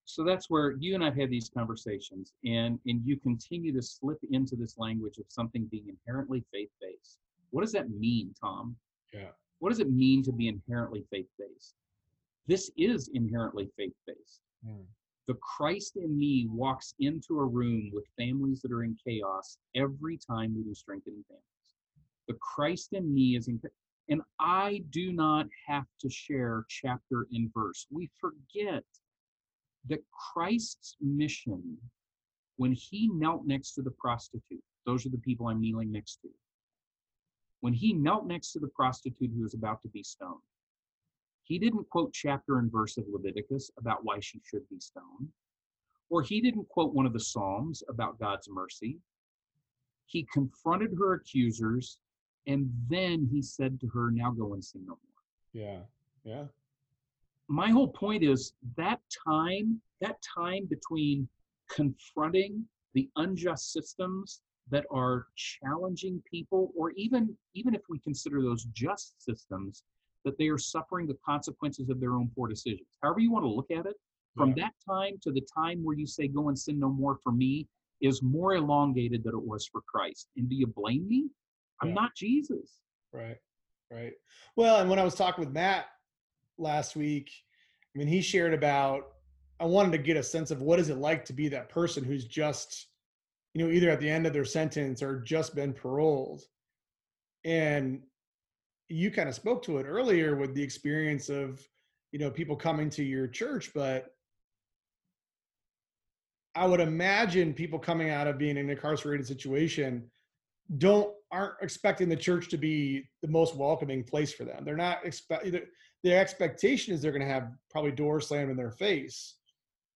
so 0.05 0.23
that's 0.23 0.51
where 0.51 0.73
you 0.79 0.95
and 0.95 1.03
I've 1.03 1.17
had 1.17 1.31
these 1.31 1.51
conversations, 1.57 2.35
and 2.45 2.79
and 2.87 3.01
you 3.05 3.17
continue 3.17 3.73
to 3.73 3.83
slip 3.83 4.19
into 4.31 4.55
this 4.55 4.77
language 4.77 5.17
of 5.17 5.25
something 5.29 5.65
being 5.71 5.89
inherently 5.89 6.45
faith-based. 6.53 7.19
What 7.51 7.63
does 7.63 7.73
that 7.73 7.89
mean, 7.89 8.35
Tom? 8.39 8.77
Yeah. 9.15 9.31
What 9.61 9.71
does 9.71 9.81
it 9.81 9.91
mean 9.91 10.23
to 10.25 10.33
be 10.33 10.49
inherently 10.49 11.05
faith-based? 11.11 11.75
This 12.47 12.71
is 12.77 13.09
inherently 13.15 13.71
faith-based. 13.79 14.41
Mm. 14.69 14.85
The 15.27 15.35
Christ 15.57 15.97
in 15.97 16.19
me 16.19 16.47
walks 16.51 16.95
into 16.99 17.39
a 17.39 17.47
room 17.47 17.91
with 17.95 18.05
families 18.19 18.61
that 18.61 18.73
are 18.73 18.85
in 18.85 18.97
chaos 19.07 19.57
every 19.75 20.19
time 20.19 20.55
we 20.55 20.63
do 20.63 20.75
strengthening 20.75 21.25
families. 21.29 21.45
The 22.29 22.35
Christ 22.35 22.93
in 22.93 23.13
me 23.13 23.37
is 23.37 23.49
in, 23.49 23.61
and 24.09 24.21
I 24.39 24.83
do 24.91 25.13
not 25.13 25.47
have 25.67 25.87
to 26.01 26.11
share 26.11 26.67
chapter 26.69 27.27
and 27.33 27.51
verse. 27.55 27.87
We 27.91 28.11
forget 28.21 28.85
that 29.89 30.05
Christ's 30.33 30.97
mission, 31.01 31.79
when 32.57 32.73
he 32.73 33.09
knelt 33.09 33.47
next 33.47 33.73
to 33.75 33.83
the 33.83 33.93
prostitute, 33.93 34.63
those 34.85 35.07
are 35.07 35.11
the 35.11 35.19
people 35.19 35.47
I'm 35.47 35.61
kneeling 35.61 35.91
next 35.91 36.21
to. 36.23 36.29
When 37.61 37.73
he 37.73 37.95
knelt 37.95 38.27
next 38.27 38.53
to 38.53 38.59
the 38.59 38.69
prostitute 38.69 39.31
who 39.35 39.43
was 39.43 39.55
about 39.55 39.81
to 39.83 39.89
be 39.89 40.03
stoned, 40.03 40.41
he 41.45 41.59
didn't 41.59 41.89
quote 41.91 42.13
chapter 42.13 42.59
and 42.59 42.73
verse 42.73 42.97
of 42.97 43.05
Leviticus 43.09 43.71
about 43.79 44.05
why 44.05 44.19
she 44.21 44.41
should 44.45 44.69
be 44.69 44.81
stoned, 44.81 45.29
or 46.11 46.23
he 46.23 46.41
didn't 46.41 46.69
quote 46.69 46.95
one 46.95 47.07
of 47.07 47.13
the 47.13 47.21
Psalms 47.21 47.83
about 47.89 48.19
God's 48.19 48.49
mercy. 48.51 48.99
He 50.07 50.27
confronted 50.33 50.91
her 50.99 51.15
accusers, 51.15 51.99
and 52.47 52.71
then 52.89 53.29
he 53.31 53.43
said 53.43 53.79
to 53.81 53.89
her, 53.89 54.11
Now 54.11 54.31
go 54.31 54.55
and 54.55 54.65
sin 54.65 54.83
no 54.87 54.93
more. 54.93 55.15
Yeah. 55.53 55.81
Yeah. 56.25 56.45
My 57.49 57.69
whole 57.71 57.89
point 57.89 58.25
is 58.25 58.55
that 58.77 59.01
time, 59.27 59.81
that 60.01 60.17
time 60.23 60.67
between 60.67 61.29
confronting 61.71 62.65
the 62.95 63.11
unjust 63.17 63.73
systems 63.73 64.41
that 64.71 64.87
are 64.91 65.27
challenging 65.37 66.23
people, 66.31 66.73
or 66.75 66.93
even 66.93 67.37
even 67.53 67.75
if 67.75 67.83
we 67.91 67.99
consider 67.99 68.41
those 68.41 68.65
just 68.73 69.23
systems, 69.23 69.85
that 70.25 70.37
they 70.39 70.49
are 70.49 70.59
suffering 70.59 71.07
the 71.07 71.17
consequences 71.25 71.89
of 71.89 72.01
their 72.01 72.15
own 72.15 72.31
poor 72.35 72.49
decisions. 72.49 72.89
However 73.03 73.21
you 73.21 73.31
want 73.31 73.45
to 73.45 73.49
look 73.51 73.71
at 73.71 73.87
it, 73.87 73.97
from 74.37 74.51
Yeah. 74.51 74.65
that 74.65 74.75
time 74.85 75.19
to 75.23 75.31
the 75.33 75.43
time 75.43 75.83
where 75.85 75.97
you 75.97 76.07
say, 76.07 76.27
Go 76.29 76.49
and 76.49 76.59
sin 76.59 76.79
no 76.79 76.89
more 76.89 77.17
for 77.17 77.33
me, 77.33 77.69
is 78.01 78.23
more 78.23 78.55
elongated 78.55 79.23
than 79.23 79.35
it 79.35 79.43
was 79.43 79.67
for 79.67 79.81
Christ. 79.83 80.29
And 80.37 80.49
do 80.49 80.57
you 80.57 80.67
blame 80.67 81.07
me? 81.09 81.31
I'm 81.81 81.89
Yeah. 81.89 81.95
not 81.95 82.15
Jesus. 82.17 82.81
Right. 83.13 83.39
Right. 83.91 84.15
Well, 84.57 84.81
and 84.81 84.91
when 84.91 84.99
I 84.99 85.05
was 85.05 85.15
talking 85.15 85.45
with 85.45 85.55
Matt 85.55 85.87
last 86.59 86.97
week, 86.97 87.31
I 87.95 87.99
mean, 87.99 88.09
he 88.09 88.21
shared 88.21 88.55
about 88.55 89.11
I 89.61 89.67
wanted 89.67 89.93
to 89.93 89.99
get 89.99 90.17
a 90.17 90.23
sense 90.23 90.51
of 90.51 90.63
what 90.63 90.81
is 90.81 90.89
it 90.89 90.97
like 90.97 91.25
to 91.27 91.33
be 91.33 91.49
that 91.49 91.69
person 91.69 92.03
who's 92.03 92.25
just, 92.25 92.89
you 93.55 93.65
know, 93.65 93.71
either 93.73 93.89
at 93.89 94.01
the 94.01 94.11
end 94.11 94.27
of 94.27 94.33
their 94.33 94.45
sentence 94.45 95.01
or 95.01 95.21
just 95.21 95.55
been 95.55 95.73
paroled. 95.73 96.43
And 97.45 98.03
you 98.95 99.11
kind 99.11 99.29
of 99.29 99.35
spoke 99.35 99.63
to 99.65 99.79
it 99.79 99.85
earlier 99.85 100.37
with 100.37 100.55
the 100.55 100.63
experience 100.63 101.29
of, 101.29 101.61
you 102.13 102.19
know, 102.19 102.31
people 102.31 102.55
coming 102.55 102.89
to 102.91 103.03
your 103.03 103.27
church, 103.27 103.73
but 103.75 104.15
I 106.55 106.67
would 106.67 106.79
imagine 106.79 107.53
people 107.53 107.81
coming 107.81 108.11
out 108.11 108.29
of 108.29 108.39
being 108.39 108.57
in 108.57 108.67
an 108.67 108.71
incarcerated 108.71 109.27
situation 109.27 110.09
don't 110.79 111.13
aren't 111.33 111.55
expecting 111.61 112.09
the 112.09 112.17
church 112.17 112.49
to 112.49 112.57
be 112.57 113.11
the 113.21 113.29
most 113.29 113.57
welcoming 113.57 114.05
place 114.05 114.33
for 114.33 114.45
them. 114.45 114.65
They're 114.65 114.77
not 114.77 115.05
expect 115.05 115.45
their 116.05 116.21
expectation 116.21 116.95
is 116.95 117.03
they're 117.03 117.11
going 117.11 117.27
to 117.27 117.35
have 117.35 117.51
probably 117.71 117.91
doors 117.91 118.29
slammed 118.29 118.51
in 118.51 118.57
their 118.57 118.71
face. 118.71 119.35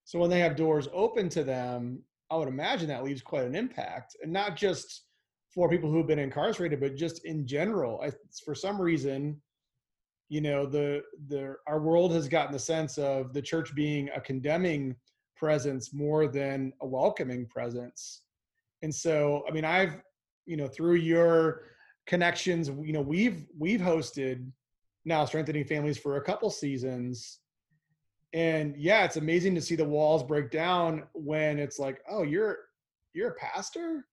So 0.04 0.18
when 0.18 0.30
they 0.30 0.40
have 0.40 0.56
doors 0.56 0.88
open 0.92 1.28
to 1.30 1.44
them, 1.44 2.02
I 2.30 2.36
would 2.36 2.48
imagine 2.48 2.88
that 2.88 3.04
leaves 3.04 3.22
quite 3.22 3.44
an 3.44 3.54
impact, 3.54 4.16
and 4.22 4.32
not 4.32 4.56
just 4.56 5.04
for 5.54 5.68
people 5.68 5.90
who've 5.90 6.06
been 6.06 6.18
incarcerated, 6.18 6.80
but 6.80 6.96
just 6.96 7.24
in 7.24 7.46
general. 7.46 8.00
I, 8.02 8.12
for 8.44 8.54
some 8.54 8.80
reason, 8.80 9.40
you 10.28 10.40
know, 10.40 10.66
the 10.66 11.02
the 11.28 11.56
our 11.66 11.80
world 11.80 12.12
has 12.12 12.28
gotten 12.28 12.52
the 12.52 12.58
sense 12.58 12.98
of 12.98 13.32
the 13.32 13.42
church 13.42 13.74
being 13.74 14.10
a 14.14 14.20
condemning 14.20 14.94
presence 15.36 15.94
more 15.94 16.26
than 16.26 16.72
a 16.82 16.86
welcoming 16.86 17.46
presence. 17.46 18.22
And 18.82 18.94
so, 18.94 19.44
I 19.48 19.52
mean, 19.52 19.64
I've, 19.64 20.00
you 20.46 20.56
know, 20.56 20.68
through 20.68 20.96
your 20.96 21.62
connections, 22.06 22.68
you 22.68 22.92
know, 22.92 23.00
we've 23.00 23.46
we've 23.58 23.80
hosted 23.80 24.46
now 25.04 25.24
strengthening 25.24 25.64
families 25.64 25.98
for 25.98 26.16
a 26.16 26.22
couple 26.22 26.50
seasons. 26.50 27.38
And 28.34 28.76
yeah, 28.76 29.04
it's 29.04 29.16
amazing 29.16 29.54
to 29.54 29.62
see 29.62 29.74
the 29.74 29.84
walls 29.84 30.22
break 30.22 30.50
down 30.50 31.04
when 31.14 31.58
it's 31.58 31.78
like, 31.78 32.00
oh, 32.10 32.22
you're 32.22 32.58
you're 33.14 33.30
a 33.30 33.34
pastor? 33.34 34.06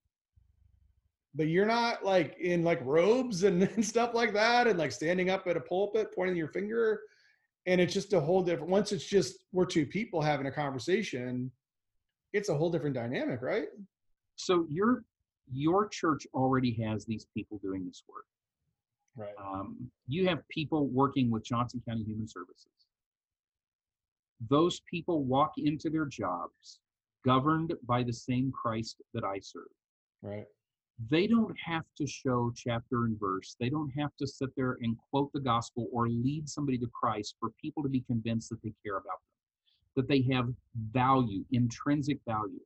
But 1.35 1.47
you're 1.47 1.65
not 1.65 2.05
like 2.05 2.37
in 2.39 2.63
like 2.63 2.79
robes 2.83 3.43
and, 3.43 3.63
and 3.75 3.85
stuff 3.85 4.13
like 4.13 4.33
that 4.33 4.67
and 4.67 4.79
like 4.79 4.91
standing 4.91 5.29
up 5.29 5.47
at 5.47 5.57
a 5.57 5.61
pulpit 5.61 6.13
pointing 6.15 6.37
your 6.37 6.47
finger. 6.47 7.01
And 7.67 7.81
it's 7.81 7.93
just 7.93 8.13
a 8.13 8.19
whole 8.19 8.41
different 8.41 8.69
once 8.69 8.91
it's 8.91 9.05
just 9.05 9.39
we're 9.51 9.65
two 9.65 9.85
people 9.85 10.21
having 10.21 10.47
a 10.47 10.51
conversation 10.51 11.51
it's 12.35 12.49
a 12.49 12.55
whole 12.55 12.69
different 12.69 12.95
dynamic 12.95 13.41
right? 13.41 13.67
So 14.35 14.67
your 14.69 15.03
your 15.51 15.87
church 15.87 16.27
already 16.33 16.73
has 16.83 17.05
these 17.05 17.27
people 17.33 17.59
doing 17.63 17.85
this 17.85 18.03
work. 18.09 18.25
Right. 19.15 19.33
Um, 19.41 19.89
you 20.07 20.27
have 20.27 20.47
people 20.49 20.87
working 20.87 21.31
with 21.31 21.43
johnson 21.43 21.81
county 21.87 22.03
human 22.03 22.27
services. 22.27 22.67
Those 24.49 24.81
people 24.81 25.23
walk 25.23 25.53
into 25.57 25.89
their 25.89 26.05
jobs 26.05 26.79
governed 27.23 27.73
by 27.87 28.03
the 28.03 28.13
same 28.13 28.51
christ 28.51 29.01
that 29.13 29.23
i 29.23 29.39
serve. 29.39 29.63
Right 30.21 30.45
they 31.09 31.27
don't 31.27 31.55
have 31.59 31.83
to 31.97 32.07
show 32.07 32.53
chapter 32.55 33.05
and 33.05 33.19
verse. 33.19 33.55
They 33.59 33.69
don't 33.69 33.91
have 33.97 34.15
to 34.17 34.27
sit 34.27 34.49
there 34.55 34.77
and 34.81 34.95
quote 35.09 35.31
the 35.33 35.41
gospel 35.41 35.87
or 35.91 36.07
lead 36.07 36.47
somebody 36.47 36.77
to 36.77 36.87
Christ 36.87 37.35
for 37.39 37.49
people 37.61 37.83
to 37.83 37.89
be 37.89 38.01
convinced 38.01 38.49
that 38.49 38.61
they 38.63 38.73
care 38.83 38.97
about 38.97 39.19
them, 39.19 39.97
that 39.97 40.07
they 40.07 40.21
have 40.33 40.49
value, 40.91 41.43
intrinsic 41.51 42.19
value. 42.25 42.61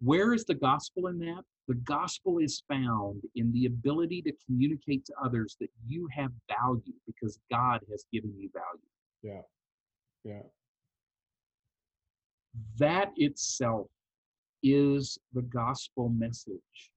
Where 0.00 0.32
is 0.32 0.44
the 0.44 0.54
gospel 0.54 1.08
in 1.08 1.18
that? 1.20 1.42
The 1.68 1.74
gospel 1.74 2.38
is 2.38 2.62
found 2.68 3.22
in 3.36 3.52
the 3.52 3.66
ability 3.66 4.22
to 4.22 4.32
communicate 4.46 5.04
to 5.06 5.14
others 5.22 5.56
that 5.60 5.70
you 5.86 6.08
have 6.12 6.30
value 6.48 6.94
because 7.06 7.38
God 7.50 7.80
has 7.90 8.04
given 8.12 8.34
you 8.38 8.50
value. 8.52 8.88
Yeah. 9.22 9.42
Yeah. 10.24 10.42
That 12.78 13.12
itself 13.16 13.88
is 14.62 15.18
the 15.34 15.42
gospel 15.42 16.08
message 16.08 16.90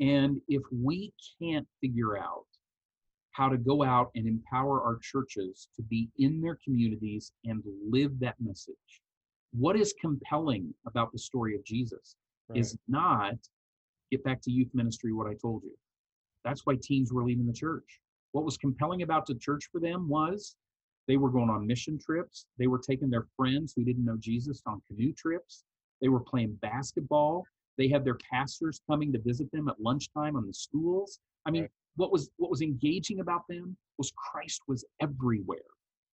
and 0.00 0.40
if 0.48 0.62
we 0.72 1.12
can't 1.40 1.66
figure 1.80 2.18
out 2.18 2.44
how 3.32 3.48
to 3.48 3.56
go 3.56 3.82
out 3.82 4.10
and 4.14 4.26
empower 4.26 4.82
our 4.82 4.98
churches 5.02 5.68
to 5.76 5.82
be 5.82 6.08
in 6.18 6.40
their 6.40 6.58
communities 6.64 7.32
and 7.44 7.62
live 7.88 8.18
that 8.18 8.36
message, 8.40 9.02
what 9.52 9.76
is 9.76 9.94
compelling 10.00 10.72
about 10.86 11.12
the 11.12 11.18
story 11.18 11.54
of 11.54 11.64
Jesus 11.64 12.16
right. 12.48 12.58
is 12.58 12.76
not 12.88 13.34
get 14.10 14.24
back 14.24 14.40
to 14.42 14.50
youth 14.50 14.70
ministry, 14.74 15.12
what 15.12 15.26
I 15.26 15.34
told 15.34 15.62
you. 15.64 15.76
That's 16.44 16.64
why 16.64 16.76
teens 16.80 17.12
were 17.12 17.24
leaving 17.24 17.46
the 17.46 17.52
church. 17.52 18.00
What 18.32 18.44
was 18.44 18.56
compelling 18.56 19.02
about 19.02 19.26
the 19.26 19.34
church 19.34 19.68
for 19.72 19.80
them 19.80 20.08
was 20.08 20.56
they 21.08 21.16
were 21.16 21.30
going 21.30 21.50
on 21.50 21.66
mission 21.66 21.98
trips. 21.98 22.46
They 22.58 22.66
were 22.66 22.78
taking 22.78 23.10
their 23.10 23.26
friends 23.36 23.72
who 23.74 23.84
didn't 23.84 24.04
know 24.04 24.16
Jesus 24.18 24.62
on 24.66 24.82
canoe 24.88 25.12
trips. 25.12 25.64
They 26.00 26.08
were 26.08 26.20
playing 26.20 26.58
basketball. 26.60 27.44
They 27.78 27.88
had 27.88 28.04
their 28.04 28.18
pastors 28.30 28.80
coming 28.88 29.12
to 29.12 29.18
visit 29.18 29.50
them 29.52 29.68
at 29.68 29.80
lunchtime 29.80 30.36
on 30.36 30.46
the 30.46 30.54
schools. 30.54 31.20
I 31.46 31.50
mean, 31.50 31.62
right. 31.62 31.70
what 31.96 32.12
was 32.12 32.30
what 32.36 32.50
was 32.50 32.62
engaging 32.62 33.20
about 33.20 33.42
them 33.48 33.76
was 33.98 34.12
Christ 34.16 34.62
was 34.68 34.84
everywhere. 35.00 35.58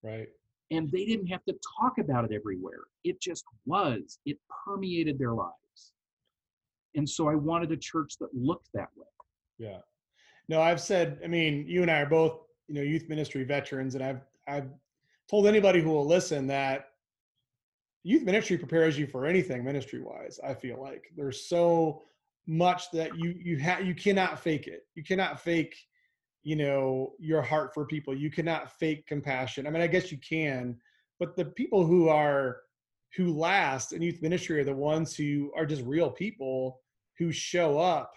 Right. 0.04 0.28
And 0.72 0.92
they 0.92 1.06
didn't 1.06 1.28
have 1.28 1.44
to 1.46 1.56
talk 1.80 1.98
about 1.98 2.26
it 2.26 2.32
everywhere. 2.34 2.82
It 3.04 3.22
just 3.22 3.46
was. 3.66 4.20
It 4.26 4.38
permeated 4.66 5.20
their 5.20 5.34
lives. 5.34 5.54
And 6.96 7.08
so 7.08 7.28
I 7.28 7.36
wanted 7.36 7.72
a 7.72 7.78
church 7.78 8.16
that 8.20 8.30
looked 8.34 8.70
that 8.74 8.90
way. 8.96 9.08
Yeah. 9.58 9.80
No, 10.50 10.62
I've 10.62 10.82
said, 10.82 11.20
I 11.24 11.28
mean, 11.28 11.66
you 11.68 11.82
and 11.82 11.92
I 11.92 12.02
are 12.02 12.06
both, 12.06 12.42
you 12.68 12.76
know, 12.76 12.82
youth 12.82 13.08
ministry 13.08 13.44
veterans, 13.44 13.96
and 13.96 14.04
I've 14.04 14.22
I've 14.48 14.70
told 15.30 15.48
anybody 15.48 15.82
who 15.82 15.90
will 15.90 16.06
listen 16.06 16.48
that 16.48 16.93
youth 18.04 18.24
ministry 18.24 18.58
prepares 18.58 18.98
you 18.98 19.08
for 19.08 19.26
anything 19.26 19.64
ministry 19.64 20.02
wise 20.02 20.40
i 20.46 20.54
feel 20.54 20.82
like. 20.82 21.06
There's 21.16 21.48
so 21.48 22.04
much 22.46 22.92
that 22.92 23.18
you 23.18 23.36
you 23.42 23.58
have 23.58 23.86
you 23.86 23.96
cannot 23.96 24.40
fake 24.40 24.68
it. 24.68 24.86
You 24.96 25.04
cannot 25.04 25.40
fake 25.40 25.76
you 26.44 26.58
know 26.58 27.14
your 27.20 27.42
heart 27.42 27.74
for 27.74 27.86
people. 27.86 28.14
You 28.14 28.30
cannot 28.30 28.72
fake 28.72 29.08
compassion. 29.08 29.66
I 29.66 29.70
mean 29.70 29.82
i 29.82 29.88
guess 29.88 30.12
you 30.12 30.18
can 30.18 30.78
but 31.20 31.36
the 31.36 31.46
people 31.46 31.86
who 31.86 32.10
are 32.10 32.58
who 33.16 33.32
last 33.32 33.94
in 33.94 34.02
youth 34.02 34.22
ministry 34.22 34.60
are 34.60 34.66
the 34.66 34.76
ones 34.76 35.16
who 35.16 35.52
are 35.56 35.66
just 35.66 35.84
real 35.84 36.10
people 36.10 36.82
who 37.18 37.32
show 37.32 37.80
up 37.80 38.12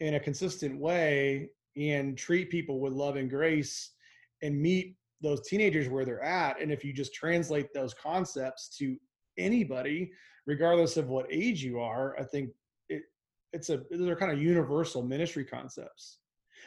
in 0.00 0.14
a 0.14 0.20
consistent 0.20 0.78
way 0.78 1.50
and 1.76 2.16
treat 2.16 2.50
people 2.50 2.80
with 2.80 2.92
love 2.92 3.16
and 3.16 3.28
grace 3.28 3.90
and 4.42 4.60
meet 4.60 4.96
those 5.20 5.46
teenagers 5.48 5.88
where 5.88 6.04
they're 6.04 6.22
at. 6.22 6.60
And 6.60 6.70
if 6.70 6.84
you 6.84 6.92
just 6.92 7.12
translate 7.12 7.74
those 7.74 7.94
concepts 7.94 8.68
to 8.78 8.96
anybody, 9.38 10.12
regardless 10.46 10.96
of 10.96 11.08
what 11.08 11.26
age 11.30 11.62
you 11.62 11.80
are. 11.80 12.18
I 12.18 12.24
think 12.24 12.50
it 12.88 13.02
it's 13.52 13.70
a 13.70 13.82
they're 13.90 14.16
kind 14.16 14.32
of 14.32 14.42
universal 14.42 15.02
ministry 15.02 15.44
concepts. 15.44 16.18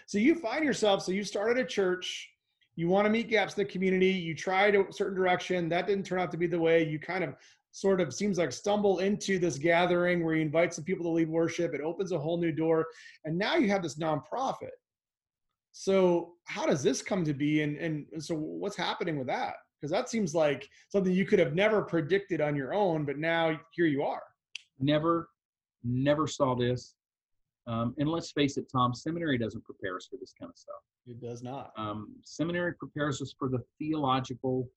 So 0.08 0.18
you 0.18 0.36
find 0.36 0.64
yourself, 0.64 1.04
so 1.04 1.12
you 1.12 1.24
started 1.24 1.58
a 1.58 1.68
church, 1.68 2.30
you 2.76 2.88
want 2.88 3.06
to 3.06 3.12
meet 3.12 3.30
gaps 3.30 3.56
in 3.56 3.64
the 3.64 3.72
community, 3.72 4.12
you 4.12 4.34
tried 4.34 4.76
a 4.76 4.86
certain 4.92 5.16
direction, 5.16 5.70
that 5.70 5.88
didn't 5.88 6.06
turn 6.06 6.20
out 6.20 6.32
to 6.32 6.38
be 6.38 6.48
the 6.48 6.60
way. 6.60 6.88
You 6.88 7.00
kind 7.00 7.24
of 7.24 7.36
sort 7.72 8.02
of 8.02 8.14
seems 8.14 8.38
like 8.38 8.52
stumble 8.52 9.00
into 9.00 9.40
this 9.40 9.58
gathering 9.58 10.24
where 10.24 10.36
you 10.36 10.42
invite 10.42 10.74
some 10.74 10.84
people 10.84 11.06
to 11.06 11.12
lead 11.12 11.30
worship. 11.30 11.74
It 11.74 11.82
opens 11.82 12.12
a 12.12 12.20
whole 12.20 12.38
new 12.38 12.52
door. 12.52 12.86
And 13.26 13.38
now 13.38 13.56
you 13.56 13.70
have 13.70 13.84
this 13.84 13.98
nonprofit. 13.98 14.72
So 15.72 16.34
how 16.46 16.66
does 16.66 16.84
this 16.84 17.02
come 17.02 17.24
to 17.24 17.34
be? 17.34 17.62
And, 17.62 17.78
and 17.78 18.06
so 18.24 18.36
what's 18.36 18.76
happening 18.76 19.18
with 19.18 19.28
that? 19.28 19.56
Because 19.82 19.92
that 19.92 20.10
seems 20.10 20.36
like 20.36 20.70
something 20.90 21.14
you 21.14 21.26
could 21.26 21.40
have 21.40 21.56
never 21.56 21.82
predicted 21.82 22.42
on 22.42 22.56
your 22.56 22.74
own 22.74 23.06
but 23.06 23.18
now 23.18 23.60
here 23.72 23.86
you 23.86 24.04
are. 24.04 24.24
Never 24.80 25.30
never 25.84 26.28
saw 26.28 26.56
this. 26.56 26.96
Um, 27.68 27.94
and 27.98 28.10
let's 28.10 28.32
face 28.32 28.58
it 28.58 28.66
tom 28.72 28.94
seminary 28.94 29.38
doesn't 29.38 29.64
prepare 29.64 29.96
us 29.96 30.08
for 30.10 30.18
this 30.18 30.34
kind 30.40 30.50
of 30.50 30.58
stuff. 30.58 30.82
It 31.08 31.22
does 31.22 31.42
not. 31.42 31.72
Um, 31.78 32.16
seminary 32.24 32.74
prepares 32.74 33.22
us 33.22 33.34
for 33.38 33.50
the 33.50 33.64
theological 33.80 34.70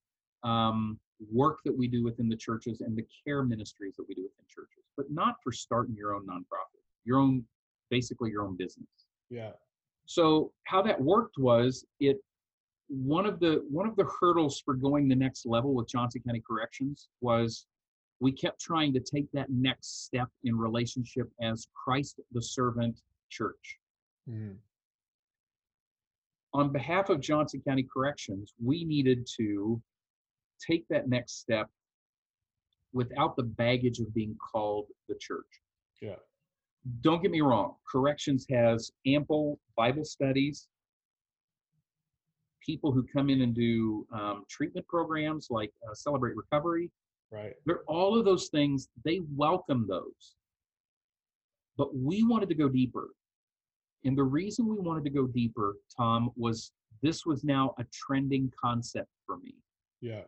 um, 0.43 0.99
work 1.33 1.59
that 1.65 1.77
we 1.77 1.89
do 1.89 2.03
within 2.03 2.29
the 2.29 2.37
churches 2.37 2.81
and 2.81 2.97
the 2.97 3.07
care 3.25 3.43
ministries 3.43 3.95
that 3.97 4.05
we 4.09 4.15
do 4.15 4.23
within 4.23 4.45
churches 4.49 4.85
but 4.97 5.07
not 5.11 5.37
for 5.43 5.53
starting 5.53 5.95
your 5.97 6.15
own 6.15 6.27
nonprofit 6.27 6.83
your 7.05 7.19
own 7.19 7.45
basically 7.91 8.31
your 8.31 8.43
own 8.43 8.57
business. 8.57 8.89
Yeah. 9.31 9.53
So 10.07 10.53
how 10.65 10.83
that 10.83 11.01
worked 11.01 11.39
was 11.39 11.85
it 12.01 12.19
one 12.89 13.27
of 13.27 13.41
the 13.41 13.65
one 13.71 13.89
of 13.89 13.97
the 13.97 14.09
hurdles 14.21 14.61
for 14.65 14.75
going 14.75 15.09
the 15.09 15.15
next 15.15 15.47
level 15.47 15.75
with 15.75 15.89
Johnson 15.89 16.23
County 16.27 16.43
Corrections 16.47 17.09
was 17.21 17.67
we 18.21 18.33
kept 18.33 18.61
trying 18.61 18.93
to 18.95 19.01
take 19.01 19.31
that 19.33 19.51
next 19.51 20.05
step 20.05 20.29
in 20.45 20.57
relationship 20.57 21.31
as 21.43 21.69
Christ 21.75 22.21
the 22.33 22.43
servant 22.43 23.01
church. 23.31 23.79
Mm-hmm. 24.29 24.53
On 26.55 26.73
behalf 26.73 27.09
of 27.09 27.21
Johnson 27.21 27.63
County 27.67 27.87
Corrections, 27.93 28.55
we 28.63 28.85
needed 28.85 29.27
to 29.39 29.83
take 30.65 30.87
that 30.89 31.09
next 31.09 31.41
step 31.41 31.69
without 32.93 33.37
the 33.37 33.43
baggage 33.43 33.99
of 33.99 34.15
being 34.15 34.37
called 34.53 34.87
the 35.09 35.17
church. 35.21 35.45
Yeah. 36.01 36.15
Don't 37.01 37.23
get 37.23 37.31
me 37.31 37.41
wrong, 37.41 37.75
Corrections 37.91 38.47
has 38.51 38.93
ample 39.07 39.59
Bible 39.77 40.05
studies 40.05 40.69
people 42.65 42.93
who 42.93 43.07
come 43.13 43.31
in 43.31 43.43
and 43.43 43.55
do 43.55 44.07
um, 44.13 44.45
treatment 44.49 44.87
programs 44.87 45.49
like 45.51 45.73
uh, 45.89 45.95
Celebrate 45.95 46.35
Recovery. 46.37 46.91
Right. 47.31 47.55
They're 47.67 47.85
all 47.87 48.19
of 48.19 48.25
those 48.25 48.49
things. 48.49 48.89
They 49.05 49.23
welcome 49.35 49.87
those. 49.89 50.35
But 51.77 51.97
we 51.97 52.23
wanted 52.23 52.49
to 52.51 52.55
go 52.55 52.69
deeper. 52.69 53.09
And 54.05 54.17
the 54.17 54.25
reason 54.25 54.69
we 54.69 54.79
wanted 54.79 55.05
to 55.05 55.11
go 55.11 55.27
deeper, 55.27 55.77
Tom, 55.97 56.31
was 56.37 56.73
this 57.03 57.27
was 57.27 57.43
now 57.43 57.75
a 57.79 57.85
trending 57.93 58.53
concept 58.61 59.09
for 59.27 59.39
me. 59.39 59.55
Yeah. 60.01 60.23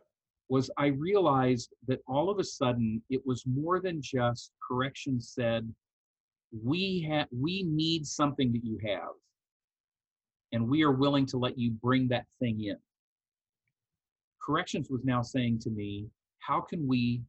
Was 0.49 0.69
I 0.77 0.87
realized 0.87 1.73
that 1.87 1.99
all 2.07 2.29
of 2.29 2.39
a 2.39 2.43
sudden 2.43 3.01
it 3.09 3.21
was 3.25 3.45
more 3.45 3.79
than 3.79 4.01
just 4.01 4.51
correction 4.67 5.21
said, 5.21 5.71
we 6.63 7.05
have 7.09 7.27
we 7.31 7.63
need 7.63 8.05
something 8.05 8.51
that 8.53 8.63
you 8.63 8.79
have 8.85 9.11
and 10.51 10.67
we 10.67 10.83
are 10.83 10.91
willing 10.91 11.25
to 11.27 11.37
let 11.37 11.57
you 11.57 11.71
bring 11.71 12.07
that 12.09 12.25
thing 12.39 12.63
in. 12.63 12.77
Corrections 14.41 14.89
was 14.89 15.03
now 15.03 15.21
saying 15.21 15.59
to 15.59 15.69
me, 15.69 16.07
how 16.39 16.61
can 16.61 16.87
we 16.87 17.21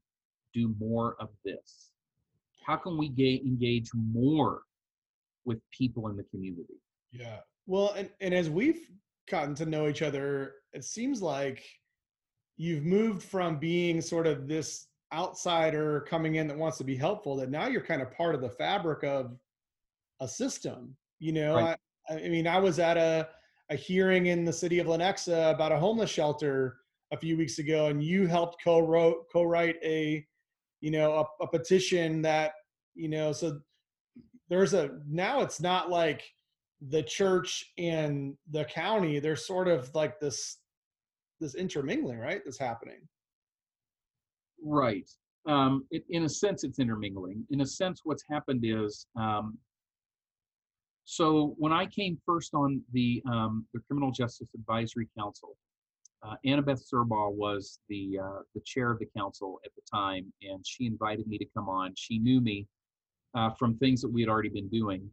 do 0.54 0.74
more 0.78 1.16
of 1.18 1.30
this? 1.44 1.90
How 2.64 2.76
can 2.76 2.96
we 2.96 3.08
ga- 3.08 3.42
engage 3.44 3.90
more 3.94 4.62
with 5.44 5.58
people 5.70 6.08
in 6.08 6.16
the 6.16 6.22
community? 6.24 6.80
Yeah. 7.10 7.38
Well, 7.66 7.92
and, 7.96 8.08
and 8.20 8.34
as 8.34 8.48
we've 8.48 8.88
gotten 9.28 9.54
to 9.56 9.66
know 9.66 9.88
each 9.88 10.02
other, 10.02 10.54
it 10.72 10.84
seems 10.84 11.20
like 11.20 11.64
you've 12.56 12.84
moved 12.84 13.22
from 13.22 13.58
being 13.58 14.00
sort 14.00 14.26
of 14.26 14.46
this 14.46 14.86
outsider 15.12 16.04
coming 16.08 16.34
in 16.34 16.46
that 16.48 16.56
wants 16.56 16.76
to 16.78 16.84
be 16.84 16.96
helpful 16.96 17.36
that 17.36 17.50
now 17.50 17.66
you're 17.66 17.82
kind 17.82 18.02
of 18.02 18.10
part 18.12 18.34
of 18.34 18.42
the 18.42 18.50
fabric 18.50 19.02
of 19.04 19.38
a 20.20 20.28
system 20.28 20.94
you 21.18 21.32
know 21.32 21.54
Right. 21.54 21.78
I, 22.10 22.28
mean 22.28 22.46
i 22.46 22.58
was 22.58 22.78
at 22.78 22.96
a, 22.96 23.28
a 23.70 23.76
hearing 23.76 24.26
in 24.26 24.44
the 24.44 24.52
city 24.52 24.78
of 24.78 24.86
lenexa 24.86 25.52
about 25.54 25.72
a 25.72 25.78
homeless 25.78 26.10
shelter 26.10 26.76
a 27.12 27.16
few 27.16 27.36
weeks 27.36 27.58
ago 27.58 27.86
and 27.86 28.02
you 28.02 28.26
helped 28.26 28.62
co-wrote 28.62 29.26
co-write 29.32 29.76
a 29.82 30.24
you 30.80 30.90
know 30.90 31.26
a, 31.40 31.44
a 31.44 31.48
petition 31.48 32.22
that 32.22 32.52
you 32.94 33.08
know 33.08 33.32
so 33.32 33.60
there's 34.48 34.74
a 34.74 34.90
now 35.08 35.40
it's 35.40 35.60
not 35.60 35.90
like 35.90 36.22
the 36.88 37.02
church 37.02 37.72
and 37.78 38.34
the 38.50 38.64
county 38.64 39.18
there's 39.18 39.46
sort 39.46 39.68
of 39.68 39.92
like 39.94 40.20
this 40.20 40.58
this 41.40 41.54
intermingling 41.54 42.18
right 42.18 42.40
that's 42.44 42.58
happening 42.58 43.00
Right. 44.62 45.08
Um, 45.46 45.86
it, 45.90 46.04
in 46.10 46.24
a 46.24 46.28
sense, 46.28 46.64
it's 46.64 46.78
intermingling. 46.78 47.44
In 47.50 47.60
a 47.60 47.66
sense, 47.66 48.00
what's 48.04 48.24
happened 48.28 48.64
is, 48.64 49.06
um, 49.16 49.56
so 51.10 51.54
when 51.56 51.72
I 51.72 51.86
came 51.86 52.18
first 52.26 52.52
on 52.52 52.82
the 52.92 53.22
um, 53.26 53.66
the 53.72 53.80
Criminal 53.80 54.10
Justice 54.10 54.50
Advisory 54.54 55.08
Council, 55.16 55.56
uh, 56.22 56.34
Annabeth 56.44 56.82
Serbaugh 56.86 57.32
was 57.32 57.78
the 57.88 58.18
uh, 58.22 58.40
the 58.54 58.60
chair 58.60 58.90
of 58.90 58.98
the 58.98 59.08
council 59.16 59.58
at 59.64 59.70
the 59.74 59.80
time, 59.90 60.30
and 60.42 60.62
she 60.66 60.84
invited 60.84 61.26
me 61.26 61.38
to 61.38 61.46
come 61.56 61.66
on. 61.66 61.94
She 61.96 62.18
knew 62.18 62.42
me 62.42 62.66
uh, 63.34 63.48
from 63.58 63.78
things 63.78 64.02
that 64.02 64.12
we 64.12 64.20
had 64.20 64.28
already 64.28 64.50
been 64.50 64.68
doing, 64.68 65.08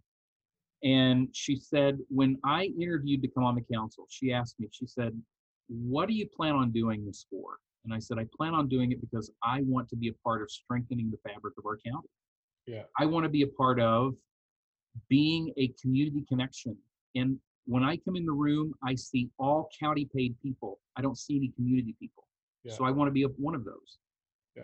and 0.83 1.29
she 1.31 1.55
said 1.55 1.97
when 2.09 2.37
I 2.43 2.65
interviewed 2.77 3.21
to 3.21 3.29
come 3.29 3.45
on 3.45 3.55
the 3.55 3.73
council, 3.73 4.05
she 4.09 4.33
asked 4.33 4.59
me. 4.59 4.67
She 4.73 4.87
said, 4.87 5.17
"What 5.69 6.09
do 6.09 6.13
you 6.13 6.27
plan 6.27 6.55
on 6.55 6.73
doing 6.73 7.05
this 7.05 7.25
for?" 7.29 7.55
And 7.85 7.93
I 7.93 7.99
said, 7.99 8.17
I 8.17 8.25
plan 8.35 8.53
on 8.53 8.67
doing 8.67 8.91
it 8.91 8.99
because 8.99 9.31
I 9.43 9.61
want 9.61 9.87
to 9.89 9.95
be 9.95 10.09
a 10.09 10.13
part 10.25 10.41
of 10.41 10.51
strengthening 10.51 11.09
the 11.09 11.29
fabric 11.29 11.53
of 11.57 11.65
our 11.65 11.77
county. 11.77 12.09
Yeah. 12.65 12.81
I 12.99 13.05
want 13.05 13.23
to 13.25 13.29
be 13.29 13.43
a 13.43 13.47
part 13.47 13.79
of 13.79 14.15
being 15.09 15.53
a 15.57 15.69
community 15.81 16.25
connection. 16.27 16.77
And 17.15 17.37
when 17.65 17.83
I 17.83 17.97
come 17.97 18.15
in 18.15 18.25
the 18.25 18.31
room, 18.31 18.73
I 18.83 18.95
see 18.95 19.29
all 19.39 19.69
county 19.79 20.07
paid 20.15 20.35
people. 20.41 20.79
I 20.95 21.01
don't 21.01 21.17
see 21.17 21.37
any 21.37 21.51
community 21.55 21.95
people. 21.99 22.27
Yeah. 22.63 22.73
So 22.73 22.85
I 22.85 22.91
want 22.91 23.07
to 23.07 23.11
be 23.11 23.23
one 23.23 23.55
of 23.55 23.63
those. 23.63 23.97
Yeah. 24.55 24.63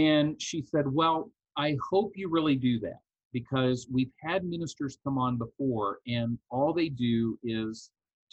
And 0.00 0.40
she 0.40 0.62
said, 0.62 0.84
Well, 0.86 1.30
I 1.56 1.76
hope 1.90 2.12
you 2.14 2.28
really 2.28 2.56
do 2.56 2.78
that 2.80 3.00
because 3.32 3.88
we've 3.92 4.12
had 4.22 4.44
ministers 4.44 4.98
come 5.04 5.18
on 5.18 5.36
before 5.36 5.98
and 6.06 6.38
all 6.50 6.72
they 6.72 6.88
do 6.88 7.38
is 7.42 7.90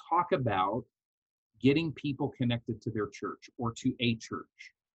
talk 0.09 0.31
about 0.31 0.83
getting 1.61 1.91
people 1.93 2.31
connected 2.37 2.81
to 2.81 2.91
their 2.91 3.07
church 3.07 3.49
or 3.57 3.73
to 3.73 3.93
a 3.99 4.15
church. 4.15 4.45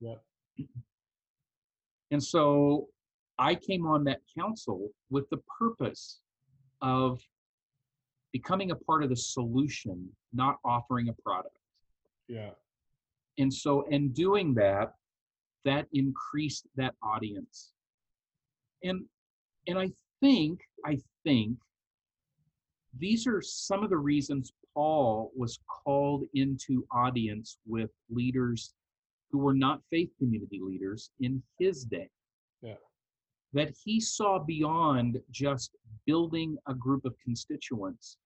Yep. 0.01 0.23
And 2.11 2.23
so 2.23 2.89
I 3.41 3.55
came 3.55 3.87
on 3.87 4.05
that 4.05 4.21
council 4.39 4.91
with 5.09 5.29
the 5.31 5.39
purpose 5.59 6.21
of 6.83 7.21
becoming 8.33 8.71
a 8.71 8.77
part 8.77 9.03
of 9.03 9.09
the 9.09 9.17
solution, 9.17 10.09
not 10.33 10.59
offering 10.65 11.09
a 11.09 11.15
product. 11.15 11.57
yeah 12.29 12.51
And 13.39 13.53
so, 13.53 13.83
in 13.89 14.13
doing 14.13 14.55
that, 14.55 14.93
that 15.65 15.87
increased 15.93 16.67
that 16.77 16.95
audience. 17.03 17.73
And 18.85 19.07
and 19.67 19.79
I 19.79 19.91
think, 20.21 20.61
I 20.85 20.99
think 21.25 21.59
these 22.99 23.27
are 23.27 23.41
some 23.41 23.83
of 23.83 23.91
the 23.91 23.97
reasons 24.13 24.53
Paul 24.75 25.33
was 25.35 25.59
called 25.67 26.25
into 26.35 26.87
audience 26.93 27.59
with 27.67 27.91
leaders 28.11 28.75
who 29.31 29.39
were 29.39 29.55
not 29.55 29.81
faith 29.91 30.11
community 30.19 30.61
leaders 30.63 31.11
in 31.21 31.43
his 31.59 31.85
day. 31.85 32.11
That 33.53 33.75
he 33.85 34.01
saw 34.01 34.39
beyond 34.39 35.21
just 35.31 35.77
building 36.07 36.57
a 36.69 36.75
group 36.75 37.05
of 37.05 37.15
constituents 37.25 38.17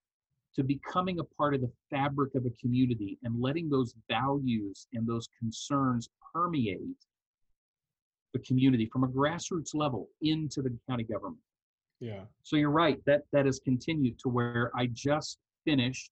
to 0.54 0.62
becoming 0.62 1.18
a 1.18 1.24
part 1.24 1.54
of 1.54 1.60
the 1.60 1.70
fabric 1.90 2.34
of 2.34 2.46
a 2.46 2.50
community 2.60 3.18
and 3.24 3.40
letting 3.40 3.68
those 3.68 3.94
values 4.08 4.86
and 4.92 5.06
those 5.06 5.28
concerns 5.38 6.08
permeate 6.32 6.80
the 8.32 8.38
community 8.40 8.88
from 8.92 9.04
a 9.04 9.08
grassroots 9.08 9.74
level 9.74 10.08
into 10.22 10.62
the 10.62 10.76
county 10.88 11.04
government. 11.04 11.40
yeah 12.00 12.22
So 12.42 12.56
you're 12.56 12.70
right, 12.70 13.00
that 13.06 13.22
that 13.32 13.46
has 13.46 13.60
continued 13.60 14.18
to 14.20 14.28
where 14.28 14.70
I 14.76 14.86
just 14.92 15.38
finished 15.64 16.10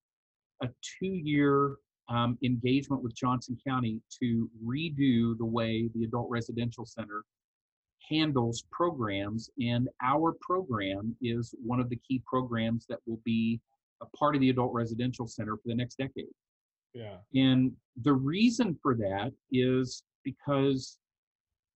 a 0.63 0.69
two-year 0.99 1.77
um, 2.09 2.39
engagement 2.45 3.03
with 3.03 3.15
Johnson 3.15 3.59
County 3.67 4.01
to 4.21 4.49
redo 4.65 5.37
the 5.39 5.45
way 5.45 5.89
the 5.95 6.05
adult 6.05 6.29
residential 6.31 6.87
center 6.87 7.25
handles 8.13 8.65
programs, 8.71 9.51
and 9.61 9.89
our 10.03 10.35
program 10.41 11.17
is 11.23 11.55
one 11.65 11.81
of 11.81 11.89
the 11.89 11.97
key 11.97 12.23
programs 12.27 12.87
that 12.89 12.99
will 13.07 13.21
be 13.25 13.61
a 14.01 14.17
part 14.17 14.35
of 14.35 14.41
the 14.41 14.51
adult 14.51 14.73
residential 14.73 15.27
center 15.27 15.57
for 15.57 15.63
the 15.67 15.75
next 15.75 15.97
decade. 15.97 16.27
yeah 16.95 17.17
And 17.35 17.73
the 18.03 18.13
reason 18.13 18.79
for 18.83 18.95
that 18.97 19.33
is 19.51 20.03
because 20.25 20.99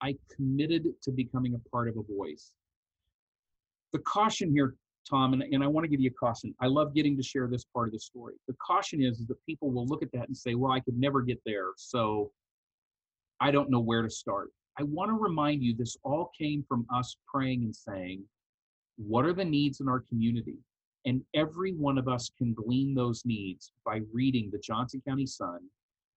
I 0.01 0.17
committed 0.35 0.89
to 1.03 1.11
becoming 1.11 1.55
a 1.55 1.69
part 1.71 1.89
of 1.89 1.97
a 1.97 2.03
voice. 2.03 2.53
The 3.93 4.01
caution 4.01 4.53
here, 4.53 4.75
Tom, 5.09 5.33
and, 5.33 5.43
and 5.43 5.65
I 5.65 5.67
want 5.69 5.85
to 5.85 5.89
give 5.89 6.01
you 6.01 6.11
a 6.11 6.15
caution. 6.15 6.55
I 6.61 6.67
love 6.67 6.95
getting 6.95 7.17
to 7.17 7.23
share 7.23 7.49
this 7.49 7.65
part 7.65 7.89
of 7.89 7.93
the 7.93 8.01
story. 8.01 8.35
The 8.47 8.55
caution 8.55 9.03
is, 9.03 9.21
is 9.21 9.27
that 9.29 9.37
people 9.47 9.71
will 9.71 9.87
look 9.87 10.03
at 10.03 10.13
that 10.13 10.27
and 10.27 10.37
say, 10.37 10.55
well, 10.55 10.73
I 10.73 10.81
could 10.81 10.99
never 10.99 11.23
get 11.23 11.41
there. 11.47 11.69
So 11.77 12.31
I 13.41 13.51
don't 13.51 13.71
know 13.71 13.81
where 13.81 14.03
to 14.03 14.11
start. 14.11 14.51
I 14.79 14.83
want 14.83 15.11
to 15.11 15.15
remind 15.15 15.63
you 15.63 15.75
this 15.75 15.97
all 16.03 16.31
came 16.39 16.65
from 16.69 16.87
us 16.95 17.17
praying 17.33 17.63
and 17.63 17.75
saying, 17.75 18.23
what 18.97 19.25
are 19.25 19.33
the 19.33 19.45
needs 19.45 19.81
in 19.81 19.89
our 19.89 20.01
community? 20.01 20.57
And 21.07 21.23
every 21.35 21.73
one 21.73 21.99
of 21.99 22.09
us 22.09 22.31
can 22.37 22.53
glean 22.53 22.95
those 22.95 23.23
needs 23.25 23.73
by 23.85 24.01
reading 24.13 24.51
the 24.53 24.59
Johnson 24.59 25.03
County 25.07 25.27
Sun, 25.27 25.61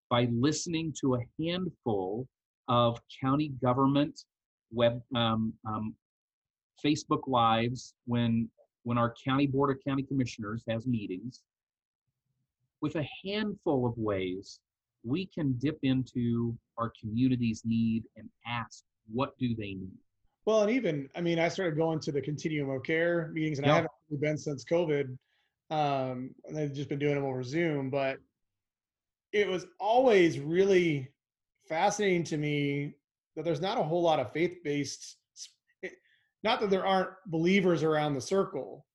by 0.10 0.28
listening 0.32 0.94
to 1.02 1.16
a 1.16 1.44
handful 1.44 2.28
of 2.68 3.00
county 3.22 3.50
government 3.62 4.24
web 4.72 5.02
um, 5.16 5.54
um, 5.68 5.94
Facebook 6.84 7.28
lives 7.28 7.94
when 8.06 8.50
when 8.84 8.98
our 8.98 9.14
county 9.26 9.48
board 9.48 9.70
of 9.70 9.84
county 9.86 10.04
commissioners 10.04 10.64
has 10.70 10.88
meetings. 10.88 11.42
With 12.80 12.96
a 12.96 13.08
handful 13.26 13.86
of 13.86 13.98
ways, 13.98 14.60
we 15.04 15.26
can 15.26 15.54
dip 15.60 15.80
into 15.84 16.58
our 16.78 16.92
community's 17.00 17.64
need 17.66 18.04
and 18.16 18.30
ask, 18.46 18.84
what 19.12 19.38
do 19.38 19.56
they 19.56 19.74
need? 19.74 19.98
Well, 20.46 20.62
and 20.62 20.72
even 20.72 21.10
I 21.16 21.22
mean, 21.22 21.40
I 21.40 21.50
started 21.50 21.78
going 21.78 22.00
to 22.02 22.12
the 22.12 22.22
continuum 22.22 22.70
of 22.70 22.84
care 22.84 23.30
meetings, 23.34 23.60
and 23.60 23.68
I 23.68 23.76
haven't 23.76 23.92
really 24.10 24.22
been 24.22 24.38
since 24.38 24.64
COVID. 24.64 25.18
Um, 25.70 26.34
and 26.46 26.58
I've 26.58 26.74
just 26.74 26.88
been 26.88 27.00
doing 27.00 27.16
them 27.16 27.26
over 27.26 27.44
Zoom, 27.44 27.90
but 27.90 28.20
it 29.34 29.48
was 29.48 29.66
always 29.80 30.40
really 30.40 31.10
fascinating 31.68 32.24
to 32.26 32.38
me 32.38 32.96
that 33.36 33.44
there's 33.44 33.60
not 33.60 33.78
a 33.78 33.84
whole 33.84 34.02
lot 34.02 34.20
of 34.20 34.32
faith-based. 34.32 35.18
Not 36.44 36.62
that 36.62 36.70
there 36.70 36.86
aren't 36.86 37.10
believers 37.26 37.84
around 37.84 38.14
the 38.14 38.22
circle, 38.22 38.86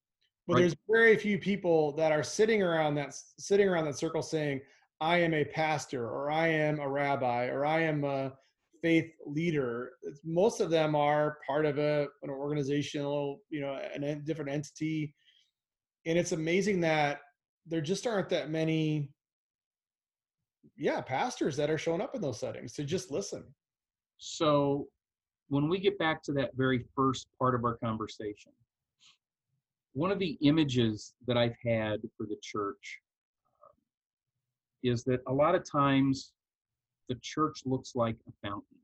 but 0.47 0.55
Right. 0.55 0.61
there's 0.61 0.77
very 0.89 1.17
few 1.17 1.39
people 1.39 1.93
that 1.93 2.13
are 2.13 2.23
sitting 2.23 2.63
around 2.63 2.95
that 2.95 3.15
sitting 3.39 3.69
around 3.69 3.85
that 3.85 3.99
circle 3.99 4.23
saying, 4.23 4.63
"I 5.03 5.19
am 5.19 5.35
a 5.35 5.45
pastor," 5.45 6.09
or 6.09 6.31
"I 6.31 6.47
am 6.47 6.79
a 6.79 6.89
rabbi," 6.89 7.47
or 7.47 7.67
"I 7.67 7.81
am 7.81 8.05
a 8.05 8.33
faith 8.83 9.13
leader. 9.27 9.95
It's, 10.03 10.21
most 10.25 10.61
of 10.61 10.71
them 10.71 10.95
are 10.95 11.39
part 11.45 11.67
of 11.67 11.79
a 11.79 12.07
an 12.23 12.31
organizational, 12.31 13.41
you 13.51 13.61
know, 13.63 13.75
an 13.75 14.05
en- 14.05 14.23
different 14.25 14.53
entity, 14.53 15.13
and 16.07 16.17
it's 16.17 16.31
amazing 16.31 16.81
that 16.83 17.21
there 17.67 17.81
just 17.81 18.07
aren't 18.07 18.29
that 18.29 18.49
many, 18.49 19.11
yeah, 20.77 21.01
pastors 21.01 21.57
that 21.57 21.69
are 21.69 21.79
showing 21.79 22.01
up 22.01 22.15
in 22.15 22.23
those 22.23 22.39
settings 22.39 22.73
to 22.75 22.85
just 22.85 23.11
listen. 23.11 23.45
So 24.19 24.87
when 25.49 25.69
we 25.69 25.81
get 25.81 25.99
back 25.99 26.23
to 26.25 26.33
that 26.35 26.55
very 26.55 26.85
first 26.95 27.27
part 27.41 27.57
of 27.57 27.65
our 27.65 27.77
conversation, 27.79 28.53
one 29.95 30.13
of 30.13 30.21
the 30.21 30.39
images 30.43 31.15
that 31.27 31.37
I've 31.37 31.57
had 31.65 32.01
for 32.17 32.27
the 32.27 32.39
church 32.41 33.01
is 34.83 35.05
that 35.05 35.21
a 35.27 35.33
lot 35.33 35.55
of 35.55 35.65
times 35.69 36.33
the 37.09 37.17
church 37.23 37.63
looks 37.65 37.95
like 37.95 38.17
a 38.29 38.47
fountain, 38.47 38.79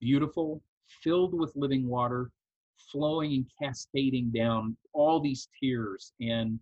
beautiful, 0.00 0.62
filled 1.02 1.34
with 1.38 1.52
living 1.56 1.88
water, 1.88 2.30
flowing 2.90 3.32
and 3.34 3.46
cascading 3.60 4.30
down 4.30 4.76
all 4.92 5.20
these 5.20 5.48
tiers. 5.58 6.12
And 6.20 6.58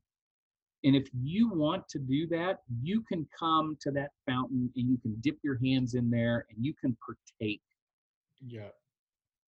and 0.82 0.96
if 0.96 1.08
you 1.22 1.50
want 1.50 1.86
to 1.90 1.98
do 1.98 2.26
that, 2.28 2.60
you 2.82 3.02
can 3.02 3.28
come 3.38 3.76
to 3.82 3.90
that 3.90 4.12
fountain 4.26 4.70
and 4.76 4.88
you 4.88 4.96
can 4.96 5.14
dip 5.20 5.36
your 5.42 5.58
hands 5.62 5.94
in 5.94 6.08
there 6.10 6.46
and 6.48 6.64
you 6.64 6.72
can 6.72 6.96
partake 7.06 7.60
Yeah, 8.46 8.70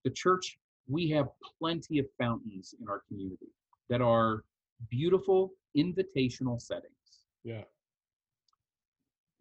the 0.04 0.10
church, 0.10 0.58
we 0.90 1.10
have 1.12 1.30
plenty 1.58 2.00
of 2.00 2.06
fountains 2.20 2.76
in 2.82 2.90
our 2.90 3.02
community 3.08 3.48
that 3.90 4.02
are 4.02 4.44
beautiful 4.90 5.54
invitational 5.78 6.62
settings. 6.62 6.92
yeah, 7.44 7.64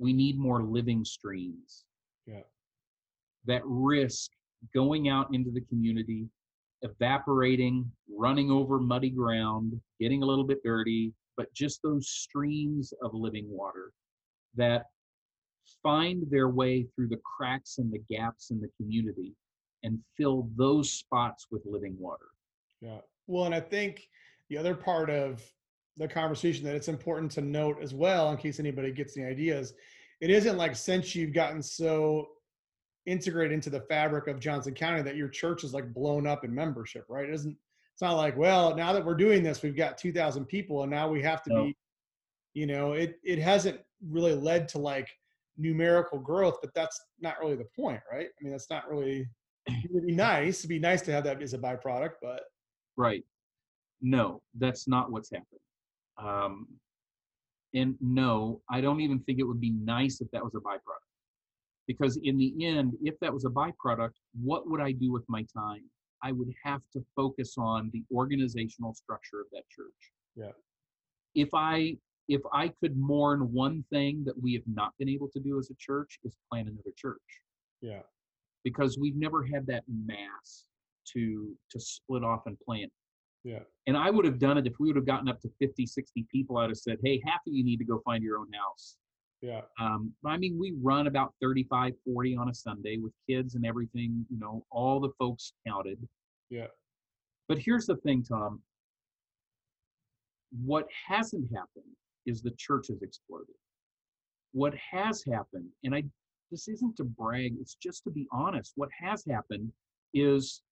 We 0.01 0.13
need 0.13 0.39
more 0.39 0.63
living 0.63 1.05
streams 1.05 1.85
yeah, 2.27 2.41
that 3.45 3.63
risk 3.65 4.31
going 4.75 5.09
out 5.09 5.33
into 5.35 5.51
the 5.51 5.61
community, 5.63 6.27
evaporating, 6.83 7.91
running 8.09 8.51
over 8.51 8.79
muddy 8.79 9.11
ground, 9.11 9.79
getting 10.01 10.23
a 10.23 10.27
little 10.27 10.45
bit 10.45 10.63
dirty, 10.65 11.13
but 11.37 11.53
just 11.55 11.83
those 11.83 12.09
streams 12.09 12.93
of 13.03 13.15
living 13.15 13.47
water 13.49 13.93
that 14.57 14.87
find 15.83 16.25
their 16.31 16.49
way 16.49 16.87
through 16.95 17.09
the 17.09 17.21
cracks 17.25 17.79
and 17.79 17.93
the 17.93 18.03
gaps 18.15 18.51
in 18.51 18.61
the 18.61 18.71
community 18.77 19.35
and 19.83 19.99
fill 20.17 20.49
those 20.57 20.91
spots 20.91 21.47
with 21.51 21.63
living 21.65 21.97
water. 21.99 22.27
Yeah. 22.81 22.99
Well, 23.27 23.45
and 23.45 23.55
I 23.55 23.61
think 23.61 24.09
the 24.49 24.59
other 24.59 24.75
part 24.75 25.11
of 25.11 25.43
the 25.97 26.09
conversation 26.09 26.65
that 26.65 26.75
it's 26.75 26.89
important 26.89 27.31
to 27.33 27.41
note 27.41 27.79
as 27.83 27.95
well, 27.95 28.31
in 28.31 28.37
case 28.37 28.61
anybody 28.61 28.93
gets 28.93 29.17
any 29.17 29.27
ideas, 29.27 29.75
it 30.21 30.31
isn't 30.31 30.57
like 30.57 30.77
since 30.77 31.15
you've 31.15 31.33
gotten 31.33 31.63
so 31.63 32.29
integrated 33.07 33.53
into 33.53 33.71
the 33.71 33.81
fabric 33.81 34.29
of 34.29 34.39
Johnson 34.39 34.75
County 34.75 35.03
that 35.03 35.17
your 35.17 35.29
church 35.29 35.65
is 35.65 35.75
like 35.75 35.93
blown 35.93 36.27
up 36.27 36.45
in 36.45 36.55
membership, 36.55 37.05
right? 37.09 37.29
It 37.29 37.35
isn't 37.35 37.57
it's 37.93 38.03
not 38.03 38.15
like, 38.15 38.37
well, 38.37 38.75
now 38.75 38.93
that 38.95 39.05
we're 39.05 39.15
doing 39.15 39.43
this, 39.43 39.63
we've 39.63 39.77
got 39.77 39.99
2000 39.99 40.47
people 40.47 40.83
and 40.83 40.91
now 40.91 41.09
we 41.11 41.23
have 41.23 41.43
to 41.45 41.53
no. 41.53 41.65
be 41.65 41.77
you 42.55 42.67
know, 42.67 42.93
it 42.95 43.19
it 43.23 43.39
hasn't 43.39 43.81
really 44.09 44.35
led 44.35 44.69
to 44.69 44.79
like 44.79 45.09
numerical 45.57 46.19
growth, 46.19 46.59
but 46.61 46.75
that's 46.75 47.01
not 47.21 47.39
really 47.41 47.57
the 47.57 47.69
point, 47.77 48.01
right? 48.11 48.27
I 48.27 48.43
mean, 48.43 48.53
that's 48.53 48.71
not 48.71 48.89
really 48.89 49.29
it 49.67 49.91
would 49.91 50.07
be 50.07 50.15
nice. 50.15 50.61
It'd 50.61 50.69
be 50.69 50.79
nice 50.79 51.03
to 51.03 51.13
have 51.13 51.25
that 51.25 51.43
as 51.43 51.55
a 51.55 51.59
byproduct, 51.59 52.15
but 52.23 52.43
right. 52.97 53.25
No, 54.01 54.41
that's 54.59 54.89
not 54.89 55.13
what's 55.13 55.31
happened. 55.31 55.60
Um, 56.21 56.67
and 57.75 57.95
no, 58.01 58.61
I 58.71 58.81
don't 58.81 59.01
even 59.01 59.21
think 59.21 59.39
it 59.39 59.45
would 59.45 59.61
be 59.61 59.71
nice 59.71 60.21
if 60.21 60.31
that 60.33 60.43
was 60.43 60.55
a 60.55 60.59
byproduct. 60.59 61.07
Because 61.87 62.19
in 62.23 62.37
the 62.37 62.67
end, 62.67 62.95
if 63.03 63.15
that 63.21 63.33
was 63.33 63.45
a 63.45 63.49
byproduct, 63.49 64.13
what 64.41 64.69
would 64.69 64.81
I 64.81 64.93
do 64.93 65.13
with 65.13 65.25
my 65.29 65.45
time? 65.57 65.83
I 66.23 66.33
would 66.33 66.53
have 66.65 66.83
to 66.93 67.05
focus 67.17 67.55
on 67.59 67.91
the 67.93 68.05
organizational 68.15 68.95
structure 68.95 69.41
of 69.41 69.47
that 69.53 69.65
church. 69.71 70.13
Yeah. 70.37 70.53
If 71.35 71.49
I 71.55 71.97
if 72.29 72.43
I 72.53 72.69
could 72.81 72.97
mourn 72.97 73.53
one 73.53 73.85
thing 73.91 74.23
that 74.25 74.41
we 74.41 74.53
have 74.55 74.63
not 74.73 74.93
been 74.99 75.09
able 75.09 75.29
to 75.31 75.41
do 75.41 75.59
as 75.59 75.71
a 75.71 75.75
church 75.81 76.19
is 76.23 76.37
plant 76.51 76.69
another 76.69 76.93
church. 76.97 77.19
Yeah. 77.81 78.03
Because 78.63 78.99
we've 78.99 79.17
never 79.17 79.45
had 79.45 79.67
that 79.67 79.85
mass 79.89 80.65
to 81.13 81.57
to 81.71 81.81
split 81.81 82.23
off 82.23 82.43
and 82.47 82.59
plant. 82.61 82.93
Yeah. 83.45 83.61
And 83.87 83.97
I 83.97 84.11
would 84.11 84.25
have 84.25 84.39
done 84.39 84.59
it 84.59 84.67
if 84.67 84.75
we 84.79 84.89
would 84.89 84.97
have 84.97 85.07
gotten 85.07 85.29
up 85.29 85.41
to 85.41 85.51
50, 85.59 85.87
60 85.87 86.27
people. 86.31 86.59
I'd 86.59 86.71
have 86.71 86.77
said, 86.77 86.99
hey, 87.03 87.21
half 87.25 87.41
of 87.47 87.53
you 87.53 87.65
need 87.65 87.79
to 87.79 87.85
go 87.85 88.01
find 88.05 88.23
your 88.23 88.39
own 88.39 88.49
house. 88.53 88.97
Yeah. 89.41 89.63
Um, 89.81 90.13
I 90.27 90.37
mean, 90.37 90.59
we 90.59 90.75
run 90.83 91.07
about 91.07 91.33
35, 91.41 91.95
40 92.05 92.37
on 92.37 92.51
a 92.51 92.55
Sunday 92.55 92.99
with 92.99 93.13
kids 93.29 93.55
and 93.55 93.65
everything, 93.65 94.27
you 94.31 94.39
know, 94.39 94.65
all 94.71 95.01
the 95.01 95.11
folks 95.19 95.55
counted. 95.67 95.99
Yeah. 96.51 96.67
But 97.49 97.59
here's 97.59 97.87
the 97.87 97.97
thing, 97.97 98.23
Tom. 98.23 98.61
What 100.65 100.87
hasn't 101.09 101.49
happened 101.55 101.97
is 102.27 102.43
the 102.43 102.53
church 102.59 102.89
has 102.89 103.03
exploded. 103.03 103.55
What 104.53 104.75
has 104.93 105.25
happened, 105.25 105.69
and 105.85 105.95
I 105.95 106.05
this 106.51 106.67
isn't 106.69 106.97
to 106.97 107.05
brag, 107.05 107.55
it's 107.61 107.77
just 107.77 108.03
to 108.05 108.11
be 108.11 108.27
honest. 108.33 108.73
What 108.75 108.89
has 109.01 109.25
happened 109.25 109.71
is 110.13 110.63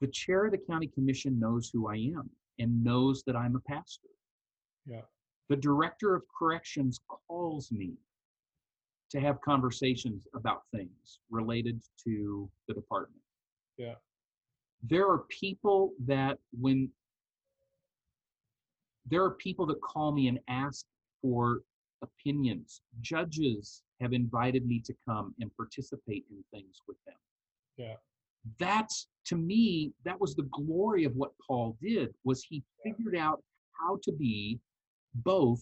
the 0.00 0.06
chair 0.08 0.46
of 0.46 0.52
the 0.52 0.58
county 0.58 0.86
commission 0.86 1.38
knows 1.38 1.70
who 1.72 1.88
I 1.88 1.96
am 1.96 2.30
and 2.58 2.82
knows 2.84 3.22
that 3.26 3.36
I'm 3.36 3.56
a 3.56 3.60
pastor. 3.60 4.08
Yeah. 4.86 5.02
The 5.48 5.56
director 5.56 6.14
of 6.14 6.22
corrections 6.36 7.00
calls 7.28 7.72
me 7.72 7.94
to 9.10 9.20
have 9.20 9.40
conversations 9.40 10.26
about 10.34 10.62
things 10.74 11.20
related 11.30 11.80
to 12.04 12.50
the 12.66 12.74
department. 12.74 13.22
Yeah. 13.76 13.94
There 14.82 15.08
are 15.10 15.24
people 15.28 15.92
that 16.06 16.38
when 16.58 16.90
there 19.10 19.24
are 19.24 19.30
people 19.30 19.64
that 19.66 19.80
call 19.80 20.12
me 20.12 20.28
and 20.28 20.38
ask 20.48 20.84
for 21.22 21.62
opinions. 22.02 22.82
Judges 23.00 23.82
have 24.00 24.12
invited 24.12 24.66
me 24.66 24.80
to 24.84 24.94
come 25.04 25.34
and 25.40 25.50
participate 25.56 26.24
in 26.30 26.44
things 26.52 26.82
with 26.86 26.98
them. 27.06 27.16
Yeah. 27.76 27.94
That's 28.58 29.08
to 29.26 29.36
me, 29.36 29.92
that 30.04 30.18
was 30.20 30.34
the 30.34 30.48
glory 30.50 31.04
of 31.04 31.14
what 31.14 31.32
Paul 31.46 31.76
did 31.82 32.14
was 32.24 32.42
he 32.42 32.62
figured 32.82 33.14
out 33.14 33.42
how 33.72 33.98
to 34.02 34.12
be 34.12 34.58
both 35.16 35.60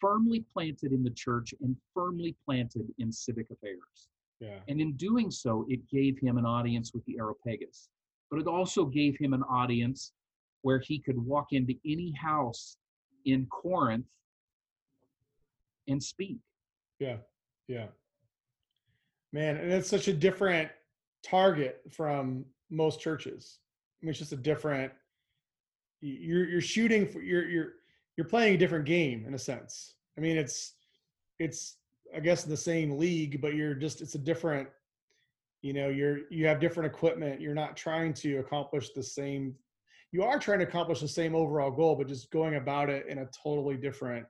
firmly 0.00 0.44
planted 0.52 0.92
in 0.92 1.04
the 1.04 1.10
church 1.10 1.54
and 1.60 1.76
firmly 1.94 2.34
planted 2.44 2.86
in 2.98 3.12
civic 3.12 3.46
affairs. 3.50 4.08
Yeah. 4.40 4.58
And 4.68 4.80
in 4.80 4.94
doing 4.96 5.30
so, 5.30 5.66
it 5.68 5.88
gave 5.88 6.18
him 6.18 6.36
an 6.36 6.44
audience 6.44 6.92
with 6.92 7.04
the 7.04 7.16
Areopagus, 7.18 7.88
but 8.30 8.40
it 8.40 8.46
also 8.46 8.84
gave 8.84 9.16
him 9.18 9.32
an 9.32 9.42
audience 9.44 10.12
where 10.62 10.80
he 10.80 10.98
could 10.98 11.18
walk 11.18 11.48
into 11.52 11.74
any 11.86 12.12
house 12.12 12.76
in 13.24 13.46
Corinth 13.46 14.06
and 15.88 16.02
speak. 16.02 16.38
Yeah, 16.98 17.18
yeah. 17.68 17.86
Man, 19.32 19.56
and 19.56 19.72
it's 19.72 19.88
such 19.88 20.08
a 20.08 20.12
different 20.12 20.70
target 21.26 21.82
from 21.90 22.44
most 22.70 23.00
churches. 23.00 23.58
I 24.00 24.06
mean, 24.06 24.10
it's 24.10 24.18
just 24.18 24.32
a 24.32 24.36
different. 24.36 24.92
You're 26.00 26.48
you're 26.48 26.60
shooting 26.60 27.06
for 27.06 27.20
you're 27.20 27.48
you're 27.48 27.72
you're 28.16 28.26
playing 28.26 28.54
a 28.54 28.58
different 28.58 28.84
game 28.84 29.24
in 29.26 29.34
a 29.34 29.38
sense. 29.38 29.94
I 30.16 30.20
mean, 30.20 30.36
it's 30.36 30.74
it's 31.38 31.76
I 32.14 32.20
guess 32.20 32.44
the 32.44 32.56
same 32.56 32.98
league, 32.98 33.40
but 33.40 33.54
you're 33.54 33.74
just 33.74 34.00
it's 34.00 34.14
a 34.14 34.18
different. 34.18 34.68
You 35.62 35.72
know, 35.72 35.88
you're 35.88 36.20
you 36.30 36.46
have 36.46 36.60
different 36.60 36.92
equipment. 36.92 37.40
You're 37.40 37.54
not 37.54 37.76
trying 37.76 38.14
to 38.14 38.36
accomplish 38.36 38.90
the 38.90 39.02
same. 39.02 39.54
You 40.12 40.22
are 40.22 40.38
trying 40.38 40.60
to 40.60 40.66
accomplish 40.66 41.00
the 41.00 41.08
same 41.08 41.34
overall 41.34 41.70
goal, 41.70 41.96
but 41.96 42.06
just 42.06 42.30
going 42.30 42.56
about 42.56 42.88
it 42.88 43.06
in 43.08 43.18
a 43.18 43.26
totally 43.42 43.76
different 43.76 44.26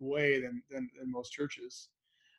way 0.00 0.40
than 0.40 0.62
than, 0.70 0.88
than 0.98 1.12
most 1.12 1.32
churches. 1.32 1.90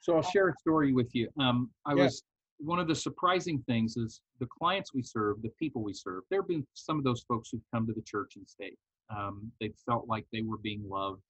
So 0.01 0.15
I'll 0.15 0.21
share 0.21 0.49
a 0.49 0.53
story 0.59 0.91
with 0.91 1.09
you. 1.13 1.29
Um, 1.39 1.69
I 1.85 1.93
yeah. 1.93 2.03
was 2.03 2.23
one 2.59 2.79
of 2.79 2.87
the 2.87 2.95
surprising 2.95 3.63
things 3.67 3.97
is 3.97 4.21
the 4.39 4.47
clients 4.47 4.93
we 4.93 5.01
serve, 5.01 5.41
the 5.41 5.49
people 5.59 5.83
we 5.83 5.93
serve. 5.93 6.23
There 6.29 6.41
have 6.41 6.47
been 6.47 6.65
some 6.73 6.97
of 6.97 7.03
those 7.03 7.23
folks 7.27 7.49
who've 7.49 7.61
come 7.73 7.85
to 7.87 7.93
the 7.93 8.01
church 8.01 8.35
and 8.35 8.47
stayed. 8.47 8.77
Um, 9.09 9.51
they 9.59 9.71
felt 9.85 10.07
like 10.07 10.25
they 10.31 10.41
were 10.41 10.57
being 10.57 10.87
loved. 10.87 11.21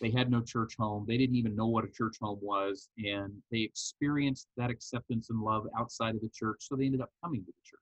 They 0.00 0.10
had 0.10 0.30
no 0.30 0.40
church 0.40 0.74
home. 0.78 1.04
They 1.06 1.16
didn't 1.16 1.36
even 1.36 1.54
know 1.54 1.66
what 1.66 1.84
a 1.84 1.88
church 1.88 2.16
home 2.20 2.38
was, 2.40 2.88
and 2.98 3.32
they 3.50 3.60
experienced 3.60 4.48
that 4.56 4.70
acceptance 4.70 5.30
and 5.30 5.40
love 5.40 5.66
outside 5.78 6.14
of 6.14 6.20
the 6.20 6.30
church. 6.30 6.58
So 6.60 6.76
they 6.76 6.86
ended 6.86 7.00
up 7.00 7.10
coming 7.22 7.40
to 7.40 7.46
the 7.46 7.52
church. 7.64 7.80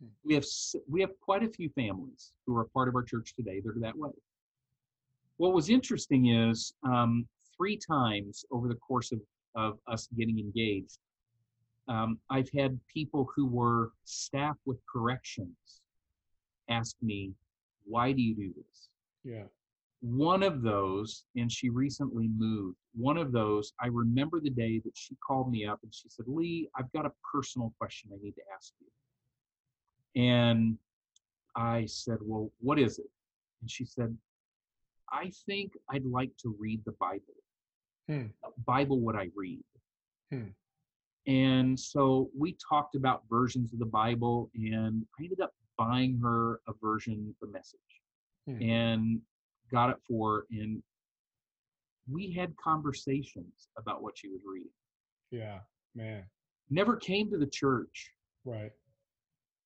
Hmm. 0.00 0.08
We 0.24 0.34
have 0.34 0.44
we 0.88 1.00
have 1.00 1.10
quite 1.20 1.42
a 1.42 1.48
few 1.48 1.70
families 1.70 2.32
who 2.46 2.56
are 2.56 2.62
a 2.62 2.68
part 2.68 2.88
of 2.88 2.94
our 2.94 3.02
church 3.02 3.34
today 3.34 3.60
that 3.60 3.76
are 3.76 3.80
that 3.80 3.96
way. 3.96 4.10
What 5.36 5.54
was 5.54 5.70
interesting 5.70 6.26
is 6.26 6.74
um, 6.82 7.26
three 7.56 7.78
times 7.78 8.44
over 8.50 8.68
the 8.68 8.74
course 8.74 9.12
of, 9.12 9.20
of 9.54 9.78
us 9.86 10.08
getting 10.16 10.38
engaged, 10.38 10.98
um, 11.90 12.18
I've 12.30 12.48
had 12.56 12.78
people 12.86 13.28
who 13.34 13.46
were 13.46 13.90
staff 14.04 14.56
with 14.64 14.78
corrections 14.90 15.82
ask 16.70 16.94
me, 17.02 17.32
why 17.84 18.12
do 18.12 18.22
you 18.22 18.34
do 18.34 18.54
this? 18.56 18.88
Yeah. 19.24 19.42
One 20.00 20.44
of 20.44 20.62
those, 20.62 21.24
and 21.36 21.50
she 21.50 21.68
recently 21.68 22.28
moved, 22.28 22.76
one 22.94 23.18
of 23.18 23.32
those, 23.32 23.72
I 23.80 23.88
remember 23.88 24.40
the 24.40 24.50
day 24.50 24.80
that 24.84 24.96
she 24.96 25.16
called 25.16 25.50
me 25.50 25.66
up 25.66 25.80
and 25.82 25.92
she 25.92 26.08
said, 26.08 26.26
Lee, 26.28 26.70
I've 26.76 26.90
got 26.92 27.06
a 27.06 27.12
personal 27.30 27.74
question 27.76 28.10
I 28.14 28.22
need 28.22 28.36
to 28.36 28.42
ask 28.54 28.72
you. 28.80 30.22
And 30.22 30.78
I 31.56 31.86
said, 31.86 32.18
Well, 32.22 32.50
what 32.60 32.78
is 32.78 32.98
it? 32.98 33.10
And 33.60 33.70
she 33.70 33.84
said, 33.84 34.16
I 35.12 35.32
think 35.44 35.76
I'd 35.90 36.06
like 36.06 36.30
to 36.38 36.54
read 36.58 36.82
the 36.84 36.92
Bible. 36.92 37.20
Hmm. 38.08 38.26
Bible, 38.64 39.00
what 39.00 39.16
I 39.16 39.28
read. 39.36 39.62
Hmm. 40.30 40.48
And 41.26 41.78
so 41.78 42.30
we 42.36 42.56
talked 42.68 42.94
about 42.94 43.22
versions 43.30 43.72
of 43.72 43.78
the 43.78 43.86
Bible, 43.86 44.50
and 44.54 45.04
I 45.18 45.24
ended 45.24 45.40
up 45.40 45.52
buying 45.76 46.18
her 46.22 46.60
a 46.68 46.72
version 46.82 47.34
of 47.42 47.48
the 47.48 47.52
message 47.52 47.80
hmm. 48.46 48.62
and 48.62 49.20
got 49.70 49.90
it 49.90 49.96
for 50.06 50.30
her. 50.30 50.46
And 50.50 50.82
we 52.10 52.32
had 52.32 52.56
conversations 52.56 53.68
about 53.76 54.02
what 54.02 54.16
she 54.16 54.28
was 54.28 54.40
reading. 54.44 54.72
Yeah, 55.30 55.60
man. 55.94 56.24
Never 56.70 56.96
came 56.96 57.30
to 57.30 57.38
the 57.38 57.46
church. 57.46 58.10
Right. 58.44 58.72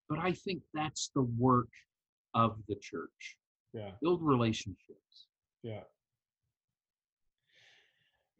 But 0.09 0.19
I 0.19 0.33
think 0.33 0.63
that's 0.75 1.11
the 1.15 1.23
work 1.23 1.69
of 2.35 2.57
the 2.69 2.77
church. 2.77 3.37
Yeah. 3.73 3.91
Build 4.03 4.23
relationships. 4.23 5.27
Yeah 5.63 5.81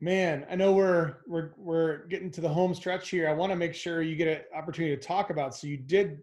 man 0.01 0.45
i 0.51 0.55
know 0.55 0.73
we're 0.73 1.17
we're 1.27 1.51
we're 1.57 2.07
getting 2.07 2.31
to 2.31 2.41
the 2.41 2.49
home 2.49 2.75
stretch 2.75 3.09
here 3.09 3.29
i 3.29 3.33
want 3.33 3.51
to 3.51 3.57
make 3.57 3.75
sure 3.75 4.03
you 4.03 4.17
get 4.17 4.29
an 4.29 4.43
opportunity 4.57 4.95
to 4.95 5.01
talk 5.01 5.31
about 5.31 5.55
so 5.55 5.67
you 5.67 5.77
did 5.77 6.19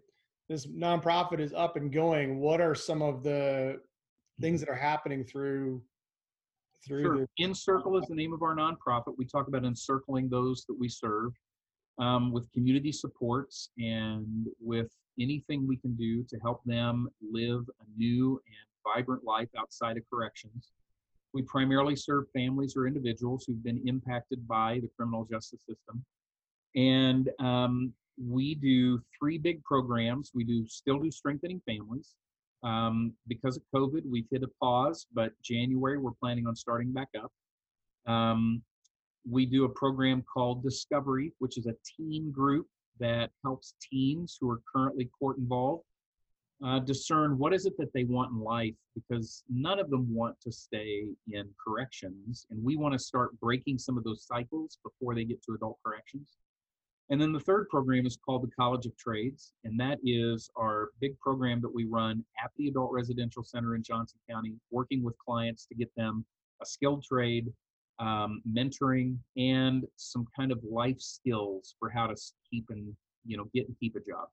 this 0.48 0.66
nonprofit 0.66 1.40
is 1.40 1.52
up 1.54 1.76
and 1.76 1.92
going 1.92 2.38
what 2.38 2.60
are 2.60 2.74
some 2.74 3.00
of 3.02 3.22
the 3.22 3.80
things 4.40 4.60
that 4.60 4.68
are 4.68 4.74
happening 4.74 5.24
through 5.24 5.82
through 6.86 7.02
sure. 7.02 7.28
the- 7.38 7.44
Ncircle 7.44 8.00
is 8.00 8.08
the 8.08 8.14
name 8.14 8.32
of 8.32 8.42
our 8.42 8.54
nonprofit 8.54 9.14
we 9.16 9.24
talk 9.24 9.48
about 9.48 9.64
encircling 9.64 10.28
those 10.28 10.64
that 10.66 10.78
we 10.78 10.88
serve 10.88 11.32
um, 11.98 12.32
with 12.32 12.50
community 12.52 12.92
supports 12.92 13.70
and 13.78 14.46
with 14.60 14.90
anything 15.20 15.66
we 15.66 15.76
can 15.76 15.94
do 15.94 16.24
to 16.24 16.38
help 16.38 16.62
them 16.64 17.08
live 17.20 17.62
a 17.80 17.98
new 17.98 18.40
and 18.46 18.94
vibrant 18.94 19.24
life 19.24 19.48
outside 19.58 19.96
of 19.96 20.02
corrections. 20.10 20.72
We 21.34 21.42
primarily 21.42 21.96
serve 21.96 22.24
families 22.32 22.76
or 22.76 22.86
individuals 22.86 23.44
who've 23.46 23.62
been 23.62 23.82
impacted 23.86 24.46
by 24.46 24.80
the 24.80 24.90
criminal 24.96 25.24
justice 25.24 25.60
system. 25.66 26.04
And 26.74 27.30
um, 27.40 27.92
we 28.22 28.54
do 28.54 29.00
three 29.18 29.38
big 29.38 29.62
programs. 29.64 30.32
We 30.34 30.44
do 30.44 30.66
still 30.66 30.98
do 30.98 31.10
strengthening 31.10 31.60
families. 31.66 32.14
Um, 32.62 33.14
because 33.26 33.56
of 33.56 33.62
COVID, 33.74 34.02
we've 34.08 34.26
hit 34.30 34.42
a 34.42 34.48
pause, 34.60 35.06
but 35.12 35.32
January 35.42 35.98
we're 35.98 36.12
planning 36.12 36.46
on 36.46 36.54
starting 36.54 36.92
back 36.92 37.08
up. 37.18 37.32
Um, 38.06 38.62
we 39.28 39.46
do 39.46 39.64
a 39.64 39.68
program 39.68 40.22
called 40.32 40.62
Discovery, 40.62 41.32
which 41.38 41.58
is 41.58 41.66
a 41.66 41.74
teen 41.96 42.30
group 42.30 42.66
that 43.00 43.30
helps 43.42 43.74
teens 43.90 44.36
who 44.40 44.50
are 44.50 44.60
currently 44.72 45.10
court 45.18 45.38
involved 45.38 45.84
uh, 46.64 46.78
discern 46.78 47.38
what 47.38 47.52
is 47.52 47.66
it 47.66 47.76
that 47.76 47.92
they 47.92 48.04
want 48.04 48.30
in 48.30 48.38
life 48.38 48.74
because 48.94 49.42
none 49.48 49.78
of 49.78 49.90
them 49.90 50.06
want 50.14 50.36
to 50.40 50.52
stay 50.52 51.04
in 51.30 51.48
corrections 51.62 52.46
and 52.50 52.62
we 52.62 52.76
want 52.76 52.92
to 52.92 52.98
start 52.98 53.38
breaking 53.40 53.78
some 53.78 53.98
of 53.98 54.04
those 54.04 54.26
cycles 54.26 54.78
before 54.84 55.14
they 55.14 55.24
get 55.24 55.42
to 55.42 55.54
adult 55.54 55.78
corrections. 55.84 56.36
And 57.10 57.20
then 57.20 57.32
the 57.32 57.40
third 57.40 57.68
program 57.68 58.06
is 58.06 58.16
called 58.24 58.42
the 58.42 58.50
college 58.58 58.86
of 58.86 58.96
trades 58.96 59.52
and 59.64 59.78
that 59.80 59.98
is 60.04 60.48
our 60.56 60.90
big 61.00 61.18
program 61.18 61.60
that 61.62 61.74
we 61.74 61.84
run 61.84 62.24
at 62.42 62.50
the 62.56 62.68
adult 62.68 62.92
residential 62.92 63.42
center 63.42 63.74
in 63.74 63.82
johnson 63.82 64.18
county 64.30 64.54
working 64.70 65.02
with 65.02 65.14
clients 65.18 65.66
to 65.66 65.74
get 65.74 65.90
them 65.96 66.24
a 66.62 66.66
skilled 66.66 67.04
trade 67.04 67.52
um, 67.98 68.40
mentoring 68.50 69.16
and 69.36 69.84
some 69.96 70.26
kind 70.34 70.52
of 70.52 70.60
life 70.64 71.00
skills 71.00 71.74
for 71.78 71.90
how 71.90 72.06
to 72.06 72.16
keep 72.50 72.64
and 72.70 72.94
you 73.26 73.36
know 73.36 73.44
get 73.52 73.66
and 73.66 73.76
keep 73.78 73.94
a 73.96 74.00
job 74.00 74.28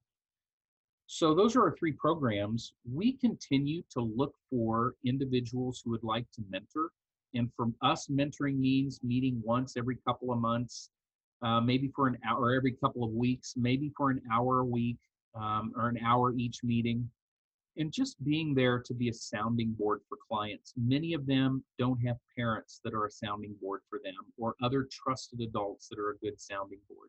so 1.12 1.34
those 1.34 1.56
are 1.56 1.62
our 1.62 1.76
three 1.76 1.90
programs 1.90 2.74
we 2.88 3.14
continue 3.14 3.82
to 3.90 4.00
look 4.00 4.32
for 4.48 4.94
individuals 5.04 5.82
who 5.84 5.90
would 5.90 6.04
like 6.04 6.24
to 6.32 6.40
mentor 6.48 6.90
and 7.34 7.50
from 7.56 7.74
us 7.82 8.06
mentoring 8.06 8.56
means 8.56 9.00
meeting 9.02 9.42
once 9.44 9.76
every 9.76 9.96
couple 10.06 10.32
of 10.32 10.38
months 10.38 10.90
uh, 11.42 11.60
maybe 11.60 11.90
for 11.96 12.06
an 12.06 12.16
hour 12.24 12.54
every 12.54 12.70
couple 12.70 13.02
of 13.02 13.10
weeks 13.10 13.54
maybe 13.56 13.92
for 13.96 14.10
an 14.10 14.22
hour 14.32 14.60
a 14.60 14.64
week 14.64 14.98
um, 15.34 15.72
or 15.76 15.88
an 15.88 15.98
hour 15.98 16.32
each 16.36 16.62
meeting 16.62 17.10
and 17.76 17.92
just 17.92 18.22
being 18.22 18.54
there 18.54 18.78
to 18.78 18.94
be 18.94 19.08
a 19.08 19.12
sounding 19.12 19.72
board 19.78 20.00
for 20.08 20.18
clients. 20.28 20.74
Many 20.76 21.14
of 21.14 21.24
them 21.26 21.64
don't 21.78 21.98
have 22.04 22.16
parents 22.36 22.80
that 22.84 22.94
are 22.94 23.06
a 23.06 23.10
sounding 23.10 23.54
board 23.62 23.80
for 23.88 24.00
them 24.04 24.16
or 24.36 24.54
other 24.62 24.88
trusted 24.90 25.40
adults 25.40 25.88
that 25.88 25.98
are 25.98 26.10
a 26.10 26.18
good 26.18 26.40
sounding 26.40 26.80
board. 26.88 27.08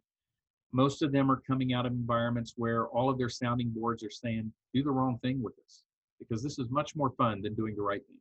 Most 0.73 1.01
of 1.01 1.11
them 1.11 1.29
are 1.29 1.41
coming 1.45 1.73
out 1.73 1.85
of 1.85 1.91
environments 1.91 2.53
where 2.55 2.87
all 2.87 3.09
of 3.09 3.17
their 3.17 3.29
sounding 3.29 3.69
boards 3.69 4.03
are 4.03 4.09
saying, 4.09 4.51
do 4.73 4.83
the 4.83 4.91
wrong 4.91 5.19
thing 5.21 5.41
with 5.41 5.55
this 5.57 5.83
because 6.19 6.43
this 6.43 6.59
is 6.59 6.69
much 6.69 6.95
more 6.95 7.11
fun 7.17 7.41
than 7.41 7.55
doing 7.55 7.75
the 7.75 7.81
right 7.81 8.05
thing. 8.07 8.17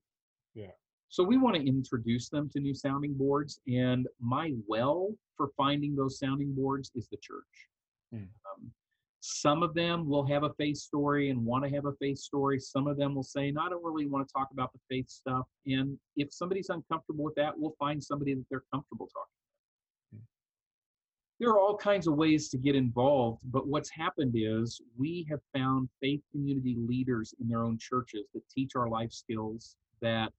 Yeah. 0.54 0.72
So 1.08 1.22
we 1.24 1.36
want 1.36 1.56
to 1.56 1.66
introduce 1.66 2.28
them 2.28 2.48
to 2.50 2.60
new 2.60 2.74
sounding 2.74 3.14
boards. 3.14 3.60
And 3.66 4.08
my 4.20 4.52
well 4.66 5.14
for 5.36 5.50
finding 5.56 5.94
those 5.94 6.18
sounding 6.18 6.54
boards 6.54 6.90
is 6.94 7.08
the 7.08 7.18
church. 7.18 7.68
Hmm. 8.12 8.24
Um, 8.46 8.70
some 9.20 9.62
of 9.62 9.74
them 9.74 10.08
will 10.08 10.24
have 10.26 10.44
a 10.44 10.54
faith 10.54 10.78
story 10.78 11.30
and 11.30 11.44
want 11.44 11.64
to 11.64 11.70
have 11.70 11.84
a 11.84 11.92
faith 12.00 12.18
story. 12.18 12.58
Some 12.58 12.86
of 12.86 12.96
them 12.96 13.14
will 13.14 13.22
say, 13.22 13.50
no, 13.50 13.62
I 13.62 13.68
don't 13.68 13.84
really 13.84 14.06
want 14.06 14.26
to 14.26 14.32
talk 14.32 14.48
about 14.52 14.72
the 14.72 14.78
faith 14.88 15.10
stuff. 15.10 15.46
And 15.66 15.98
if 16.16 16.32
somebody's 16.32 16.70
uncomfortable 16.70 17.24
with 17.24 17.34
that, 17.34 17.52
we'll 17.56 17.76
find 17.78 18.02
somebody 18.02 18.34
that 18.34 18.44
they're 18.50 18.64
comfortable 18.72 19.08
talking. 19.12 19.39
There 21.40 21.48
are 21.48 21.58
all 21.58 21.74
kinds 21.74 22.06
of 22.06 22.16
ways 22.16 22.50
to 22.50 22.58
get 22.58 22.76
involved, 22.76 23.40
but 23.44 23.66
what's 23.66 23.88
happened 23.88 24.34
is 24.36 24.78
we 24.98 25.26
have 25.30 25.40
found 25.54 25.88
faith 25.98 26.20
community 26.30 26.76
leaders 26.78 27.34
in 27.40 27.48
their 27.48 27.64
own 27.64 27.78
churches 27.78 28.26
that 28.34 28.42
teach 28.50 28.76
our 28.76 28.90
life 28.90 29.10
skills 29.10 29.74
that 30.02 30.32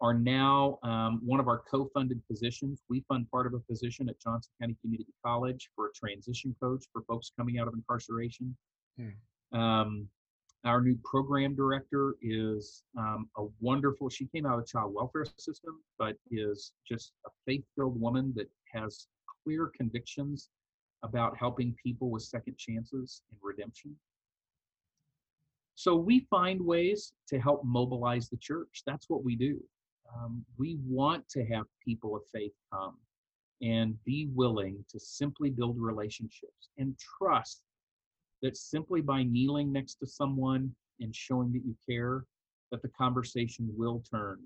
are 0.00 0.14
now 0.14 0.80
um, 0.82 1.20
one 1.24 1.38
of 1.38 1.46
our 1.46 1.62
co-funded 1.70 2.20
positions. 2.26 2.82
We 2.88 3.04
fund 3.08 3.30
part 3.30 3.46
of 3.46 3.54
a 3.54 3.60
position 3.60 4.08
at 4.08 4.20
Johnson 4.20 4.50
County 4.60 4.76
Community 4.82 5.12
College 5.24 5.70
for 5.76 5.86
a 5.86 5.92
transition 5.92 6.56
coach 6.60 6.84
for 6.92 7.02
folks 7.02 7.30
coming 7.36 7.60
out 7.60 7.68
of 7.68 7.74
incarceration. 7.74 8.56
Hmm. 8.98 9.58
Um, 9.58 10.08
our 10.64 10.80
new 10.80 10.98
program 11.04 11.54
director 11.54 12.16
is 12.20 12.82
um, 12.98 13.28
a 13.36 13.44
wonderful, 13.60 14.10
she 14.10 14.26
came 14.26 14.44
out 14.44 14.58
of 14.58 14.60
the 14.60 14.66
child 14.66 14.92
welfare 14.92 15.24
system, 15.36 15.80
but 16.00 16.16
is 16.32 16.72
just 16.86 17.12
a 17.26 17.30
faith-filled 17.46 18.00
woman 18.00 18.32
that 18.34 18.50
has 18.72 19.06
clear 19.48 19.70
convictions 19.76 20.50
about 21.02 21.36
helping 21.38 21.74
people 21.82 22.10
with 22.10 22.22
second 22.22 22.58
chances 22.58 23.22
and 23.30 23.38
redemption. 23.42 23.94
So 25.74 25.94
we 25.94 26.26
find 26.28 26.60
ways 26.60 27.12
to 27.28 27.38
help 27.38 27.64
mobilize 27.64 28.28
the 28.28 28.36
church. 28.36 28.82
That's 28.84 29.08
what 29.08 29.24
we 29.24 29.36
do 29.36 29.60
um, 30.16 30.44
we 30.56 30.78
want 30.86 31.28
to 31.30 31.44
have 31.46 31.64
people 31.84 32.16
of 32.16 32.22
faith 32.32 32.52
come 32.72 32.96
and 33.60 33.96
be 34.04 34.28
willing 34.34 34.84
to 34.88 35.00
simply 35.00 35.50
build 35.50 35.76
relationships 35.78 36.70
and 36.78 36.96
trust 36.98 37.62
that 38.42 38.56
simply 38.56 39.00
by 39.00 39.22
kneeling 39.24 39.72
next 39.72 39.96
to 39.96 40.06
someone 40.06 40.72
and 41.00 41.14
showing 41.14 41.52
that 41.52 41.64
you 41.64 41.74
care 41.88 42.24
that 42.70 42.82
the 42.82 42.88
conversation 42.88 43.68
will 43.76 44.02
turn 44.10 44.38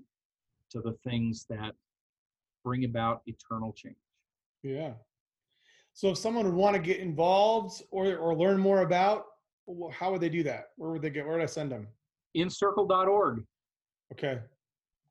to 0.71 0.81
the 0.81 0.95
things 1.07 1.45
that 1.49 1.73
bring 2.63 2.85
about 2.85 3.21
eternal 3.27 3.73
change 3.73 3.95
yeah 4.63 4.93
so 5.93 6.09
if 6.09 6.17
someone 6.17 6.45
would 6.45 6.55
want 6.55 6.75
to 6.75 6.81
get 6.81 6.99
involved 6.99 7.83
or, 7.91 8.17
or 8.17 8.35
learn 8.35 8.59
more 8.59 8.81
about 8.81 9.25
how 9.91 10.11
would 10.11 10.21
they 10.21 10.29
do 10.29 10.43
that 10.43 10.69
where 10.77 10.91
would 10.91 11.01
they 11.01 11.09
get 11.09 11.25
where 11.25 11.35
would 11.35 11.43
i 11.43 11.47
send 11.47 11.71
them 11.71 11.87
ncircle.org 12.35 13.43
okay 14.11 14.39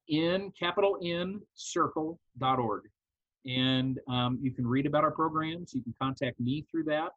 in 0.09 0.53
capital 0.59 0.99
N 1.03 1.41
circle.org. 1.55 2.83
And 3.45 3.99
um, 4.09 4.39
you 4.41 4.53
can 4.53 4.67
read 4.67 4.87
about 4.87 5.05
our 5.05 5.11
programs. 5.11 5.73
You 5.75 5.83
can 5.83 5.95
contact 6.01 6.39
me 6.39 6.65
through 6.71 6.85
that. 6.85 7.11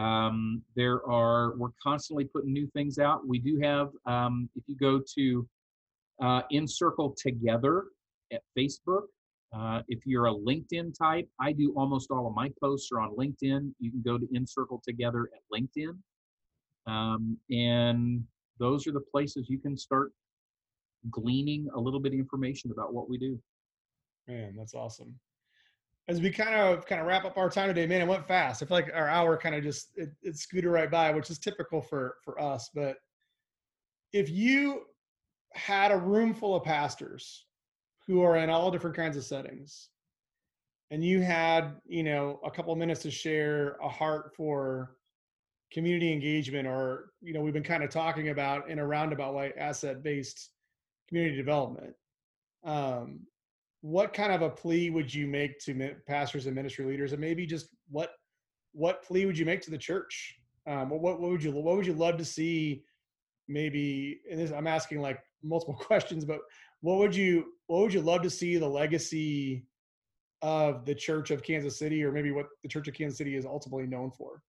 Um, 0.00 0.62
there 0.74 1.06
are, 1.08 1.56
we're 1.56 1.70
constantly 1.82 2.24
putting 2.24 2.52
new 2.52 2.66
things 2.74 2.98
out. 2.98 3.26
We 3.26 3.38
do 3.38 3.58
have, 3.62 3.90
um, 4.04 4.50
if 4.54 4.64
you 4.66 4.76
go 4.76 5.00
to 5.14 5.48
uh, 6.22 6.42
Ncircle 6.52 7.16
Together 7.16 7.84
at 8.30 8.42
Facebook, 8.58 9.04
uh, 9.56 9.80
if 9.88 10.00
you're 10.04 10.26
a 10.26 10.34
LinkedIn 10.34 10.96
type, 10.96 11.28
I 11.40 11.52
do 11.52 11.72
almost 11.76 12.10
all 12.10 12.26
of 12.26 12.34
my 12.34 12.50
posts 12.62 12.90
are 12.92 13.00
on 13.00 13.16
LinkedIn. 13.16 13.72
You 13.78 13.90
can 13.90 14.02
go 14.04 14.18
to 14.18 14.26
Ncircle 14.26 14.82
Together 14.82 15.28
at 15.34 15.40
LinkedIn. 15.52 15.96
Um, 16.86 17.38
and 17.50 18.24
those 18.58 18.86
are 18.86 18.92
the 18.92 19.00
places 19.00 19.46
you 19.48 19.58
can 19.58 19.76
start 19.76 20.12
gleaning 21.10 21.68
a 21.74 21.80
little 21.80 22.00
bit 22.00 22.12
of 22.12 22.18
information 22.18 22.70
about 22.70 22.92
what 22.92 23.08
we 23.08 23.18
do. 23.18 23.38
Man, 24.28 24.54
that's 24.56 24.74
awesome. 24.74 25.14
As 26.08 26.20
we 26.20 26.30
kind 26.30 26.54
of 26.54 26.86
kind 26.86 27.00
of 27.00 27.06
wrap 27.06 27.24
up 27.24 27.36
our 27.36 27.50
time 27.50 27.68
today, 27.68 27.86
man, 27.86 28.02
it 28.02 28.06
went 28.06 28.28
fast. 28.28 28.62
I 28.62 28.66
feel 28.66 28.76
like 28.76 28.90
our 28.94 29.08
hour 29.08 29.36
kind 29.36 29.54
of 29.54 29.62
just 29.62 29.90
it, 29.96 30.10
it 30.22 30.36
scooted 30.36 30.70
right 30.70 30.90
by, 30.90 31.10
which 31.10 31.30
is 31.30 31.38
typical 31.38 31.80
for 31.80 32.16
for 32.24 32.40
us. 32.40 32.70
But 32.74 32.96
if 34.12 34.30
you 34.30 34.82
had 35.54 35.90
a 35.90 35.96
room 35.96 36.32
full 36.32 36.54
of 36.54 36.62
pastors 36.62 37.46
who 38.06 38.22
are 38.22 38.36
in 38.36 38.50
all 38.50 38.70
different 38.70 38.96
kinds 38.96 39.16
of 39.16 39.24
settings, 39.24 39.88
and 40.90 41.04
you 41.04 41.20
had 41.20 41.76
you 41.86 42.02
know 42.02 42.40
a 42.44 42.50
couple 42.50 42.74
minutes 42.76 43.02
to 43.02 43.10
share 43.10 43.76
a 43.82 43.88
heart 43.88 44.34
for 44.36 44.96
community 45.72 46.12
engagement 46.12 46.66
or 46.66 47.10
you 47.20 47.32
know 47.32 47.40
we've 47.40 47.52
been 47.52 47.62
kind 47.62 47.82
of 47.82 47.90
talking 47.90 48.28
about 48.28 48.70
in 48.70 48.78
a 48.78 48.86
roundabout 48.86 49.34
way 49.34 49.52
asset 49.58 50.02
based 50.02 50.50
community 51.08 51.36
development. 51.36 51.94
Um, 52.64 53.20
what 53.80 54.12
kind 54.12 54.32
of 54.32 54.42
a 54.42 54.50
plea 54.50 54.90
would 54.90 55.12
you 55.12 55.26
make 55.26 55.58
to 55.60 55.94
pastors 56.06 56.46
and 56.46 56.54
ministry 56.54 56.84
leaders, 56.84 57.12
and 57.12 57.20
maybe 57.20 57.46
just 57.46 57.68
what 57.90 58.10
what 58.72 59.02
plea 59.02 59.26
would 59.26 59.38
you 59.38 59.46
make 59.46 59.62
to 59.62 59.70
the 59.70 59.78
church? 59.78 60.36
Um, 60.66 60.90
what, 60.90 61.00
what 61.00 61.20
would 61.20 61.42
you 61.42 61.52
what 61.52 61.76
would 61.76 61.86
you 61.86 61.94
love 61.94 62.16
to 62.18 62.24
see? 62.24 62.84
Maybe, 63.48 64.20
and 64.28 64.40
this, 64.40 64.50
I'm 64.50 64.66
asking 64.66 65.00
like 65.00 65.20
multiple 65.42 65.74
questions, 65.80 66.24
but 66.24 66.40
what 66.80 66.98
would 66.98 67.14
you 67.14 67.52
what 67.66 67.82
would 67.82 67.94
you 67.94 68.00
love 68.00 68.22
to 68.22 68.30
see 68.30 68.58
the 68.58 68.68
legacy 68.68 69.64
of 70.42 70.84
the 70.84 70.94
Church 70.94 71.30
of 71.30 71.42
Kansas 71.42 71.78
City, 71.78 72.04
or 72.04 72.12
maybe 72.12 72.30
what 72.30 72.46
the 72.62 72.68
Church 72.68 72.88
of 72.88 72.94
Kansas 72.94 73.18
City 73.18 73.36
is 73.36 73.44
ultimately 73.44 73.86
known 73.86 74.10
for? 74.10 74.42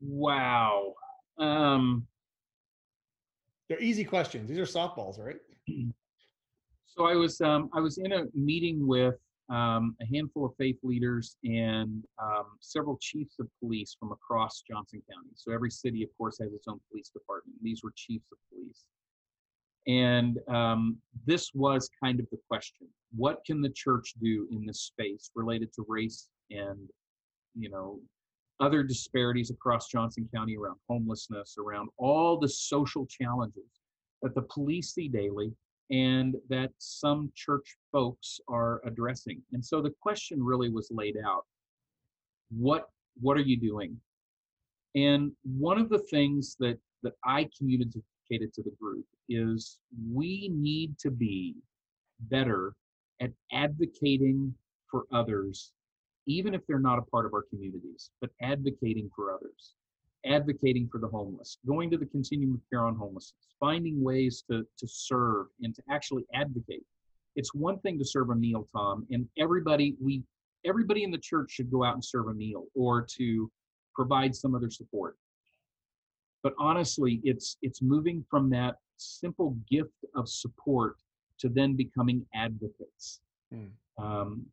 Wow. 0.00 0.94
Um, 1.38 2.06
they're 3.68 3.82
easy 3.82 4.04
questions. 4.04 4.48
These 4.48 4.58
are 4.58 4.64
softballs, 4.64 5.18
right? 5.18 5.36
So 6.96 7.06
I 7.06 7.16
was 7.16 7.40
um, 7.40 7.70
I 7.74 7.80
was 7.80 7.98
in 7.98 8.12
a 8.12 8.26
meeting 8.34 8.86
with 8.86 9.16
um, 9.50 9.94
a 10.00 10.06
handful 10.14 10.46
of 10.46 10.52
faith 10.56 10.78
leaders 10.82 11.36
and 11.44 12.04
um, 12.22 12.46
several 12.60 12.96
chiefs 13.00 13.36
of 13.38 13.46
police 13.60 13.96
from 13.98 14.12
across 14.12 14.62
Johnson 14.68 15.02
County. 15.10 15.30
So 15.34 15.52
every 15.52 15.70
city, 15.70 16.02
of 16.02 16.08
course, 16.16 16.38
has 16.40 16.52
its 16.52 16.66
own 16.66 16.80
police 16.90 17.10
department. 17.10 17.56
These 17.62 17.82
were 17.84 17.92
chiefs 17.94 18.26
of 18.32 18.38
police, 18.50 18.84
and 19.86 20.38
um, 20.48 20.96
this 21.26 21.50
was 21.54 21.90
kind 22.02 22.20
of 22.20 22.26
the 22.30 22.38
question. 22.48 22.88
what 23.14 23.44
can 23.46 23.60
the 23.60 23.70
church 23.70 24.14
do 24.20 24.48
in 24.50 24.64
this 24.66 24.80
space 24.82 25.30
related 25.34 25.72
to 25.74 25.84
race 25.88 26.28
and 26.50 26.88
you 27.54 27.70
know 27.70 28.00
other 28.60 28.82
disparities 28.82 29.50
across 29.50 29.88
johnson 29.88 30.28
county 30.34 30.56
around 30.56 30.76
homelessness 30.88 31.56
around 31.58 31.88
all 31.98 32.38
the 32.38 32.48
social 32.48 33.06
challenges 33.06 33.80
that 34.22 34.34
the 34.34 34.42
police 34.42 34.94
see 34.94 35.08
daily 35.08 35.52
and 35.94 36.34
that 36.48 36.70
some 36.78 37.30
church 37.36 37.76
folks 37.92 38.40
are 38.48 38.80
addressing. 38.84 39.40
And 39.52 39.64
so 39.64 39.80
the 39.80 39.94
question 40.00 40.42
really 40.42 40.68
was 40.68 40.88
laid 40.90 41.16
out. 41.24 41.44
What 42.50 42.88
what 43.20 43.36
are 43.36 43.42
you 43.42 43.56
doing? 43.56 43.96
And 44.96 45.30
one 45.44 45.78
of 45.78 45.88
the 45.88 46.00
things 46.10 46.56
that 46.58 46.78
that 47.04 47.12
i 47.24 47.48
communicated 47.56 48.52
to 48.54 48.62
the 48.62 48.74
group 48.80 49.06
is 49.28 49.78
we 50.12 50.50
need 50.52 50.98
to 50.98 51.10
be 51.10 51.54
better 52.20 52.74
at 53.20 53.30
advocating 53.52 54.52
for 54.90 55.04
others, 55.12 55.72
even 56.26 56.54
if 56.54 56.62
they're 56.66 56.78
not 56.80 56.98
a 56.98 57.02
part 57.02 57.26
of 57.26 57.34
our 57.34 57.44
communities, 57.50 58.10
but 58.20 58.30
advocating 58.42 59.10
for 59.14 59.32
others, 59.32 59.74
advocating 60.26 60.88
for 60.90 60.98
the 60.98 61.08
homeless, 61.08 61.58
going 61.66 61.90
to 61.90 61.98
the 61.98 62.06
continuum 62.06 62.54
of 62.54 62.60
care 62.70 62.86
on 62.86 62.96
homelessness, 62.96 63.54
finding 63.60 64.02
ways 64.02 64.44
to, 64.50 64.64
to 64.78 64.86
serve 64.88 65.46
and 65.62 65.74
to 65.74 65.82
actually 65.90 66.24
advocate. 66.34 66.84
It's 67.36 67.54
one 67.54 67.78
thing 67.80 67.98
to 67.98 68.04
serve 68.04 68.30
a 68.30 68.34
meal, 68.34 68.68
Tom, 68.74 69.06
and 69.10 69.26
everybody 69.38 69.96
we 70.00 70.22
everybody 70.66 71.02
in 71.04 71.10
the 71.10 71.18
church 71.18 71.50
should 71.50 71.70
go 71.70 71.84
out 71.84 71.94
and 71.94 72.04
serve 72.04 72.28
a 72.28 72.34
meal 72.34 72.64
or 72.74 73.06
to 73.16 73.50
provide 73.94 74.34
some 74.34 74.54
other 74.54 74.70
support. 74.70 75.16
But 76.42 76.54
honestly, 76.58 77.20
it's 77.24 77.56
it's 77.62 77.82
moving 77.82 78.24
from 78.30 78.50
that 78.50 78.76
simple 78.96 79.56
gift 79.68 80.04
of 80.14 80.28
support 80.28 80.96
to 81.38 81.48
then 81.48 81.74
becoming 81.74 82.24
advocates. 82.34 83.20
Mm. 83.52 83.70
Um, 83.98 84.46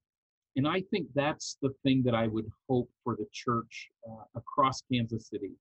and 0.56 0.68
I 0.68 0.82
think 0.92 1.08
that's 1.16 1.58
the 1.62 1.74
thing 1.84 2.04
that 2.04 2.16
I 2.16 2.28
would 2.28 2.50
hope 2.70 2.90
for 3.04 3.16
the 3.16 3.28
church 3.32 3.90
uh, 4.08 4.24
across 4.36 4.82
Kansas 4.92 5.28
City 5.28 5.52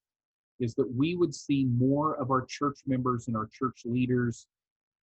is 0.59 0.75
that 0.75 0.93
we 0.95 1.17
would 1.17 1.35
see 1.35 1.65
more 1.65 2.17
of 2.21 2.31
our 2.31 2.45
church 2.45 2.81
members 2.87 3.29
and 3.29 3.37
our 3.37 3.49
church 3.53 3.83
leaders 3.85 4.47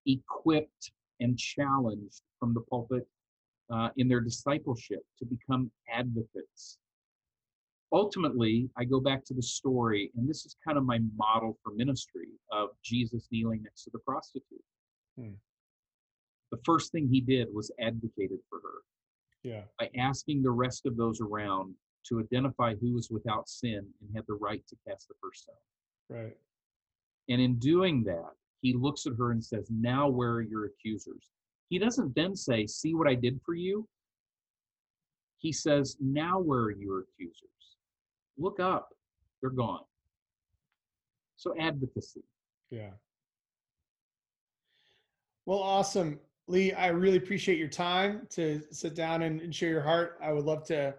equipped 0.06 0.92
and 1.20 1.38
challenged 1.38 2.22
from 2.40 2.54
the 2.54 2.62
pulpit 2.62 3.08
uh, 3.72 3.90
in 3.98 4.08
their 4.08 4.22
discipleship 4.22 5.04
to 5.18 5.26
become 5.26 5.72
advocates. 5.92 6.78
Ultimately, 7.92 8.70
I 8.78 8.84
go 8.84 9.00
back 9.00 9.24
to 9.26 9.34
the 9.34 9.42
story, 9.42 10.12
and 10.16 10.30
this 10.30 10.46
is 10.46 10.58
kind 10.64 10.78
of 10.78 10.86
my 10.86 11.00
model 11.16 11.58
for 11.64 11.72
ministry 11.74 12.28
of 12.52 12.70
Jesus 12.84 13.28
kneeling 13.32 13.64
next 13.64 13.86
to 13.86 13.90
the 13.92 14.00
prostitute. 14.00 14.64
Hmm 15.18 15.34
the 16.52 16.60
first 16.66 16.92
thing 16.92 17.08
he 17.08 17.22
did 17.22 17.54
was 17.54 17.72
advocated 17.80 18.40
for 18.50 18.60
her. 18.60 18.82
Yeah. 19.44 19.62
By 19.80 19.90
asking 19.98 20.44
the 20.44 20.52
rest 20.52 20.86
of 20.86 20.98
those 20.98 21.22
around 21.22 21.74
to 22.08 22.20
identify 22.20 22.76
who 22.76 22.94
was 22.94 23.10
without 23.10 23.48
sin 23.50 23.88
and 24.02 24.16
had 24.16 24.26
the 24.28 24.36
right 24.36 24.64
to 24.68 24.76
cast 24.88 25.08
the 25.08 25.14
first 25.22 25.44
stone. 25.44 25.56
Right. 26.10 26.38
And 27.30 27.42
in 27.42 27.56
doing 27.60 28.04
that, 28.06 28.32
he 28.62 28.74
looks 28.74 29.06
at 29.06 29.14
her 29.18 29.32
and 29.32 29.44
says, 29.44 29.68
Now 29.70 30.08
where 30.08 30.32
are 30.32 30.42
your 30.42 30.66
accusers? 30.66 31.30
He 31.70 31.80
doesn't 31.80 32.16
then 32.16 32.36
say, 32.36 32.66
See 32.66 32.96
what 32.96 33.08
I 33.08 33.16
did 33.16 33.40
for 33.46 33.54
you. 33.54 33.88
He 35.38 35.52
says, 35.52 35.98
Now 36.00 36.40
where 36.40 36.62
are 36.62 36.72
your 36.72 37.02
accusers? 37.02 37.50
Look 38.38 38.60
up. 38.60 38.90
They're 39.42 39.50
gone. 39.50 39.84
So 41.36 41.54
advocacy. 41.60 42.24
Yeah. 42.72 42.92
Well, 45.46 45.60
awesome. 45.60 46.20
Lee, 46.48 46.72
I 46.74 46.88
really 46.88 47.18
appreciate 47.18 47.58
your 47.58 47.68
time 47.68 48.26
to 48.32 48.62
sit 48.72 48.96
down 48.96 49.24
and, 49.24 49.42
and, 49.42 49.54
share 49.54 49.70
your 49.70 49.82
heart. 49.82 50.18
I 50.24 50.32
would 50.32 50.46
love 50.46 50.66
to 50.68 50.96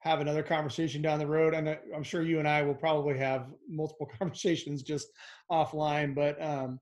have 0.00 0.20
another 0.20 0.42
conversation 0.42 1.02
down 1.02 1.18
the 1.18 1.26
road, 1.26 1.52
and 1.52 1.76
I'm 1.94 2.02
sure 2.02 2.22
you 2.22 2.38
and 2.38 2.48
I 2.48 2.62
will 2.62 2.74
probably 2.74 3.18
have 3.18 3.48
multiple 3.68 4.08
conversations 4.18 4.82
just 4.82 5.08
offline. 5.50 6.14
But 6.14 6.40
um, 6.42 6.80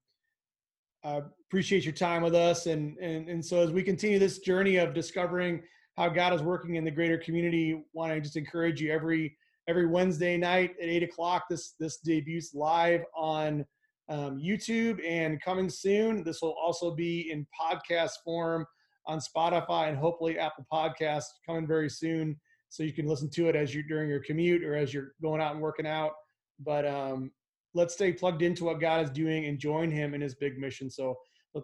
I 1.03 1.23
appreciate 1.49 1.85
your 1.85 1.95
time 1.95 2.23
with 2.23 2.35
us, 2.35 2.67
and 2.67 2.97
and 2.99 3.29
and 3.29 3.45
so 3.45 3.61
as 3.61 3.73
we 3.73 3.83
continue 3.83 4.19
this 4.19 4.39
journey 4.39 4.77
of 4.77 4.95
discovering 4.95 5.63
how 5.97 6.09
God 6.09 6.33
is 6.33 6.43
working 6.43 6.77
in 6.77 6.85
the 6.85 6.91
greater 6.91 7.19
community, 7.19 7.83
want 7.93 8.13
to 8.13 8.21
just 8.21 8.37
encourage 8.37 8.81
you 8.81 8.93
every 8.93 9.37
every 9.69 9.87
Wednesday 9.87 10.37
night 10.37 10.77
at 10.81 10.89
eight 10.89 11.03
o'clock. 11.03 11.47
This 11.51 11.75
this 11.81 11.99
debuts 11.99 12.55
live 12.55 13.03
on 13.17 13.65
um, 14.09 14.39
YouTube 14.39 15.01
and 15.07 15.41
coming 15.43 15.69
soon. 15.69 16.23
This 16.23 16.41
will 16.43 16.55
also 16.63 16.95
be 16.95 17.31
in 17.31 17.47
podcast 17.59 18.13
form 18.25 18.67
on 19.07 19.19
Spotify 19.19 19.89
and 19.89 19.97
hopefully 19.97 20.39
Apple 20.39 20.67
Podcasts 20.73 21.27
coming 21.45 21.67
very 21.67 21.89
soon. 21.89 22.37
So 22.69 22.83
you 22.83 22.93
can 22.93 23.07
listen 23.07 23.31
to 23.31 23.49
it 23.49 23.57
as 23.57 23.75
you're 23.75 23.85
during 23.85 24.09
your 24.09 24.21
commute 24.21 24.65
or 24.65 24.75
as 24.77 24.93
you're 24.93 25.13
going 25.23 25.41
out 25.41 25.53
and 25.53 25.63
working 25.63 25.87
out. 25.87 26.13
But 26.59 26.87
um, 26.87 27.31
let's 27.75 27.95
stay 27.95 28.13
plugged 28.13 28.43
into 28.43 28.65
what 28.65 28.81
God 28.81 29.05
is 29.05 29.11
doing 29.11 29.47
and 29.47 29.59
join 29.59 29.91
Him 29.91 30.15
in 30.15 30.21
His 30.21 30.35
big 30.35 30.59
mission. 30.59 30.91
So, 30.91 31.17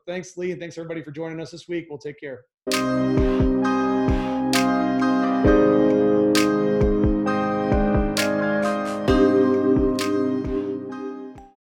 thanks, 0.07 0.37
Lee, 0.37 0.53
and 0.53 0.61
thanks 0.61 0.79
everybody 0.79 1.03
for 1.03 1.11
joining 1.11 1.41
us 1.41 1.51
this 1.51 1.69
week. 1.69 1.87
We'll 1.91 1.99
take 1.99 2.21
care. 2.21 3.22